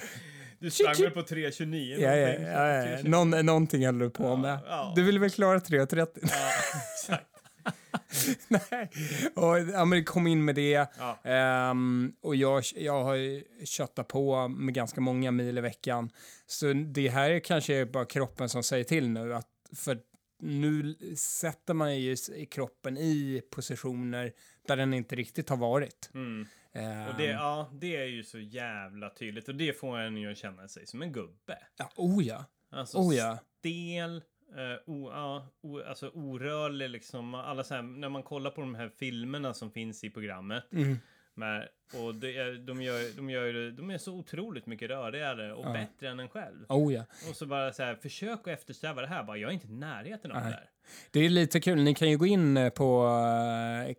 Du 0.61 0.71
sprang 0.71 0.95
väl 1.03 1.11
på 1.11 1.21
3.29? 1.23 2.01
Ja, 2.01 2.17
ja, 2.17 2.29
ja, 2.29 2.39
ja. 2.41 2.97
3.29. 2.97 3.09
Någon, 3.09 3.31
någonting 3.47 3.87
höll 3.87 3.99
du 3.99 4.11
på 4.11 4.37
med. 4.37 4.59
ja. 4.67 4.93
Du 4.97 5.03
ville 5.03 5.19
väl 5.19 5.31
klara 5.31 5.59
3.30? 5.59 6.07
Ja, 6.23 6.29
exakt. 6.95 7.27
Nej. 8.49 8.91
Och, 9.35 9.59
ja, 9.61 9.85
men 9.85 10.05
kom 10.05 10.27
in 10.27 10.45
med 10.45 10.55
det. 10.55 10.87
Ja. 10.99 11.19
Ehm, 11.25 12.13
och 12.21 12.37
jag, 12.37 12.63
jag 12.77 13.05
har 13.05 13.15
ju 13.15 13.45
köttat 13.65 14.09
på 14.09 14.49
med 14.49 14.75
ganska 14.75 15.01
många 15.01 15.31
mil 15.31 15.59
i 15.59 15.61
veckan. 15.61 16.11
Så 16.47 16.73
det 16.73 17.09
här 17.09 17.31
är 17.31 17.41
kanske 17.41 17.87
bara 17.87 18.05
kroppen 18.05 18.49
som 18.49 18.63
säger 18.63 18.85
till 18.85 19.09
nu. 19.09 19.35
Att, 19.35 19.49
för 19.77 19.99
nu 20.43 20.95
sätter 21.17 21.75
man 21.75 21.99
ju 21.99 22.17
kroppen 22.51 22.99
i 22.99 23.43
positioner 23.51 24.33
där 24.67 24.77
den 24.77 24.95
inte 24.95 25.17
riktigt 25.17 25.49
har 25.49 25.57
varit. 25.57 26.11
Mm. 26.15 26.47
Ehm, 26.73 27.09
Och 27.09 27.15
det, 27.17 27.27
ja, 27.27 27.71
det 27.73 27.97
är 27.97 28.05
ju 28.05 28.25
så 28.25 28.39
jävla 28.39 29.11
tydligt. 29.11 29.49
Och 29.49 29.55
det 29.55 29.73
får 29.73 29.99
en 29.99 30.17
ju 30.17 30.31
att 30.31 30.39
känna 30.39 30.69
sig 30.69 30.87
som 30.87 31.03
en 31.03 31.13
gubbe. 31.13 31.59
ja, 31.77 31.91
oh 31.97 32.25
ja. 32.25 32.45
Alltså 32.71 32.99
Oh 32.99 33.15
ja. 33.15 33.39
stel, 33.59 34.17
eh, 34.57 34.79
o, 34.87 35.11
ja, 35.11 35.49
o, 35.61 35.81
alltså 35.83 36.09
orörlig 36.09 36.91
liksom. 36.91 37.35
Alla 37.35 37.65
så 37.65 37.75
här, 37.75 37.83
när 37.83 38.09
man 38.09 38.23
kollar 38.23 38.51
på 38.51 38.61
de 38.61 38.75
här 38.75 38.89
filmerna 38.89 39.55
som 39.55 39.71
finns 39.71 40.05
i 40.05 40.11
programmet. 40.11 40.73
Mm. 40.73 40.99
Med, 41.41 41.69
och 42.05 42.15
det 42.15 42.37
är, 42.37 42.53
de, 42.67 42.83
gör, 42.83 43.17
de, 43.17 43.31
gör, 43.31 43.53
det- 43.53 43.71
de 43.73 43.91
är 43.91 43.99
så 43.99 44.13
otroligt 44.15 44.67
mycket 44.67 44.91
rörigare 44.91 45.53
och 45.53 45.65
Ja. 45.67 45.73
bättre 45.73 46.09
än 46.09 46.21
en 46.21 46.29
själv. 46.29 46.65
Oh 46.69 46.95
ja. 46.95 47.05
Och 47.31 47.37
så 47.37 47.47
bara 47.47 47.73
så 47.73 47.83
här, 47.83 47.95
försök 47.95 48.39
att 48.41 48.47
eftersträva 48.49 49.01
det 49.01 49.07
här. 49.07 49.25
Bara, 49.25 49.37
jag 49.37 49.49
är 49.51 49.55
inte 49.55 49.67
i 49.67 49.71
närheten 49.71 50.31
av 50.33 50.37
det 50.37 50.43
Nej. 50.45 50.51
där. 50.53 50.71
Det 51.11 51.21
är 51.21 51.29
lite 51.29 51.61
kul. 51.61 51.83
Ni 51.83 51.95
kan 51.95 52.11
ju 52.11 52.17
gå 52.19 52.27
in 52.27 52.57
eh, 52.57 52.69
på 52.71 53.09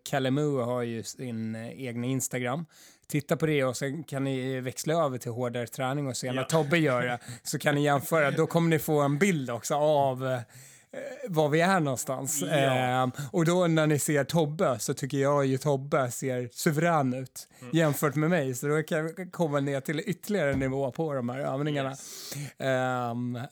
Kalle 0.09 0.31
Moo 0.31 0.61
har 0.61 0.81
ju 0.81 1.03
sin 1.03 1.55
uh, 1.55 1.81
egna 1.85 2.07
Instagram. 2.07 2.65
Titta 3.07 3.37
på 3.37 3.45
det 3.45 3.63
och 3.63 3.77
sen 3.77 4.03
kan 4.03 4.23
ni 4.23 4.59
växla 4.61 4.93
över 5.05 5.17
till 5.17 5.31
hårdare 5.31 5.67
träning 5.67 6.07
och 6.07 6.17
se 6.17 6.27
när 6.31 6.41
Ja. 6.41 6.43
Tobbe 6.47 6.77
gör 6.77 7.01
det. 7.01 7.19
Så 7.43 7.59
kan 7.59 7.75
ni 7.75 7.83
jämföra. 7.83 8.31
Då 8.31 8.47
kommer 8.47 8.69
ni 8.69 8.79
få 8.79 9.01
en 9.01 9.17
bild 9.17 9.49
också 9.49 9.75
av 9.75 10.27
eh, 10.27 10.39
var 11.27 11.49
vi 11.49 11.61
är 11.61 11.79
någonstans. 11.79 12.41
Ja. 12.41 12.47
Ehm, 12.47 13.11
och 13.31 13.45
då 13.45 13.67
när 13.67 13.87
ni 13.87 13.99
ser 13.99 14.23
Tobbe 14.23 14.79
så 14.79 14.93
tycker 14.93 15.17
jag 15.17 15.45
ju 15.45 15.57
Tobbe 15.57 16.11
ser 16.11 16.49
suverän 16.53 17.13
ut 17.13 17.47
Mm. 17.61 17.71
jämfört 17.77 18.15
med 18.15 18.29
mig. 18.29 18.55
Så 18.55 18.67
då 18.67 18.83
kan 18.83 18.97
jag 18.97 19.31
komma 19.31 19.59
ner 19.59 19.79
till 19.79 19.99
ytterligare 19.99 20.55
nivå 20.55 20.91
på 20.91 21.13
de 21.13 21.29
här 21.29 21.39
övningarna. 21.39 21.89
Yes. 21.89 22.33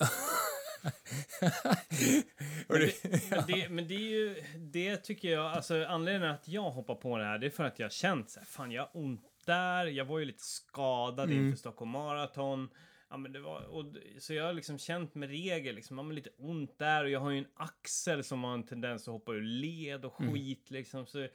Och 2.67 2.75
Men 2.75 2.79
det- 2.81 3.01
det, 3.03 3.29
men, 3.31 3.43
det, 3.47 3.69
men 3.69 3.87
det 3.87 3.93
är 3.93 4.09
ju, 4.09 4.35
det 4.57 4.97
tycker 4.97 5.29
jag, 5.29 5.45
alltså 5.45 5.85
anledningen 5.85 6.31
att 6.35 6.47
jag 6.47 6.69
hoppar 6.71 6.95
på 6.95 7.17
det 7.17 7.25
här, 7.25 7.37
det 7.37 7.45
är 7.45 7.49
för 7.49 7.63
att 7.63 7.79
jag 7.79 7.85
har 7.85 7.89
känt 7.91 8.29
så 8.29 8.39
här, 8.39 8.45
fan 8.47 8.71
jag 8.71 8.81
har 8.81 8.89
ont 8.93 9.21
där, 9.45 9.85
jag 9.85 10.05
var 10.05 10.19
ju 10.19 10.25
lite 10.25 10.43
skadad 10.43 11.29
Mm. 11.31 11.45
inför 11.45 11.59
Stockholm 11.59 11.91
Marathon. 11.91 12.69
Ja, 13.09 13.17
men 13.17 13.31
det 13.31 13.39
var, 13.39 13.61
och, 13.61 13.85
så 14.17 14.33
jag 14.33 14.43
har 14.45 14.53
liksom 14.53 14.77
känt 14.77 15.15
med 15.15 15.29
regel, 15.29 15.75
liksom, 15.75 15.97
ja, 15.97 16.03
men 16.03 16.15
lite 16.15 16.29
ont 16.37 16.77
där 16.79 17.03
och 17.03 17.09
jag 17.09 17.19
har 17.19 17.31
ju 17.31 17.37
en 17.37 17.47
axel 17.53 18.23
som 18.23 18.43
har 18.43 18.53
en 18.53 18.63
tendens 18.63 19.07
att 19.07 19.11
hoppa 19.11 19.33
ur 19.33 19.41
led 19.41 20.05
och 20.05 20.21
Mm. 20.21 20.33
skit 20.33 20.71
liksom. 20.71 21.05
Så 21.05 21.27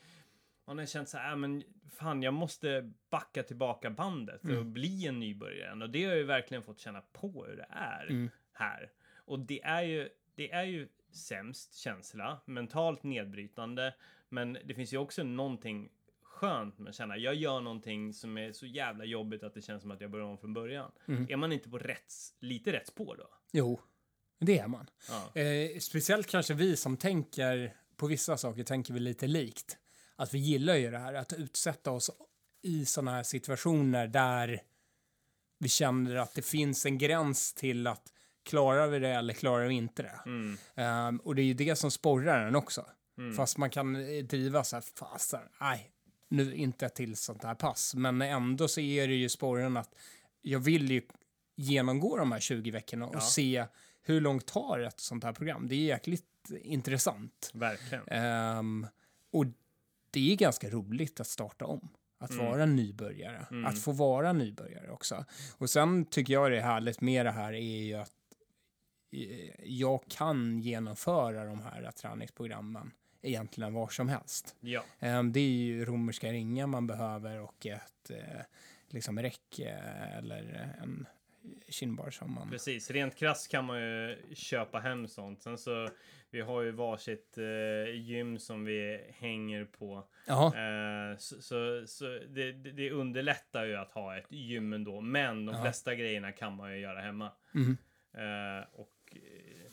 man 0.67 0.79
har 0.79 0.87
känt 0.87 1.09
så 1.09 1.19
här, 1.19 1.29
ja, 1.31 1.37
men 1.37 1.63
fan 1.91 2.23
jag 2.23 2.35
måste 2.35 2.93
backa 3.11 3.43
tillbaka 3.43 3.91
bandet 3.91 4.41
för 4.41 4.49
Mm. 4.49 4.61
att 4.61 4.67
bli 4.67 5.07
en 5.07 5.21
nybörjare. 5.21 5.83
Och 5.85 5.91
det 5.91 6.03
har 6.05 6.11
jag 6.11 6.19
ju 6.19 6.25
verkligen 6.25 6.63
fått 6.63 6.79
känna 6.81 7.01
på 7.13 7.45
hur 7.45 7.57
det 7.57 7.67
är 7.71 8.07
Mm. 8.11 8.31
här. 8.53 8.91
Och 9.17 9.39
det 9.39 9.63
är 9.63 9.83
ju, 9.83 10.09
det 10.35 10.53
är 10.53 10.65
ju 10.65 10.89
sämst 11.11 11.75
känsla, 11.75 12.41
mentalt 12.45 13.03
nedbrytande. 13.03 13.95
Men 14.29 14.59
det 14.65 14.75
finns 14.75 14.93
ju 14.93 14.97
också 14.99 15.23
någonting 15.23 15.91
skönt 16.35 16.79
med 16.79 16.91
att 16.91 16.97
känna, 16.97 17.17
jag 17.17 17.35
gör 17.35 17.61
någonting 17.61 18.13
som 18.13 18.39
är 18.39 18.53
så 18.53 18.67
jävla 18.67 19.05
jobbigt 19.05 19.43
att 19.43 19.55
det 19.55 19.63
känns 19.63 19.83
som 19.83 19.91
att 19.91 20.01
jag 20.01 20.11
börjar 20.11 20.27
om 20.27 20.39
från 20.39 20.55
början. 20.55 20.91
Mm. 21.09 21.27
Är 21.31 21.37
man 21.37 21.53
inte 21.53 21.71
på 21.71 21.79
rätt, 21.79 22.13
lite 22.41 22.73
rätt 22.73 22.87
spår 22.87 23.17
då? 23.19 23.27
Jo, 23.53 23.81
det 24.41 24.59
är 24.59 24.69
man. 24.69 24.91
Ja. 25.09 25.41
Eh, 25.41 25.79
speciellt 25.79 26.27
kanske 26.27 26.55
vi 26.55 26.77
som 26.77 26.97
tänker 26.97 27.77
på 27.97 28.07
vissa 28.07 28.37
saker 28.37 28.65
tänker 28.65 28.95
vi 28.95 29.01
lite 29.01 29.27
likt. 29.27 29.79
Att 30.17 30.35
vi 30.35 30.39
gillar 30.39 30.75
ju 30.75 30.91
det 30.91 30.99
här 30.99 31.15
att 31.15 31.33
utsätta 31.33 31.91
oss 31.91 32.11
i 32.63 32.85
sådana 32.85 33.11
här 33.11 33.23
situationer 33.23 34.07
där 34.07 34.61
vi 35.59 35.69
känner 35.69 36.17
att 36.17 36.35
det 36.35 36.43
finns 36.43 36.87
en 36.87 36.99
gräns 36.99 37.55
till 37.55 37.87
att 37.87 38.13
klarar 38.45 38.87
vi 38.87 38.99
det 38.99 39.09
eller 39.09 39.35
klarar 39.35 39.67
vi 39.67 39.75
inte 39.75 40.03
det. 40.03 40.21
Mm. 40.27 40.57
Ehm, 40.75 41.17
och 41.17 41.35
det 41.35 41.43
är 41.43 41.45
ju 41.45 41.55
det 41.55 41.77
som 41.77 41.91
sporrar 41.91 42.47
en 42.47 42.57
också. 42.57 42.87
Mm. 43.19 43.37
Fast 43.37 43.59
man 43.59 43.71
kan 43.71 43.97
eh, 43.97 44.25
driva 44.25 44.65
så 44.65 44.77
här, 44.77 44.85
fasen, 44.99 45.49
nej, 45.61 45.94
nu 46.37 46.55
inte 46.55 46.89
till 46.89 47.17
sånt 47.17 47.45
här 47.45 47.55
pass. 47.55 47.95
Men 47.95 48.23
ändå 48.23 48.69
så 48.69 48.81
är 48.81 49.09
det 49.09 49.15
ju 49.15 49.29
sporren 49.29 49.77
att 49.77 49.95
jag 50.43 50.61
vill 50.61 50.91
ju 50.91 51.03
genomgå 51.57 52.17
de 52.17 52.33
här 52.33 52.41
20 52.41 52.71
veckorna 52.71 53.07
och 53.07 53.15
Ja. 53.17 53.21
se 53.21 53.67
hur 54.03 54.21
långt 54.21 54.47
tar 54.47 54.81
ett 54.81 55.01
sånt 55.01 55.25
här 55.25 55.33
program. 55.33 55.69
Det 55.69 55.75
är 55.75 55.79
jäkligt 55.79 56.25
intressant. 56.63 57.51
Verkligen. 57.55 58.09
Ehm, 58.09 58.87
och 59.33 59.47
det 60.11 60.33
är 60.33 60.37
ganska 60.37 60.71
roligt 60.71 61.21
att 61.21 61.27
starta 61.27 61.65
om. 61.67 61.89
Att 62.19 62.31
Mm. 62.31 62.45
vara 62.47 62.67
nybörjare. 62.67 63.47
Mm. 63.51 63.65
Att 63.67 63.79
få 63.83 63.93
vara 63.93 64.33
nybörjare 64.33 64.91
också. 64.91 65.25
Och 65.59 65.71
sen 65.71 66.05
tycker 66.05 66.33
jag 66.33 66.51
det 66.51 66.57
är 66.59 66.63
härligt 66.63 67.01
med 67.01 67.27
det 67.27 67.33
här 67.33 67.53
är 67.53 67.83
ju 67.83 67.95
att 67.95 68.13
eh, 69.13 69.51
jag 69.65 70.05
kan 70.09 70.59
genomföra 70.61 71.45
de 71.45 71.61
här 71.61 71.91
träningsprogrammen 71.91 72.91
egentligen 73.25 73.75
var 73.75 73.89
som 73.89 74.09
helst. 74.09 74.57
Ja. 74.61 74.85
Ehm, 75.01 75.33
det 75.33 75.41
är 75.41 75.51
ju 75.51 75.85
romerska 75.85 76.33
ringar 76.33 76.67
man 76.67 76.87
behöver 76.87 77.41
och 77.41 77.67
ett 77.67 78.11
eh, 78.11 78.41
liksom 78.89 79.19
räck 79.19 79.59
eh, 79.59 80.19
eller 80.19 80.69
en 80.83 81.07
kindbar 81.69 82.11
som 82.11 82.35
man... 82.35 82.51
Precis, 82.51 82.91
rent 82.91 83.17
krasst 83.17 83.51
kan 83.51 83.65
man 83.65 83.81
ju 83.81 84.17
köpa 84.35 84.79
hem 84.79 85.09
sånt. 85.09 85.43
Sen 85.43 85.59
så, 85.59 85.89
vi 86.31 86.41
har 86.41 86.63
ju 86.63 86.71
varsitt 86.71 87.39
eh, 87.39 87.95
gym 87.95 88.39
som 88.39 88.65
vi 88.65 89.01
hänger 89.15 89.65
på. 89.65 90.05
Eh, 90.29 91.19
så 91.19 91.41
så, 91.43 91.87
så 91.87 92.05
det, 92.29 92.53
det 92.53 92.91
underlättar 92.91 93.65
ju 93.65 93.77
att 93.77 93.93
ha 93.93 94.17
ett 94.19 94.27
gym 94.33 94.73
ändå. 94.73 95.01
Men 95.01 95.47
de 95.47 95.55
Ja. 95.55 95.63
flesta 95.63 95.95
grejerna 95.95 96.33
kan 96.33 96.57
man 96.57 96.73
ju 96.73 96.79
göra 96.79 97.01
hemma. 97.01 97.33
mhm. 97.53 97.77
Eh, 98.17 98.65
och 98.73 98.91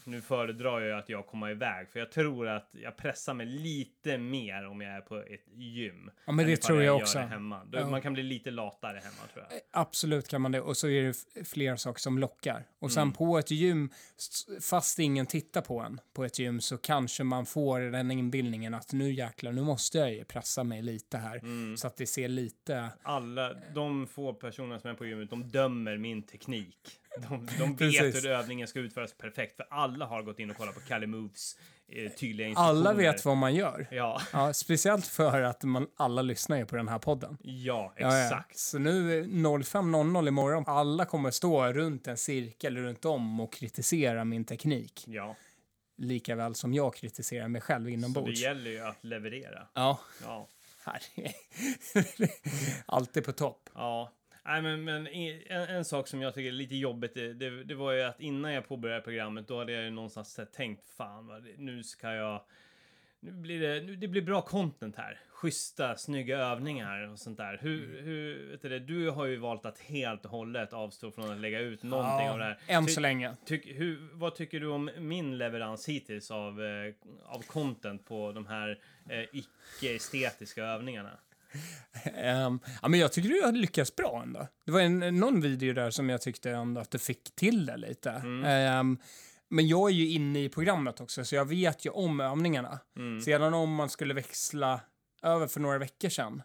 nu 0.06 0.22
föredrar 0.22 0.82
jag 0.82 1.00
att 1.00 1.10
jag 1.10 1.28
kommer 1.28 1.50
iväg. 1.52 1.88
För 1.90 2.00
jag 2.00 2.12
tror 2.12 2.48
att 2.48 2.70
jag 2.72 2.98
pressar 2.98 3.34
mig 3.34 3.46
lite 3.46 4.18
mer 4.18 4.68
om 4.68 4.82
jag 4.82 4.92
är 4.98 5.02
på 5.02 5.18
ett 5.18 5.46
gym. 5.56 6.12
ja 6.26 6.32
men 6.32 6.46
det 6.46 6.58
tror 6.58 6.78
jag 6.84 6.86
gör 6.96 7.02
också. 7.02 7.20
hemma. 7.20 7.66
Då, 7.66 7.78
Ja. 7.80 7.90
Man 7.90 8.02
kan 8.02 8.14
bli 8.14 8.24
lite 8.24 8.52
latare 8.52 8.98
hemma 9.04 9.28
tror 9.34 9.46
jag. 9.50 9.60
Absolut 9.72 10.28
kan 10.28 10.42
man 10.42 10.52
det. 10.52 10.62
Och 10.62 10.78
så 10.78 10.88
är 10.88 11.04
det 11.04 11.10
f- 11.10 11.48
flera 11.48 11.78
saker 11.78 12.00
som 12.00 12.18
lockar. 12.20 12.64
Och 12.80 12.92
sen 12.92 13.02
Mm. 13.02 13.14
på 13.14 13.38
ett 13.40 13.52
gym, 13.52 13.90
fast 14.62 15.00
ingen 15.00 15.26
tittar 15.26 15.62
på 15.62 15.80
en 15.80 16.00
på 16.14 16.24
ett 16.26 16.40
gym, 16.40 16.62
så 16.62 16.78
kanske 16.78 17.24
man 17.24 17.46
får 17.46 17.80
den 17.80 18.12
inbildningen 18.12 18.74
att 18.74 18.94
nu 18.94 19.12
jäklar, 19.12 19.52
nu 19.52 19.62
måste 19.62 19.98
jag 19.98 20.14
ju 20.14 20.24
pressa 20.24 20.64
mig 20.64 20.82
lite 20.82 21.18
här. 21.18 21.38
Mm. 21.38 21.78
Så 21.78 21.88
att 21.88 21.98
det 21.98 22.06
ser 22.08 22.28
lite... 22.28 22.90
Alla 23.04 23.54
de 23.76 24.08
få 24.08 24.34
personer 24.34 24.78
som 24.80 24.90
är 24.90 24.94
på 24.94 25.06
gymmet, 25.06 25.30
de 25.30 25.44
dömer 25.48 25.98
min 25.98 26.24
teknik. 26.24 26.78
De, 27.30 27.48
de 27.60 27.76
vet 27.76 28.16
hur 28.16 28.28
övningen 28.28 28.68
ska 28.68 28.80
utföras 28.80 29.14
perfekt, 29.14 29.56
för 29.56 29.66
alla 29.70 30.06
har 30.06 30.24
gått 30.24 30.40
in 30.40 30.50
och 30.52 30.58
kollat 30.58 30.74
på 30.76 30.80
Kalle 30.82 31.08
Moves 31.08 31.56
eh, 31.88 32.12
tydliga 32.12 32.48
instruktioner. 32.48 32.70
Alla 32.70 32.94
vet 32.94 33.26
vad 33.26 33.38
man 33.38 33.56
gör. 33.56 33.88
Ja, 33.92 34.22
Ja, 34.34 34.54
speciellt 34.54 35.08
för 35.08 35.42
att 35.42 35.64
man 35.64 35.88
alla 35.98 36.22
lyssnar 36.22 36.58
ju 36.58 36.66
på 36.66 36.76
den 36.76 36.88
här 36.88 37.00
podden. 37.00 37.38
ja, 37.42 37.94
Ja, 37.98 38.18
ja. 38.18 38.24
exakt. 38.24 38.58
Så 38.58 38.80
nu 38.80 39.20
eh, 39.20 39.24
05.00 39.26 40.28
imorgon, 40.28 40.64
alla 40.68 41.06
kommer 41.06 41.32
stå 41.32 41.74
runt 41.74 42.08
en 42.08 42.18
cirkel 42.18 42.78
runt 42.78 43.06
om 43.06 43.40
och 43.40 43.54
kritisera 43.54 44.26
min 44.26 44.46
teknik. 44.46 45.04
Ja, 45.08 45.36
Lika 45.98 46.36
väl 46.36 46.56
som 46.56 46.74
jag 46.74 46.96
kritiserar 46.96 47.48
mig 47.48 47.62
själv 47.62 47.82
så 47.84 47.86
det 47.88 47.92
inombords. 47.94 48.42
gäller 48.42 48.72
ju 48.72 48.80
att 48.80 49.04
leverera. 49.06 49.68
Ja, 49.74 50.00
Ja, 50.24 50.48
här. 50.86 51.02
Alltid 52.86 53.24
på 53.26 53.32
topp. 53.32 53.70
ja. 53.76 54.12
Nej, 54.46 54.62
men, 54.62 54.84
men 54.84 55.08
en, 55.08 55.42
en 55.50 55.86
sak 55.86 56.08
som 56.08 56.22
jag 56.22 56.34
tycker 56.34 56.48
är 56.48 56.52
lite 56.52 56.76
jobbigt, 56.76 57.14
det, 57.14 57.64
det, 57.64 57.76
var 57.76 57.92
ju 57.92 58.02
att 58.02 58.20
innan 58.22 58.54
jag 58.54 58.68
påbörjade 58.68 59.02
programmet, 59.02 59.48
då 59.48 59.60
hade 59.60 59.72
jag 59.72 59.84
ju 59.84 59.90
någonstans 59.90 60.40
tänkt, 60.54 60.90
fan, 60.98 61.28
vad, 61.28 61.48
nu 61.58 61.84
ska 61.84 62.14
jag 62.14 62.42
nu 63.24 63.32
blir 63.32 63.60
det, 63.60 63.82
nu, 63.86 63.96
det 63.96 64.08
blir 64.08 64.22
bra 64.22 64.42
content 64.42 64.96
här. 64.96 65.20
Schyssta, 65.30 65.96
snygga 65.96 66.38
övningar 66.38 67.08
och 67.08 67.20
sånt 67.20 67.38
där. 67.38 67.58
Hur, 67.62 67.84
Mm. 67.92 68.06
hur, 68.06 68.52
vet 68.52 68.62
du 68.62 68.70
det, 68.70 68.80
du 68.80 69.10
har 69.10 69.26
ju 69.26 69.38
valt 69.38 69.66
att 69.66 69.80
helt 69.80 70.26
och 70.26 70.32
hållet 70.32 70.74
avstå 70.74 71.12
från 71.12 71.32
att 71.32 71.38
lägga 71.38 71.60
ut 71.60 71.84
någonting 71.84 72.30
av 72.30 72.38
det 72.40 72.44
här. 72.44 72.58
än 72.68 72.86
Ty- 72.86 72.92
så 72.92 73.02
länge. 73.02 73.36
Tyck, 73.46 73.66
hur, 73.68 74.10
vad 74.14 74.36
tycker 74.36 74.60
du 74.60 74.68
om 74.68 74.92
min 74.98 75.38
leverans 75.38 75.90
hittills 75.90 76.32
av, 76.32 76.64
eh, 76.64 76.94
av 77.26 77.42
content 77.42 78.06
på 78.06 78.32
de 78.32 78.48
här 78.48 78.80
eh, 79.10 79.26
icke-estetiska 79.34 80.64
övningarna? 80.64 81.18
Ehm, 82.16 82.60
ja, 82.82 82.88
men 82.88 83.00
jag 83.00 83.14
tycker 83.14 83.30
du 83.30 83.42
har 83.42 83.52
lyckats 83.52 83.96
bra 83.96 84.22
ändå. 84.24 84.48
Det 84.66 84.72
var 84.72 84.82
en, 84.82 85.00
någon 85.00 85.42
video 85.42 85.74
där 85.74 85.92
som 85.92 86.10
jag 86.10 86.22
tyckte 86.22 86.52
ändå 86.52 86.82
att 86.82 86.92
du 86.92 87.00
fick 87.00 87.36
till 87.36 87.66
det 87.66 87.78
lite. 87.78 88.10
Mm. 88.10 88.44
Ehm, 88.46 88.98
men 89.50 89.68
jag 89.68 89.90
är 89.90 89.94
ju 89.94 90.10
inne 90.10 90.44
i 90.44 90.50
programmet 90.50 91.02
också, 91.02 91.26
så 91.26 91.36
jag 91.36 91.46
vet 91.46 91.86
ju 91.86 91.90
om 91.90 92.20
övningarna. 92.20 92.80
Mm. 92.98 93.22
Sedan 93.22 93.54
om 93.54 93.76
man 93.76 93.90
skulle 93.90 94.14
växla 94.14 94.82
över 95.24 95.48
för 95.48 95.60
några 95.60 95.78
veckor 95.78 96.10
sedan 96.10 96.42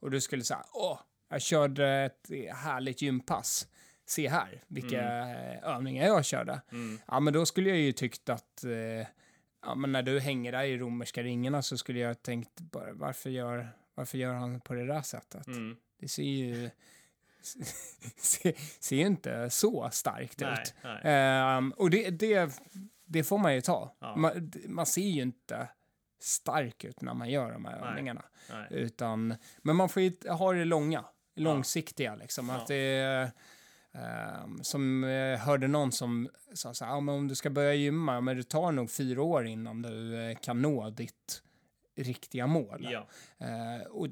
och 0.00 0.10
du 0.10 0.20
skulle 0.20 0.44
säga 0.44 0.64
åh, 0.72 1.00
jag 1.30 1.42
körde 1.42 1.88
ett 1.88 2.30
härligt 2.54 3.02
gympass. 3.02 3.66
Se 4.08 4.28
här 4.28 4.64
vilka 4.68 5.02
eh, 5.02 5.68
övningar 5.74 6.06
jag 6.06 6.24
körde. 6.24 6.60
Mm. 6.72 6.98
Ja, 7.06 7.20
men 7.20 7.32
då 7.32 7.46
skulle 7.46 7.68
jag 7.68 7.78
ju 7.78 7.92
tyckt 7.92 8.28
att 8.28 8.64
eh, 8.64 9.06
ja, 9.62 9.74
men 9.74 9.92
när 9.92 10.02
du 10.02 10.20
hänger 10.20 10.52
där 10.52 10.64
i 10.64 10.78
romerska 10.78 11.22
ringarna 11.22 11.62
så 11.62 11.78
skulle 11.78 11.98
jag 11.98 12.22
tänkt 12.22 12.60
bara 12.60 12.92
varför 12.92 13.30
gör, 13.30 13.68
varför 13.96 14.18
gör 14.18 14.34
han 14.34 14.60
på 14.60 14.74
det 14.74 14.86
där 14.86 15.02
sättet? 15.02 15.46
Mm. 15.46 15.76
Det 16.00 16.08
ser 16.08 16.22
ju 16.22 16.70
ser, 18.16 18.82
ser 18.82 18.96
ju 18.96 19.06
inte 19.06 19.50
så 19.50 19.88
starkt 19.92 20.40
Nej, 20.40 20.52
ut. 20.52 20.74
nej. 20.82 21.00
Ehm, 21.04 21.70
och 21.70 21.90
det, 21.90 22.10
det, 22.10 22.60
det 23.04 23.24
får 23.24 23.38
man 23.38 23.54
ju 23.54 23.60
ta. 23.60 23.96
Ja. 23.98 24.16
Man, 24.16 24.52
man 24.66 24.86
ser 24.86 25.02
ju 25.08 25.22
inte 25.22 25.68
stark 26.20 26.84
ut 26.84 27.00
när 27.00 27.14
man 27.14 27.30
gör 27.30 27.52
de 27.52 27.64
här 27.64 27.80
Nej. 27.80 27.88
övningarna. 27.88 28.24
nej. 28.50 28.66
Utan, 28.70 29.34
men 29.58 29.76
man 29.76 29.88
får 29.88 30.02
ju 30.02 30.12
ha 30.28 30.52
det 30.52 30.64
långa, 30.64 31.04
långsiktiga 31.34 32.14
liksom. 32.14 32.48
Ja. 32.48 32.54
Att 32.54 32.66
det 32.66 33.30
ehm, 33.92 34.58
som 34.62 35.02
jag 35.02 35.38
hörde 35.38 35.68
någon 35.68 35.92
som 35.92 36.28
sa 36.54 36.74
så 36.74 36.84
här, 36.84 36.92
ja, 36.92 37.00
men 37.00 37.14
om 37.14 37.28
du 37.28 37.34
ska 37.34 37.50
börja 37.50 37.74
gymma, 37.74 38.20
men 38.20 38.36
det 38.36 38.48
tar 38.48 38.72
nog 38.72 38.90
fyra 38.90 39.22
år 39.22 39.46
innan 39.46 39.82
du 39.82 40.20
eh, 40.30 40.36
kan 40.36 40.62
nå 40.62 40.90
ditt 40.90 41.42
riktiga 41.96 42.46
mål. 42.46 42.88
Ja. 42.92 43.06
Eh, 43.38 43.86
och, 43.86 44.08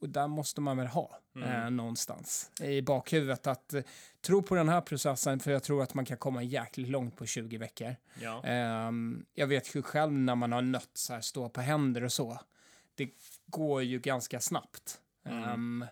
och 0.00 0.08
där 0.08 0.28
måste 0.28 0.60
man 0.60 0.76
väl 0.76 0.86
ha 0.86 1.20
Mm. 1.36 1.62
eh, 1.62 1.70
någonstans 1.70 2.50
i 2.62 2.82
bakhuvudet 2.82 3.46
att 3.46 3.74
eh, 3.74 3.82
tro 4.20 4.42
på 4.42 4.54
den 4.54 4.68
här 4.68 4.80
processen 4.80 5.40
för 5.40 5.50
jag 5.50 5.62
tror 5.62 5.82
att 5.82 5.94
man 5.94 6.04
kan 6.04 6.16
komma 6.16 6.42
jäkligt 6.42 6.88
långt 6.88 7.16
på 7.16 7.26
20 7.26 7.58
veckor. 7.58 7.96
Ja. 8.22 8.44
Ehm, 8.44 9.26
jag 9.34 9.46
vet 9.46 9.74
ju 9.76 9.82
själv 9.82 10.12
när 10.12 10.34
man 10.34 10.52
har 10.52 10.62
nött 10.62 10.90
så 10.94 11.12
här, 11.12 11.20
stå 11.20 11.48
på 11.48 11.60
händer 11.60 12.04
och 12.04 12.12
så. 12.12 12.40
Det 12.94 13.10
går 13.46 13.82
ju 13.82 13.98
ganska 13.98 14.40
snabbt. 14.40 15.00
Mm. 15.26 15.44
Ehm, 15.44 15.84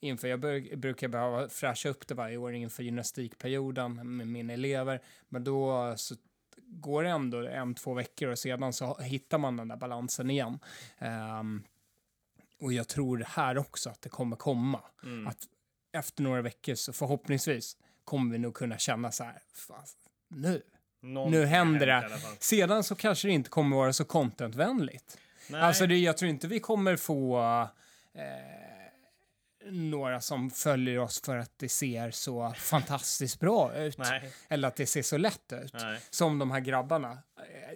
inför, 0.00 0.28
jag 0.28 0.40
brukar 0.78 1.08
behöva 1.08 1.48
fräscha 1.48 1.88
upp 1.88 2.06
det 2.08 2.14
varje 2.14 2.36
år 2.36 2.52
inför 2.54 2.82
gymnastikperioden 2.82 4.16
med 4.16 4.26
mina 4.26 4.52
elever. 4.52 5.00
Men 5.28 5.44
då 5.44 5.94
så 5.96 6.14
går 6.70 7.02
det 7.02 7.10
ändå 7.10 7.46
en, 7.46 7.74
två 7.74 7.94
veckor 7.94 8.28
och 8.28 8.38
sedan 8.38 8.72
så 8.72 8.98
hittar 8.98 9.38
man 9.38 9.56
den 9.56 9.68
där 9.68 9.76
balansen 9.76 10.30
igen. 10.30 10.58
Ehm, 10.98 11.62
och 12.60 12.72
jag 12.72 12.88
tror 12.88 13.24
här 13.28 13.58
också 13.58 13.90
att 13.90 14.02
det 14.02 14.08
kommer 14.08 14.36
komma. 14.36 14.80
Mm. 15.02 15.26
Att 15.26 15.38
efter 15.92 16.22
några 16.22 16.42
veckor 16.42 16.74
så 16.74 16.92
förhoppningsvis 16.92 17.76
kommer 18.04 18.32
vi 18.32 18.38
nog 18.38 18.54
kunna 18.54 18.78
känna 18.78 19.12
så 19.12 19.24
här, 19.24 19.42
fan, 19.52 19.84
nu. 20.28 20.62
Någonting 21.02 21.40
nu 21.40 21.46
händer 21.46 21.86
det. 21.86 22.10
Sedan 22.38 22.84
så 22.84 22.94
kanske 22.94 23.28
det 23.28 23.32
inte 23.32 23.50
kommer 23.50 23.76
vara 23.76 23.92
så 23.92 24.04
contentvänligt. 24.04 25.18
Nej. 25.50 25.60
Alltså 25.60 25.86
det, 25.86 25.98
jag 25.98 26.16
tror 26.16 26.30
inte 26.30 26.48
vi 26.48 26.60
kommer 26.60 26.96
få 26.96 27.40
eh, 28.14 28.59
några 29.64 30.20
som 30.20 30.50
följer 30.50 30.98
oss 30.98 31.20
för 31.22 31.36
att 31.36 31.58
det 31.58 31.68
ser 31.68 32.10
så 32.10 32.52
fantastiskt 32.56 33.40
bra 33.40 33.74
ut. 33.76 33.98
Nej. 33.98 34.32
Eller 34.48 34.68
att 34.68 34.76
det 34.76 34.86
ser 34.86 35.02
så 35.02 35.16
lätt 35.18 35.52
ut. 35.52 35.72
Nej. 35.72 36.00
Som 36.10 36.38
de 36.38 36.50
här 36.50 36.60
grabbarna. 36.60 37.18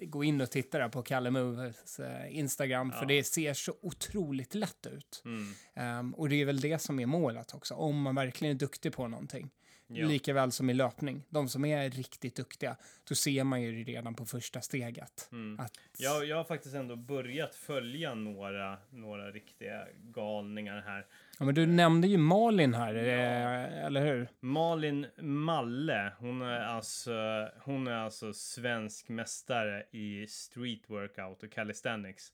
Gå 0.02 0.24
in 0.24 0.40
och 0.40 0.50
titta 0.50 0.78
där 0.78 0.88
på 0.88 1.02
Kalle 1.02 1.30
Moves 1.30 2.00
eh, 2.00 2.38
Instagram, 2.38 2.92
för 2.92 3.00
Ja. 3.00 3.06
det 3.06 3.24
ser 3.24 3.54
så 3.54 3.74
otroligt 3.82 4.54
lätt 4.54 4.86
ut. 4.86 5.22
Mm. 5.24 5.54
Ehm, 5.74 6.14
och 6.14 6.28
det 6.28 6.36
är 6.40 6.44
väl 6.44 6.60
det 6.60 6.78
som 6.78 7.00
är 7.00 7.06
målet 7.06 7.54
också, 7.54 7.74
om 7.74 8.02
man 8.02 8.14
verkligen 8.14 8.54
är 8.54 8.58
duktig 8.58 8.92
på 8.92 9.08
någonting. 9.08 9.50
Ja. 9.86 10.06
Lika 10.06 10.32
väl 10.32 10.52
som 10.52 10.70
i 10.70 10.74
löpning. 10.74 11.22
De 11.28 11.48
som 11.48 11.64
är 11.64 11.90
riktigt 11.90 12.36
duktiga, 12.36 12.76
då 13.08 13.14
ser 13.14 13.44
man 13.44 13.62
ju 13.62 13.84
redan 13.84 14.14
på 14.14 14.26
första 14.26 14.60
steget. 14.60 15.28
Mm. 15.32 15.60
Att, 15.60 15.72
Jag, 15.98 16.24
jag 16.24 16.36
har 16.36 16.44
faktiskt 16.44 16.74
ändå 16.74 16.96
börjat 16.96 17.54
följa 17.54 18.14
några, 18.14 18.78
några 18.90 19.30
riktiga 19.30 19.86
galningar 19.94 20.80
här 20.86 21.06
ja, 21.38 21.44
men 21.44 21.54
du 21.54 21.66
nämnde 21.66 22.08
ju 22.08 22.18
Malin 22.18 22.74
här, 22.74 22.94
eh, 22.94 23.84
eller 23.86 24.06
hur? 24.06 24.28
Malin 24.40 25.06
Malle, 25.18 26.12
hon 26.18 26.42
är 26.42 26.60
alltså, 26.60 27.48
hon 27.64 27.86
är 27.86 27.96
alltså 27.96 28.32
svensk 28.32 29.08
mästare 29.08 29.84
i 29.90 30.26
street 30.26 30.90
workout 30.90 31.42
och 31.42 31.52
calisthenics. 31.52 32.32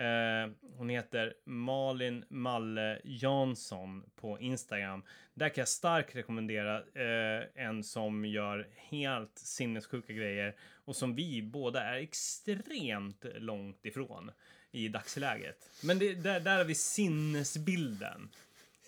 Eh, 0.00 0.50
hon 0.76 0.88
heter 0.88 1.34
Malin 1.44 2.24
Malle 2.28 3.00
Jansson 3.04 4.10
på 4.16 4.40
Instagram. 4.40 5.04
Där 5.34 5.48
kan 5.48 5.62
jag 5.62 5.68
starkt 5.68 6.16
rekommendera 6.16 6.76
eh, 6.78 7.44
en 7.54 7.84
som 7.84 8.24
gör 8.24 8.68
helt 8.76 9.38
sinnessjuka 9.38 10.12
grejer 10.12 10.56
och 10.84 10.96
som 10.96 11.14
vi 11.14 11.42
båda 11.42 11.82
är 11.82 11.98
extremt 11.98 13.24
långt 13.34 13.86
ifrån 13.86 14.30
i 14.72 14.88
dagsläget. 14.88 15.70
Men 15.82 15.98
det, 15.98 16.14
där, 16.14 16.40
där 16.40 16.56
har 16.58 16.64
vi 16.64 16.74
sinnesbilden. 16.74 18.28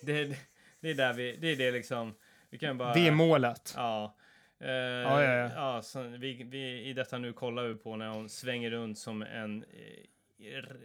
Det, 0.01 0.37
det 0.79 0.89
är 0.89 0.93
där 0.95 1.13
vi, 1.13 1.35
det 1.37 1.47
är 1.47 1.55
det 1.55 1.71
liksom. 1.71 2.15
Vi 2.49 2.57
kan 2.57 2.77
bara... 2.77 2.93
Det 2.93 3.07
är 3.07 3.11
målet. 3.11 3.73
Ja. 3.77 4.15
Eh, 4.59 4.69
ja, 4.71 5.23
ja. 5.23 5.49
ja 5.55 5.81
så 5.81 6.01
vi, 6.03 6.43
vi, 6.43 6.83
I 6.89 6.93
detta 6.93 7.17
nu 7.17 7.33
kollar 7.33 7.63
vi 7.63 7.75
på 7.75 7.95
när 7.95 8.07
hon 8.09 8.29
svänger 8.29 8.71
runt 8.71 8.99
som 8.99 9.21
en 9.21 9.63
eh, 9.63 10.45
r- 10.57 10.77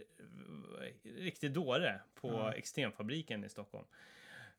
riktig 1.17 1.51
dåre 1.51 1.99
på 2.21 2.27
Ja. 2.29 2.53
Extremfabriken 2.53 3.43
i 3.43 3.49
Stockholm. 3.49 3.85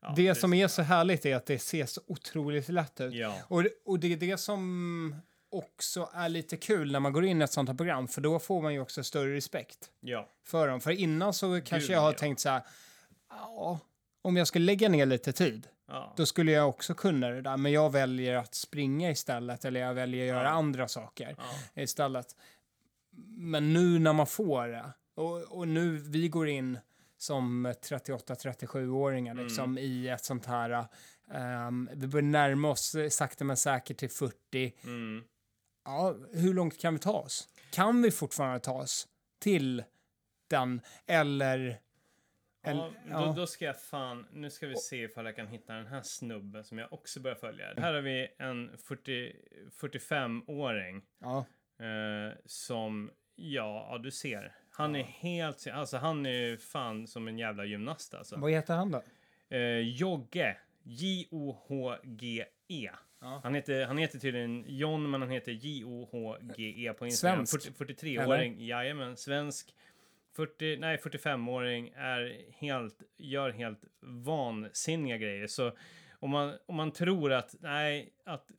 Ja, 0.01 0.12
det 0.16 0.34
som 0.34 0.55
är 0.55 0.68
så 0.68 0.82
härligt 0.82 1.26
är 1.26 1.36
att 1.36 1.47
det 1.47 1.59
ser 1.59 1.86
så 1.86 2.01
otroligt 2.07 2.68
lätt 2.68 3.01
ut. 3.01 3.14
Ja, 3.14 3.38
Och, 3.49 3.64
och 3.84 4.01
det 4.01 4.12
är 4.12 4.16
det 4.16 4.36
som 4.36 5.14
också 5.51 6.11
är 6.12 6.28
lite 6.28 6.57
kul 6.57 6.92
när 6.92 7.01
man 7.01 7.12
går 7.12 7.24
in 7.24 7.40
i 7.40 7.44
ett 7.44 7.53
sånt 7.53 7.68
här 7.68 7.76
program, 7.76 8.09
för 8.09 8.20
då 8.20 8.38
får 8.38 8.62
man 8.62 8.74
ju 8.74 8.80
också 8.80 9.05
större 9.05 9.34
respekt 9.34 9.90
ja, 10.01 10.28
för 10.44 10.68
dem. 10.68 10.80
För 10.80 10.90
innan 10.90 11.34
så 11.34 11.61
kanske 11.61 11.78
Gud, 11.78 11.96
jag 11.96 12.01
har 12.01 12.12
ja. 12.12 12.18
tänkt 12.18 12.40
så 12.40 12.48
här, 12.48 12.62
ja, 13.28 13.78
om 14.22 14.36
jag 14.36 14.46
skulle 14.46 14.64
lägga 14.64 14.88
ner 14.88 15.07
lite 15.07 15.32
tid, 15.32 15.68
ja. 15.86 16.14
då 16.16 16.26
skulle 16.26 16.53
jag 16.53 16.68
också 16.68 16.94
kunna 16.94 17.28
det 17.28 17.42
där, 17.42 17.57
men 17.57 17.72
jag 17.72 17.92
väljer 17.92 18.36
att 18.36 18.55
springa 18.55 19.11
istället, 19.11 19.64
eller 19.64 19.80
jag 19.80 19.94
väljer 19.94 20.22
att 20.22 20.28
göra 20.28 20.51
andra 20.51 20.88
saker 20.88 21.36
istället. 21.74 22.36
Men 23.36 23.72
nu 23.72 23.98
när 23.98 24.12
man 24.12 24.26
får 24.26 24.68
det, 24.68 24.92
och, 25.14 25.42
och 25.42 25.68
nu 25.68 25.96
vi 25.96 26.28
går 26.28 26.48
in 26.48 26.78
som 27.18 27.66
38-37-åringar 27.66 29.32
Mm. 29.32 29.44
liksom 29.44 29.78
i 29.78 30.09
ett 30.09 30.24
sånt 30.24 30.46
här, 30.46 30.84
ehm, 31.34 31.90
vi 31.92 32.07
börjar 32.07 32.22
närma 32.22 32.70
oss 32.70 32.96
sakta 33.11 33.44
men 33.44 33.57
säkert 33.57 33.96
till 33.96 34.11
40. 34.11 34.74
Mm. 34.84 35.24
Ja, 35.85 36.16
hur 36.33 36.55
långt 36.55 36.81
kan 36.81 36.95
vi 36.95 37.01
ta 37.01 37.12
oss? 37.12 37.49
Kan 37.72 38.03
vi 38.03 38.11
fortfarande 38.11 38.61
ta 38.61 38.72
oss 38.72 39.09
till 39.39 39.85
den, 40.49 40.81
eller... 41.07 41.81
Eller 42.62 42.83
då, 42.83 42.93
ja. 43.09 43.35
då 43.37 43.47
ska 43.47 43.64
jag 43.64 43.81
fan, 43.81 44.26
nu 44.33 44.51
ska 44.51 44.66
vi 44.66 44.76
se 44.76 45.03
ifall 45.03 45.26
jag 45.26 45.37
kan 45.37 45.47
hitta 45.47 45.72
den 45.72 45.87
här 45.87 46.03
snubben 46.03 46.64
som 46.64 46.78
jag 46.78 46.93
också 46.93 47.20
börjar 47.20 47.37
följa. 47.37 47.74
Här 47.76 47.95
har 47.95 48.01
vi 48.01 48.28
en 48.39 48.78
40, 48.78 49.37
45-åring 49.81 51.03
ja. 51.18 51.45
eh, 51.78 52.35
som, 52.47 53.11
ja, 53.35 53.89
ja, 53.91 53.99
du 53.99 54.11
ser. 54.11 54.55
Han 54.70 54.97
är 54.97 55.03
helt, 55.03 55.66
alltså 55.66 55.97
han 55.97 56.26
är 56.26 56.31
ju 56.31 56.59
fan 56.59 57.07
som 57.07 57.28
en 57.28 57.39
jävla 57.39 57.64
gymnast 57.64 58.14
alltså. 58.14 58.37
Vad 58.37 58.51
heter 58.51 58.74
han 58.74 58.91
då? 58.91 59.03
Eh, 59.57 59.78
Jogge, 59.78 60.57
J-O-H-G-E. 60.83 62.91
Ja. 63.20 63.40
Han 63.42 63.54
heter, 63.54 63.86
han 63.86 63.98
heter 63.98 64.18
tydligen 64.18 64.64
John, 64.68 65.10
men 65.10 65.20
han 65.20 65.30
heter 65.30 65.52
J-O-H-G-E 65.52 66.92
på 66.92 67.06
Instagram. 67.06 67.46
Svensk? 67.46 67.76
40, 67.78 67.94
43-åring, 67.94 68.66
jajamän, 68.66 69.16
svensk. 69.16 69.74
40, 70.36 70.76
nej, 70.76 70.96
45-åring 70.96 71.92
är 71.96 72.42
helt, 72.58 73.02
gör 73.16 73.50
helt 73.50 73.84
vansinniga 74.00 75.16
grejer. 75.16 75.46
Så 75.46 75.72
om 76.20 76.30
man, 76.30 76.54
om 76.66 76.76
man 76.76 76.92
tror 76.92 77.32
att, 77.32 77.54
nej, 77.60 78.12
att, 78.24 78.50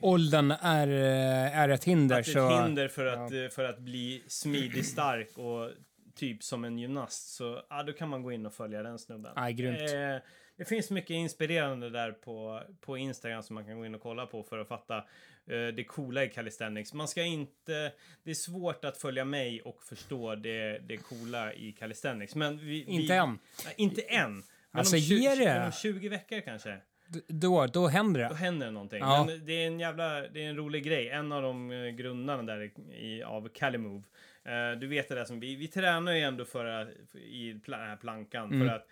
Åldern 0.00 0.50
är, 0.50 0.88
är 0.88 1.68
ett 1.68 1.84
hinder, 1.84 2.20
att 2.20 2.26
så... 2.26 2.50
ett 2.50 2.64
hinder 2.64 2.88
för 2.88 3.06
att, 3.06 3.32
eh, 3.32 3.48
för 3.48 3.64
att 3.64 3.78
bli 3.78 4.24
smidig, 4.26 4.84
stark 4.84 5.38
och 5.38 5.70
typ 6.14 6.42
som 6.42 6.64
en 6.64 6.78
gymnast, 6.78 7.34
så 7.34 7.62
ja, 7.70 7.82
då 7.82 7.92
kan 7.92 8.08
man 8.08 8.22
gå 8.22 8.32
in 8.32 8.46
och 8.46 8.54
följa 8.54 8.82
den 8.82 8.98
snubben. 8.98 9.32
Nej, 9.36 9.52
grymt. 9.52 9.80
Eh, 9.80 10.16
det 10.58 10.64
finns 10.64 10.90
mycket 10.90 11.10
inspirerande 11.10 11.90
där 11.90 12.12
på, 12.12 12.62
på 12.80 12.96
Instagram 12.98 13.42
som 13.42 13.54
man 13.54 13.64
kan 13.64 13.78
gå 13.78 13.86
in 13.86 13.94
och 13.94 14.00
kolla 14.00 14.26
på 14.26 14.42
för 14.42 14.58
att 14.58 14.68
fatta 14.68 14.96
eh, 15.46 15.66
det 15.76 15.84
coola 15.84 16.24
i 16.24 16.28
calisthenics. 16.28 16.92
Man 16.94 17.08
ska 17.08 17.22
inte... 17.22 17.92
Det 18.22 18.30
är 18.30 18.34
svårt 18.34 18.84
att 18.84 18.96
följa 18.96 19.24
mig 19.24 19.62
och 19.62 19.82
förstå 19.82 20.34
det, 20.34 20.78
det 20.78 20.96
coola 20.96 21.52
i 21.52 21.72
calisthenics. 21.72 22.34
Men 22.34 22.58
vi, 22.58 22.82
Inte 22.84 23.12
vi, 23.12 23.18
än. 23.18 23.38
Nej, 23.64 23.74
inte 23.76 24.00
än. 24.02 24.32
Men 24.70 24.78
Alltså, 24.78 24.96
om, 24.96 25.02
20, 25.02 25.14
ge 25.14 25.34
det. 25.34 25.66
om 25.66 25.72
20 25.72 26.08
veckor 26.08 26.40
kanske. 26.40 26.78
Då, 27.28 27.66
då 27.66 27.86
händer 27.86 28.22
Då 28.22 28.28
det. 28.28 28.34
händer 28.34 28.66
det 28.66 28.72
någonting. 28.72 28.98
Ja. 28.98 29.24
Men 29.26 29.46
det 29.46 29.52
är 29.52 29.66
en 29.66 29.80
jävla, 29.80 30.20
det 30.20 30.44
är 30.44 30.48
en 30.48 30.56
rolig 30.56 30.84
grej. 30.84 31.08
En 31.08 31.32
av 31.32 31.42
de 31.42 31.70
eh, 31.70 31.88
grundarna 31.88 32.42
där 32.42 32.70
i, 32.94 33.22
av 33.22 33.48
Calimove. 33.48 34.02
Eh, 34.44 34.78
du 34.80 34.86
vet 34.86 35.08
det 35.08 35.14
där 35.14 35.24
som 35.24 35.40
vi, 35.40 35.56
vi 35.56 35.68
tränar 35.68 36.12
ju 36.12 36.20
ändå 36.20 36.44
för 36.44 36.64
att, 36.64 36.88
i 37.14 37.60
här 37.66 37.96
plankan 37.96 38.52
Mm. 38.52 38.68
för 38.68 38.74
att 38.74 38.86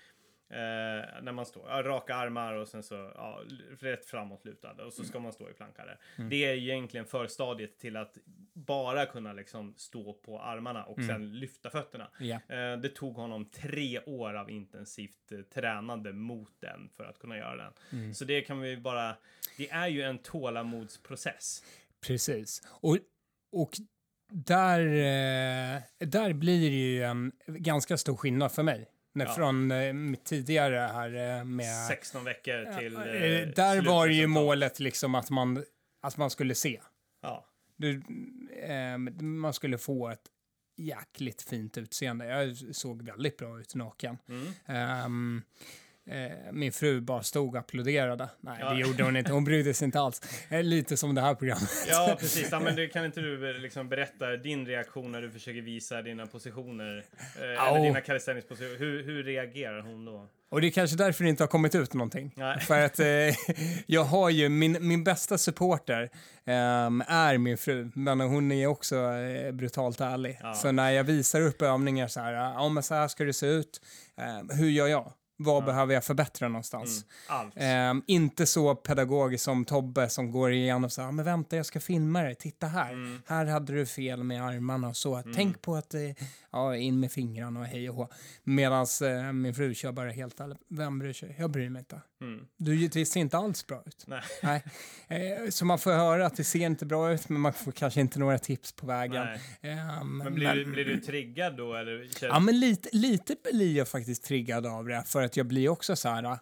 eh, 0.50 1.22
när 1.22 1.32
man 1.32 1.46
står, 1.46 1.68
ja, 1.68 1.82
raka 1.82 2.14
armar 2.14 2.52
och 2.54 2.68
sen 2.68 2.82
så 2.82 2.94
ja, 3.14 3.40
rätt 3.80 4.06
framåtlutad 4.06 4.84
och 4.86 4.92
så 4.92 5.04
ska 5.04 5.18
man 5.20 5.32
stå 5.32 5.50
i 5.50 5.52
planka 5.52 5.84
där. 5.84 5.98
Mm. 6.18 6.30
Det 6.30 6.36
är 6.44 6.54
egentligen 6.54 7.06
förstadiet 7.06 7.78
till 7.78 7.96
att 7.96 8.18
bara 8.52 9.06
kunna 9.06 9.32
liksom 9.32 9.74
stå 9.76 10.12
på 10.12 10.40
armarna 10.40 10.84
och 10.84 10.98
Mm. 10.98 11.08
sen 11.08 11.38
lyfta 11.38 11.70
fötterna. 11.70 12.10
Ja. 12.20 12.34
Eh, 12.48 12.76
Det 12.78 12.88
tog 12.88 13.14
honom 13.14 13.44
tre 13.44 14.00
år 14.00 14.34
av 14.34 14.50
intensivt 14.50 15.32
eh, 15.32 15.38
tränande 15.40 16.12
mot 16.12 16.52
den 16.60 16.88
för 16.96 17.04
att 17.04 17.18
kunna 17.18 17.36
göra 17.36 17.56
den. 17.56 17.72
Mm. 17.92 18.14
Så 18.14 18.24
det 18.24 18.40
kan 18.40 18.60
vi 18.60 18.76
bara... 18.76 19.16
Det 19.56 19.70
är 19.70 19.88
ju 19.88 20.02
en 20.02 20.18
tålamodsprocess. 20.18 21.64
Precis. 22.06 22.62
Och, 22.68 22.98
och 23.52 23.70
där, 24.32 24.80
eh, 24.80 25.82
där 25.98 26.32
blir 26.32 26.70
det 26.70 26.76
ju 26.76 27.02
en 27.02 27.32
ganska 27.46 27.96
stor 27.96 28.16
skillnad 28.16 28.52
för 28.52 28.62
mig. 28.62 28.88
När 29.16 29.24
Ja. 29.26 29.34
Från 29.34 29.70
eh, 29.70 29.94
tidigare 30.24 30.76
här 30.76 31.38
eh, 31.38 31.44
med... 31.44 31.86
16 31.88 32.24
veckor 32.24 32.78
till... 32.78 32.96
Eh, 32.96 33.02
Eh, 33.02 33.48
där 33.48 33.82
var 33.82 34.06
ju 34.06 34.26
målet 34.26 34.80
liksom 34.80 35.14
att 35.14 35.30
man, 35.30 35.64
att 36.02 36.16
man 36.16 36.30
skulle 36.30 36.54
se. 36.54 36.80
Ja. 37.22 37.46
Du, 37.76 38.02
eh, 38.62 38.98
man 39.22 39.52
skulle 39.52 39.78
få 39.78 40.08
ett 40.08 40.26
jäkligt 40.76 41.42
fint 41.42 41.78
utseende. 41.78 42.26
Jag 42.26 42.56
såg 42.76 43.02
väldigt 43.02 43.36
bra 43.36 43.60
ut 43.60 43.74
naken. 43.74 44.18
Mm. 44.28 44.52
Ehm, 44.66 45.42
eh, 46.10 46.52
min 46.52 46.72
fru 46.72 47.00
bara 47.00 47.22
stod 47.22 47.54
och 47.54 47.60
applåderade. 47.60 48.28
Nej, 48.40 48.56
Ja. 48.60 48.70
det 48.70 48.80
gjorde 48.80 49.02
hon 49.04 49.16
inte. 49.16 49.32
Hon 49.32 49.44
brydde 49.44 49.74
sig 49.74 49.84
inte 49.84 50.00
alls. 50.00 50.20
Eh, 50.50 50.62
Lite 50.62 50.96
som 50.96 51.14
det 51.14 51.20
här 51.20 51.34
programmet. 51.34 51.70
ja, 51.90 52.16
precis. 52.20 52.48
Ja, 52.52 52.60
men 52.60 52.76
du, 52.76 52.88
kan 52.88 53.04
inte 53.04 53.20
du 53.20 53.50
eh, 53.50 53.58
liksom 53.60 53.88
berätta 53.88 54.36
din 54.36 54.66
reaktion 54.66 55.12
när 55.12 55.22
du 55.22 55.30
försöker 55.30 55.60
visa 55.62 56.02
dina 56.02 56.26
positioner? 56.26 57.04
Eh, 57.36 57.68
eller 57.68 57.80
dina 57.82 58.00
calisthenics-positioner. 58.00 58.78
Hur, 58.78 59.02
hur 59.04 59.24
reagerar 59.24 59.80
hon 59.80 60.04
då? 60.04 60.28
Och 60.48 60.60
det 60.60 60.66
är 60.66 60.70
kanske 60.70 60.96
därför 60.96 61.24
det 61.24 61.30
inte 61.30 61.42
har 61.42 61.48
kommit 61.48 61.74
ut 61.74 61.94
någonting. 61.94 62.32
Nej. 62.36 62.60
För 62.66 62.80
att 62.80 62.98
eh, 63.00 63.06
jag 63.86 64.04
har 64.04 64.30
ju, 64.30 64.48
min, 64.48 64.76
min 64.88 65.04
bästa 65.04 65.38
supporter 65.38 66.10
ehm, 66.44 67.02
är 67.08 67.38
min 67.38 67.58
fru, 67.58 67.90
men 67.94 68.20
hon 68.20 68.52
är 68.52 68.66
också 68.66 68.96
eh, 68.96 69.52
brutalt 69.52 70.00
ärlig. 70.00 70.38
Ja. 70.42 70.54
Så 70.54 70.72
när 70.72 70.90
jag 70.90 71.04
visar 71.04 71.40
upp 71.40 71.62
övningar 71.62 72.08
så 72.08 72.20
här, 72.20 72.32
ja 72.32 72.68
men 72.68 72.82
så 72.82 72.94
här 72.94 73.08
ska 73.08 73.24
det 73.24 73.32
se 73.32 73.46
ut, 73.46 73.80
Ehm, 74.18 74.50
hur 74.58 74.70
gör 74.70 74.86
jag? 74.86 75.12
Vad 75.38 75.64
behöver 75.64 75.94
jag 75.94 76.04
förbättra 76.04 76.48
någonstans? 76.48 77.04
Mm. 77.30 77.50
Ehm, 77.56 78.02
inte 78.06 78.46
så 78.46 78.74
pedagogiskt 78.74 79.44
som 79.44 79.64
Tobbe 79.64 80.08
som 80.08 80.30
går 80.30 80.52
igenom 80.52 80.90
så 80.90 81.02
här, 81.02 81.12
men 81.12 81.24
vänta 81.24 81.56
jag 81.56 81.66
ska 81.66 81.80
filma 81.80 82.22
dig, 82.22 82.34
titta 82.34 82.66
här. 82.66 82.92
Mm. 82.92 83.22
Här 83.26 83.46
hade 83.46 83.72
du 83.72 83.86
fel 83.86 84.24
med 84.24 84.42
armarna 84.42 84.88
och 84.88 84.96
så. 84.96 85.22
Tänk 85.34 85.62
på 85.62 85.74
att, 85.76 85.94
eh, 85.94 86.00
ja, 86.50 86.76
in 86.76 87.00
med 87.00 87.12
fingrarna 87.12 87.60
och 87.60 87.66
hej 87.66 87.90
och 87.90 87.96
hå. 87.96 88.08
Medan 88.44 88.86
eh, 89.02 89.32
min 89.32 89.54
fru 89.54 89.74
kör 89.74 89.92
bara 89.92 90.10
helt 90.10 90.40
ärligt, 90.40 90.58
vem 90.68 90.98
bryr 90.98 91.12
sig? 91.12 91.36
Jag 91.38 91.50
bryr 91.50 91.68
mig 91.68 91.80
inte. 91.80 92.00
Mm. 92.20 92.46
Du, 92.56 92.88
det 92.88 93.06
ser 93.06 93.20
inte 93.20 93.38
alls 93.38 93.66
bra 93.66 93.82
ut. 93.86 94.04
Nej. 94.06 94.22
Nej. 94.42 94.62
Eh, 95.08 95.50
så 95.50 95.64
man 95.64 95.78
får 95.78 95.92
höra 95.92 96.26
att 96.26 96.36
det 96.36 96.44
ser 96.44 96.66
inte 96.66 96.86
bra 96.86 97.12
ut, 97.12 97.28
men 97.28 97.40
man 97.40 97.52
får 97.52 97.72
kanske 97.72 98.00
inte 98.00 98.18
några 98.18 98.38
tips 98.38 98.72
på 98.72 98.86
vägen. 98.86 99.26
Ehm, 99.60 100.18
Men 100.18 100.34
blir, 100.34 100.54
du, 100.54 100.64
blir 100.64 100.84
du 100.84 101.00
triggad 101.00 101.56
då? 101.56 101.74
Eller. 101.74 102.08
Ja, 102.20 102.38
men 102.40 102.60
lite, 102.60 102.88
lite 102.92 103.36
blir 103.52 103.76
jag 103.76 103.88
faktiskt 103.88 104.24
triggad 104.24 104.66
av 104.66 104.84
det, 104.84 105.02
för 105.06 105.25
att 105.26 105.36
jag 105.36 105.46
blir 105.46 105.68
också 105.68 105.96
så 105.96 106.08
här, 106.08 106.38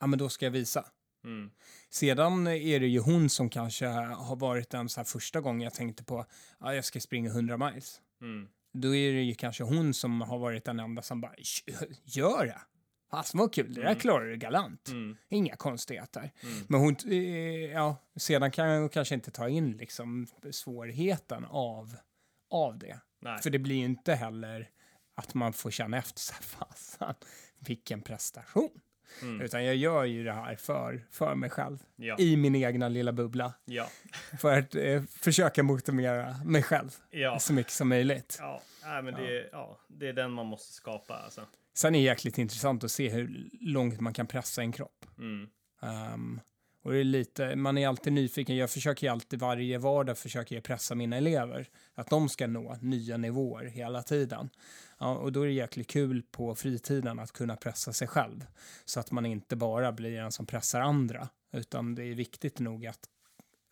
ja 0.00 0.06
men 0.06 0.18
då 0.18 0.28
ska 0.28 0.46
jag 0.46 0.50
visa. 0.50 0.84
Mm. 1.24 1.50
Sedan 1.90 2.46
är 2.46 2.80
det 2.80 2.86
ju 2.86 2.98
hon 3.00 3.28
som 3.28 3.50
kanske 3.50 3.86
har 3.86 4.36
varit 4.36 4.70
den 4.70 4.88
så 4.88 5.00
här 5.00 5.04
första 5.04 5.40
gången 5.40 5.60
jag 5.60 5.74
tänkte 5.74 6.04
på, 6.04 6.26
ja 6.60 6.74
jag 6.74 6.84
ska 6.84 7.00
springa 7.00 7.30
100 7.30 7.56
miles. 7.56 8.00
Mm. 8.22 8.48
Då 8.72 8.94
är 8.94 9.12
det 9.12 9.22
ju 9.22 9.34
kanske 9.34 9.64
hon 9.64 9.94
som 9.94 10.20
har 10.20 10.38
varit 10.38 10.64
den 10.64 10.80
enda 10.80 11.02
som 11.02 11.20
bara, 11.20 11.34
gör 12.04 12.46
det! 12.46 12.60
Fasen 13.10 13.40
vad 13.40 13.54
kul, 13.54 13.74
det 13.74 13.80
där 13.80 13.88
Mm. 13.88 13.98
klarar 14.00 14.26
du 14.26 14.36
galant. 14.36 14.88
Mm. 14.88 15.16
Inga 15.28 15.56
konstigheter. 15.56 16.32
Mm. 16.42 16.64
Men 16.68 16.80
hon, 16.80 16.96
eh, 17.06 17.14
ja, 17.72 17.96
sedan 18.16 18.50
kan 18.50 18.68
jag 18.68 18.92
kanske 18.92 19.14
inte 19.14 19.30
ta 19.30 19.48
in 19.48 19.72
liksom 19.72 20.26
svårigheten 20.50 21.44
av, 21.44 21.96
av 22.50 22.78
det. 22.78 23.00
Nej. 23.20 23.42
För 23.42 23.50
det 23.50 23.58
blir 23.58 23.76
ju 23.76 23.84
inte 23.84 24.14
heller 24.14 24.70
att 25.16 25.34
man 25.34 25.52
får 25.52 25.70
känna 25.70 25.96
efter 25.98 26.32
här, 26.34 26.42
fasen, 26.42 27.14
vilken 27.60 28.02
prestation. 28.02 28.70
Mm. 29.22 29.40
Utan 29.40 29.64
jag 29.64 29.76
gör 29.76 30.04
ju 30.04 30.24
det 30.24 30.32
här 30.32 30.56
för, 30.56 31.06
för 31.10 31.34
mig 31.34 31.50
själv, 31.50 31.78
Ja. 31.96 32.16
i 32.18 32.36
min 32.36 32.54
egna 32.54 32.88
lilla 32.88 33.12
bubbla. 33.12 33.52
Ja. 33.64 33.88
För 34.40 34.58
att 34.58 34.74
eh, 34.74 35.02
försöka 35.02 35.62
motivera 35.62 36.34
mig 36.44 36.62
själv 36.62 36.90
Ja. 37.10 37.38
så 37.38 37.52
mycket 37.52 37.72
som 37.72 37.88
möjligt. 37.88 38.36
Ja. 38.40 38.62
Nej, 38.84 39.02
men 39.02 39.14
det, 39.14 39.48
ja, 39.52 39.78
det 39.88 40.08
är 40.08 40.12
den 40.12 40.30
man 40.30 40.46
måste 40.46 40.72
skapa 40.72 41.14
alltså. 41.16 41.46
Sen 41.74 41.94
är 41.94 41.98
det 41.98 42.04
jäkligt 42.04 42.38
intressant 42.38 42.84
att 42.84 42.90
se 42.90 43.08
hur 43.08 43.48
långt 43.60 44.00
man 44.00 44.12
kan 44.12 44.26
pressa 44.26 44.62
en 44.62 44.72
kropp. 44.72 45.06
Mm. 45.18 45.48
Ehm, 45.82 46.40
Och 46.82 46.92
det 46.92 46.98
är 46.98 47.04
lite, 47.04 47.56
man 47.56 47.78
är 47.78 47.88
alltid 47.88 48.12
nyfiken. 48.12 48.56
Jag 48.56 48.70
försöker 48.70 49.06
ju 49.06 49.12
alltid 49.12 49.38
varje 49.38 49.78
vardag 49.78 50.18
försöker 50.18 50.60
pressa 50.60 50.94
mina 50.94 51.16
elever. 51.16 51.68
Att 51.94 52.10
de 52.10 52.28
ska 52.28 52.46
nå 52.46 52.76
nya 52.80 53.16
nivåer 53.16 53.64
hela 53.64 54.02
tiden. 54.02 54.50
Ja, 54.98 55.14
och 55.14 55.32
då 55.32 55.42
är 55.42 55.46
det 55.46 55.52
jäkligt 55.52 55.88
kul 55.90 56.22
på 56.30 56.54
fritiden 56.54 57.18
att 57.18 57.32
kunna 57.32 57.56
pressa 57.56 57.92
sig 57.92 58.08
själv. 58.08 58.46
Så 58.84 59.00
att 59.00 59.10
man 59.10 59.26
inte 59.26 59.56
bara 59.56 59.92
blir 59.92 60.18
en 60.18 60.32
som 60.32 60.46
pressar 60.46 60.80
andra. 60.80 61.28
Utan 61.52 61.94
det 61.94 62.04
är 62.04 62.14
viktigt 62.14 62.58
nog 62.58 62.86
att 62.86 63.08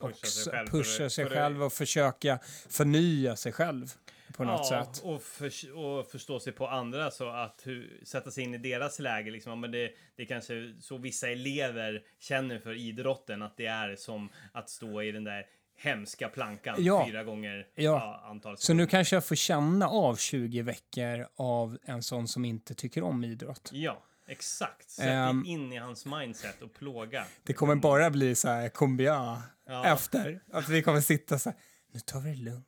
Pusha 0.00 0.26
sig 0.26 0.52
själv 0.52 0.66
pusha 0.66 1.10
sig 1.10 1.26
själv 1.26 1.62
och 1.62 1.72
försöka 1.72 2.38
förnya 2.68 3.36
sig 3.36 3.52
själv 3.52 3.94
på 4.36 4.44
något 4.44 4.66
ja, 4.70 4.84
sätt. 4.84 5.04
Och, 5.04 5.22
för, 5.22 5.76
och 5.76 6.06
förstå 6.06 6.40
sig 6.40 6.52
på 6.52 6.68
andra 6.68 7.10
så 7.10 7.28
att 7.28 7.60
hur, 7.64 8.00
sätta 8.04 8.30
sig 8.30 8.44
in 8.44 8.54
i 8.54 8.58
deras 8.58 8.98
läge. 8.98 9.30
Liksom. 9.30 9.60
Men 9.60 9.70
det, 9.70 9.90
det 10.16 10.22
är 10.22 10.26
kanske 10.26 10.74
så 10.80 10.98
vissa 10.98 11.28
elever 11.28 12.02
känner 12.18 12.58
för 12.58 12.74
idrotten 12.74 13.42
att 13.42 13.56
det 13.56 13.66
är 13.66 13.96
som 13.96 14.28
att 14.52 14.70
stå 14.70 15.02
i 15.02 15.12
den 15.12 15.24
där 15.24 15.46
hemska 15.76 16.28
plankan 16.28 16.76
Ja. 16.78 17.06
fyra 17.06 17.24
gånger 17.24 17.66
Ja. 17.74 17.82
ja, 17.82 18.28
antal 18.30 18.58
Så 18.58 18.74
nu 18.74 18.86
kanske 18.86 19.16
jag 19.16 19.24
får 19.24 19.34
känna 19.34 19.88
av 19.88 20.16
20 20.16 20.62
veckor 20.62 21.26
av 21.36 21.78
en 21.84 22.02
sån 22.02 22.28
som 22.28 22.44
inte 22.44 22.74
tycker 22.74 23.02
om 23.02 23.24
idrott. 23.24 23.70
Ja, 23.72 24.02
exakt. 24.26 24.90
Sätt 24.90 25.04
dig 25.06 25.52
in 25.52 25.72
i 25.72 25.76
hans 25.76 26.06
mindset 26.06 26.62
och 26.62 26.74
plåga. 26.74 27.24
Det 27.42 27.52
kommer 27.52 27.74
bara 27.76 28.10
bli 28.10 28.34
så 28.34 28.48
här 28.48 28.68
kumbia 28.68 29.42
Ja. 29.66 29.86
efter. 29.86 30.40
Att 30.52 30.68
vi 30.68 30.82
kommer 30.82 31.00
sitta 31.00 31.38
så 31.38 31.50
här, 31.50 31.58
nu 31.92 32.00
tar 32.00 32.20
vi 32.20 32.30
det 32.30 32.36
lugnt. 32.36 32.66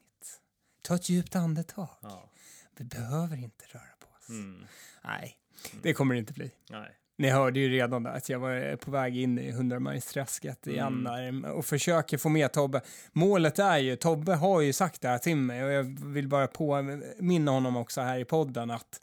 Ta 0.82 0.94
ett 0.94 1.08
djupt 1.08 1.36
andetag. 1.36 1.88
Ja. 2.00 2.30
Vi 2.76 2.84
behöver 2.84 3.36
inte 3.36 3.64
röra 3.68 3.82
på 4.00 4.06
oss. 4.18 4.28
Mm. 4.28 4.64
Nej, 5.04 5.36
det 5.82 5.94
kommer 5.94 6.14
det 6.14 6.18
inte 6.18 6.32
bli. 6.32 6.50
Nej. 6.70 6.96
Ni 7.18 7.28
hörde 7.30 7.60
ju 7.60 7.68
redan 7.68 8.02
där 8.02 8.10
att 8.10 8.28
jag 8.28 8.38
var 8.38 8.76
på 8.76 8.90
väg 8.90 9.16
in 9.16 9.38
i 9.38 9.50
hundramajsträsket 9.52 10.66
igen 10.66 11.06
Mm. 11.06 11.42
där 11.42 11.50
och 11.50 11.64
försöker 11.66 12.18
få 12.18 12.28
med 12.28 12.52
Tobbe. 12.52 12.80
Målet 13.12 13.58
är 13.58 13.78
ju, 13.78 13.96
Tobbe 13.96 14.34
har 14.34 14.60
ju 14.60 14.72
sagt 14.72 15.00
det 15.00 15.08
här 15.08 15.18
till 15.18 15.36
mig 15.36 15.64
och 15.64 15.70
jag 15.72 15.82
vill 16.06 16.28
bara 16.28 16.46
påminna 16.46 17.50
honom 17.50 17.76
också 17.76 18.00
här 18.00 18.18
i 18.18 18.24
podden 18.24 18.70
att 18.70 19.00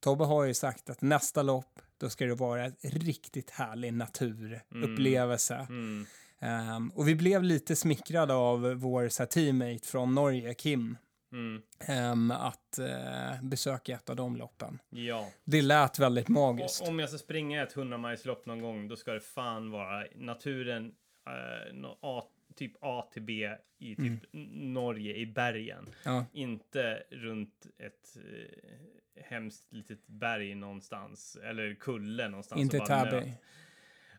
Tobbe 0.00 0.24
har 0.24 0.44
ju 0.44 0.54
sagt 0.54 0.90
att 0.90 1.02
nästa 1.02 1.42
lopp 1.42 1.80
då 1.98 2.10
ska 2.10 2.24
det 2.26 2.34
vara 2.34 2.64
en 2.64 2.74
riktigt 2.80 3.50
härlig 3.50 3.92
naturupplevelse. 3.92 5.54
Mm. 5.68 6.06
Ehm, 6.40 6.88
och 6.88 7.08
vi 7.08 7.14
blev 7.14 7.42
lite 7.42 7.76
smickrade 7.76 8.34
av 8.34 8.60
vår 8.74 9.08
så 9.08 9.22
här, 9.22 9.26
teammate 9.26 9.88
från 9.88 10.14
Norge, 10.14 10.54
Kim, 10.54 10.96
Mm. 11.36 11.62
ehm, 11.88 12.30
att 12.30 12.78
eh, 12.78 13.42
besöka 13.42 13.94
ett 13.94 14.10
av 14.10 14.16
de 14.16 14.36
loppen. 14.36 14.78
Ja. 14.90 15.28
Det 15.44 15.62
lät 15.62 15.98
väldigt 15.98 16.28
magiskt. 16.28 16.82
Och 16.82 16.88
om 16.88 16.98
jag 16.98 17.08
ska 17.08 17.18
springa 17.18 17.62
ett 17.62 17.74
100-milslopp 17.74 18.46
någon 18.46 18.60
gång, 18.60 18.88
då 18.88 18.96
ska 18.96 19.12
det 19.12 19.20
fan 19.20 19.70
vara 19.70 20.04
naturen, 20.14 20.94
eh, 21.26 21.74
nå- 21.74 21.98
A, 22.02 22.22
typ 22.54 22.72
A 22.80 23.08
till 23.12 23.22
B 23.22 23.50
i 23.78 23.96
typ 23.96 24.34
Mm. 24.34 24.72
Norge, 24.74 25.14
i 25.16 25.26
bergen. 25.26 25.88
Ja. 26.04 26.24
Inte 26.32 27.02
runt 27.10 27.66
ett 27.78 28.16
eh, 28.16 29.22
hemskt 29.24 29.72
litet 29.72 30.06
berg 30.06 30.54
någonstans, 30.54 31.36
eller 31.44 31.74
kulle 31.74 32.28
någonstans. 32.28 32.60
Inte 32.60 32.78
Täby. 32.78 33.32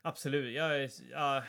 Absolut. 0.07 0.55
Jag 0.55 0.83
är, 0.83 0.89
ja, 1.11 1.43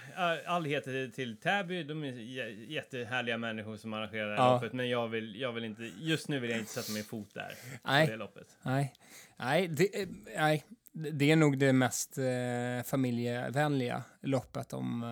all 0.46 0.64
heder 0.64 1.08
till 1.08 1.36
Täby. 1.36 1.82
De 1.82 2.04
är 2.04 2.12
jä- 2.12 2.66
jättehärliga 2.68 3.38
människor 3.38 3.76
som 3.76 3.92
arrangerar 3.92 4.30
det 4.30 4.36
här 4.36 4.42
Ja. 4.48 4.54
loppet. 4.54 4.72
Men 4.72 4.88
jag 4.88 5.08
vill, 5.08 5.40
jag 5.40 5.52
vill 5.52 5.64
inte, 5.64 5.82
just 5.98 6.28
nu 6.28 6.38
vill 6.40 6.50
jag 6.50 6.58
inte 6.58 6.72
sätta 6.72 6.92
min 6.92 7.04
fot 7.04 7.34
där. 7.34 7.52
Nej. 7.84 8.06
På 8.06 8.10
det 8.10 8.16
loppet. 8.16 8.56
Nej, 8.62 8.92
nej, 9.38 9.68
det, 9.68 10.02
eh, 10.02 10.08
nej, 10.36 10.64
det 10.92 11.30
är 11.30 11.36
nog 11.36 11.58
det 11.58 11.72
mest 11.72 12.18
eh, 12.18 12.82
familjevänliga 12.84 14.02
loppet 14.22 14.72
om 14.72 15.02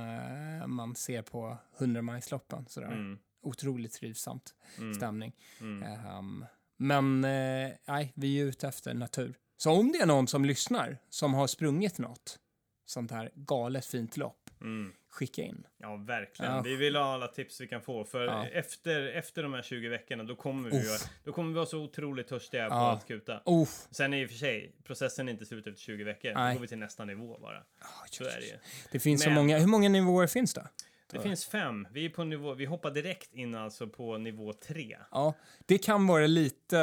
eh, 0.60 0.66
man 0.66 0.94
ser 0.94 1.22
på 1.22 1.58
100-majsloppen. 1.78 2.64
Sådär. 2.68 2.92
Mm. 2.92 3.18
Otroligt 3.42 3.92
trivsamt 3.92 4.54
Mm. 4.78 4.94
stämning. 4.94 5.32
Mm. 5.60 5.82
Ehm, 5.82 6.44
men 6.76 7.24
eh, 7.24 7.70
nej, 7.88 8.12
vi 8.16 8.40
är 8.40 8.44
ute 8.44 8.68
efter 8.68 8.94
natur. 8.94 9.34
Så 9.56 9.70
om 9.70 9.92
det 9.92 9.98
är 9.98 10.06
någon 10.06 10.26
som 10.28 10.44
lyssnar 10.44 10.98
som 11.08 11.34
har 11.34 11.46
sprungit 11.46 11.98
något 11.98 12.38
sånt 12.86 13.10
här 13.10 13.30
galet 13.34 13.86
fint 13.86 14.16
lopp, 14.16 14.50
Mm. 14.60 14.92
skicka 15.10 15.42
in. 15.42 15.66
Ja, 15.78 15.96
verkligen. 15.96 16.52
Ja. 16.54 16.62
Vi 16.62 16.76
vill 16.76 16.96
ha 16.96 17.14
alla 17.14 17.28
tips 17.28 17.60
vi 17.60 17.66
kan 17.68 17.82
få. 17.82 18.04
För 18.04 18.24
Ja. 18.26 18.46
efter, 18.46 19.06
efter 19.06 19.42
de 19.42 19.52
här 19.54 19.62
20 19.62 19.88
veckorna, 19.88 20.24
då 20.24 20.36
kommer 20.36 20.70
vi, 20.70 20.76
Uff. 20.78 21.02
då 21.24 21.32
kommer 21.32 21.48
vi 21.48 21.54
vara 21.54 21.66
så 21.66 21.78
otroligt 21.82 22.28
törstiga 22.28 22.68
på 22.68 22.74
Ja. 22.74 22.92
att 22.92 23.06
kuta. 23.06 23.40
Oh, 23.44 23.68
Sen 23.90 24.14
är 24.14 24.22
i 24.22 24.26
och 24.26 24.30
för 24.30 24.36
sig, 24.36 24.72
processen 24.84 25.28
är 25.28 25.32
inte 25.32 25.46
slut 25.46 25.66
efter 25.66 25.80
20 25.80 26.04
veckor. 26.04 26.28
Då 26.28 26.34
Nej. 26.40 26.54
går 26.54 26.60
vi 26.60 26.68
till 26.68 26.78
nästa 26.78 27.04
nivå 27.04 27.38
bara. 27.40 27.62
Så 28.10 28.24
är 28.24 28.40
det 28.40 28.46
ju. 28.46 28.58
det 28.92 28.98
finns 29.00 29.22
så 29.22 29.28
Men- 29.28 29.34
många. 29.34 29.58
Hur 29.58 29.66
många 29.66 29.88
nivåer 29.88 30.26
finns 30.26 30.54
det? 30.54 30.68
Det 31.12 31.20
finns 31.20 31.46
fem. 31.46 31.86
Vi 31.90 32.04
är 32.04 32.08
på 32.10 32.24
nivå, 32.24 32.54
vi 32.54 32.64
hoppar 32.64 32.90
direkt 32.90 33.34
in 33.34 33.54
alltså 33.54 33.86
på 33.86 34.18
nivå 34.18 34.52
tre. 34.52 34.96
Ja, 35.10 35.34
det 35.66 35.78
kan 35.78 36.06
vara 36.06 36.26
lite... 36.26 36.76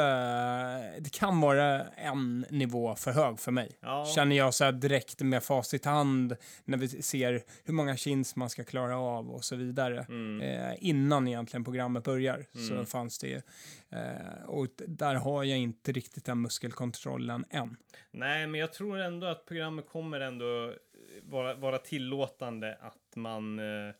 Det 1.00 1.12
kan 1.12 1.40
vara 1.40 1.84
en 1.86 2.46
nivå 2.50 2.94
för 2.94 3.12
hög 3.12 3.40
för 3.40 3.52
mig. 3.52 3.78
Ja. 3.80 4.06
Känner 4.14 4.36
jag 4.36 4.54
så 4.54 4.64
här 4.64 4.72
direkt 4.72 5.20
med 5.20 5.42
facit 5.42 5.86
i 5.86 5.88
hand 5.88 6.36
när 6.64 6.78
vi 6.78 6.88
ser 6.88 7.42
hur 7.64 7.74
många 7.74 7.96
chins 7.96 8.36
man 8.36 8.50
ska 8.50 8.64
klara 8.64 8.98
av 8.98 9.30
och 9.30 9.44
så 9.44 9.56
vidare. 9.56 10.06
Mm. 10.08 10.40
Eh, 10.40 10.74
innan 10.78 11.28
egentligen 11.28 11.64
programmet 11.64 12.04
börjar 12.04 12.46
så 12.52 12.72
Mm. 12.74 12.86
fanns 12.86 13.18
det. 13.18 13.42
Eh, 13.90 14.44
och 14.46 14.66
där 14.76 15.14
har 15.14 15.44
jag 15.44 15.58
inte 15.58 15.92
riktigt 15.92 16.24
den 16.24 16.40
muskelkontrollen 16.40 17.44
än. 17.50 17.76
Nej, 18.10 18.46
men 18.46 18.60
jag 18.60 18.72
tror 18.72 18.98
ändå 18.98 19.26
att 19.26 19.46
programmet 19.46 19.88
kommer 19.88 20.20
ändå 20.20 20.64
eh, 20.64 20.74
vara, 21.22 21.54
vara 21.54 21.78
tillåtande 21.78 22.78
att 22.80 23.16
man 23.16 23.58
eh, 23.58 23.94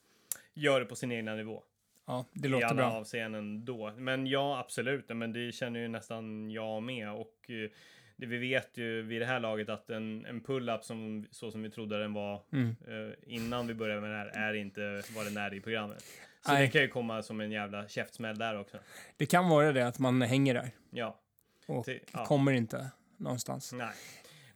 gör 0.54 0.80
det 0.80 0.86
på 0.86 0.96
sin 0.96 1.12
egna 1.12 1.34
nivå. 1.34 1.62
Ja, 2.06 2.24
det 2.32 2.48
I 2.48 2.50
låter 2.50 2.66
alla 2.66 2.74
bra. 2.76 2.92
avseenden 2.92 3.64
då. 3.64 3.92
Men 3.96 4.26
ja, 4.26 4.58
absolut. 4.58 5.08
Men 5.08 5.32
det 5.32 5.52
känner 5.52 5.80
ju 5.80 5.88
nästan 5.88 6.50
jag 6.50 6.82
med. 6.82 7.10
Och 7.12 7.50
eh, 7.50 7.70
det, 8.16 8.26
vi 8.26 8.38
vet 8.38 8.76
ju 8.76 9.02
vid 9.02 9.20
det 9.22 9.26
här 9.26 9.40
laget 9.40 9.68
att 9.68 9.90
en, 9.90 10.24
en 10.26 10.40
pull-up 10.40 10.84
som, 10.84 11.26
så 11.30 11.50
som 11.50 11.62
vi 11.62 11.70
trodde 11.70 11.98
den 12.00 12.12
var 12.12 12.42
Mm. 12.52 12.76
eh, 12.88 13.14
innan 13.26 13.66
vi 13.66 13.74
började 13.74 14.00
med 14.00 14.10
det 14.10 14.16
här 14.16 14.48
är 14.48 14.54
inte 14.54 15.02
vad 15.16 15.26
den 15.26 15.36
är 15.36 15.54
i 15.54 15.60
programmet. 15.60 16.02
Så 16.46 16.52
Nej. 16.52 16.66
det 16.66 16.72
kan 16.72 16.82
ju 16.82 16.88
komma 16.88 17.22
som 17.22 17.40
en 17.40 17.50
jävla 17.50 17.88
käftsmäll 17.88 18.38
där 18.38 18.60
också. 18.60 18.78
Det 19.16 19.26
kan 19.26 19.48
vara 19.48 19.72
det 19.72 19.86
att 19.86 19.98
man 19.98 20.22
hänger 20.22 20.54
där 20.54 20.70
Ja, 20.90 21.20
och 21.66 21.84
Till- 21.84 22.00
ja. 22.12 22.24
kommer 22.24 22.52
inte 22.52 22.90
någonstans. 23.16 23.72
nej. 23.72 23.92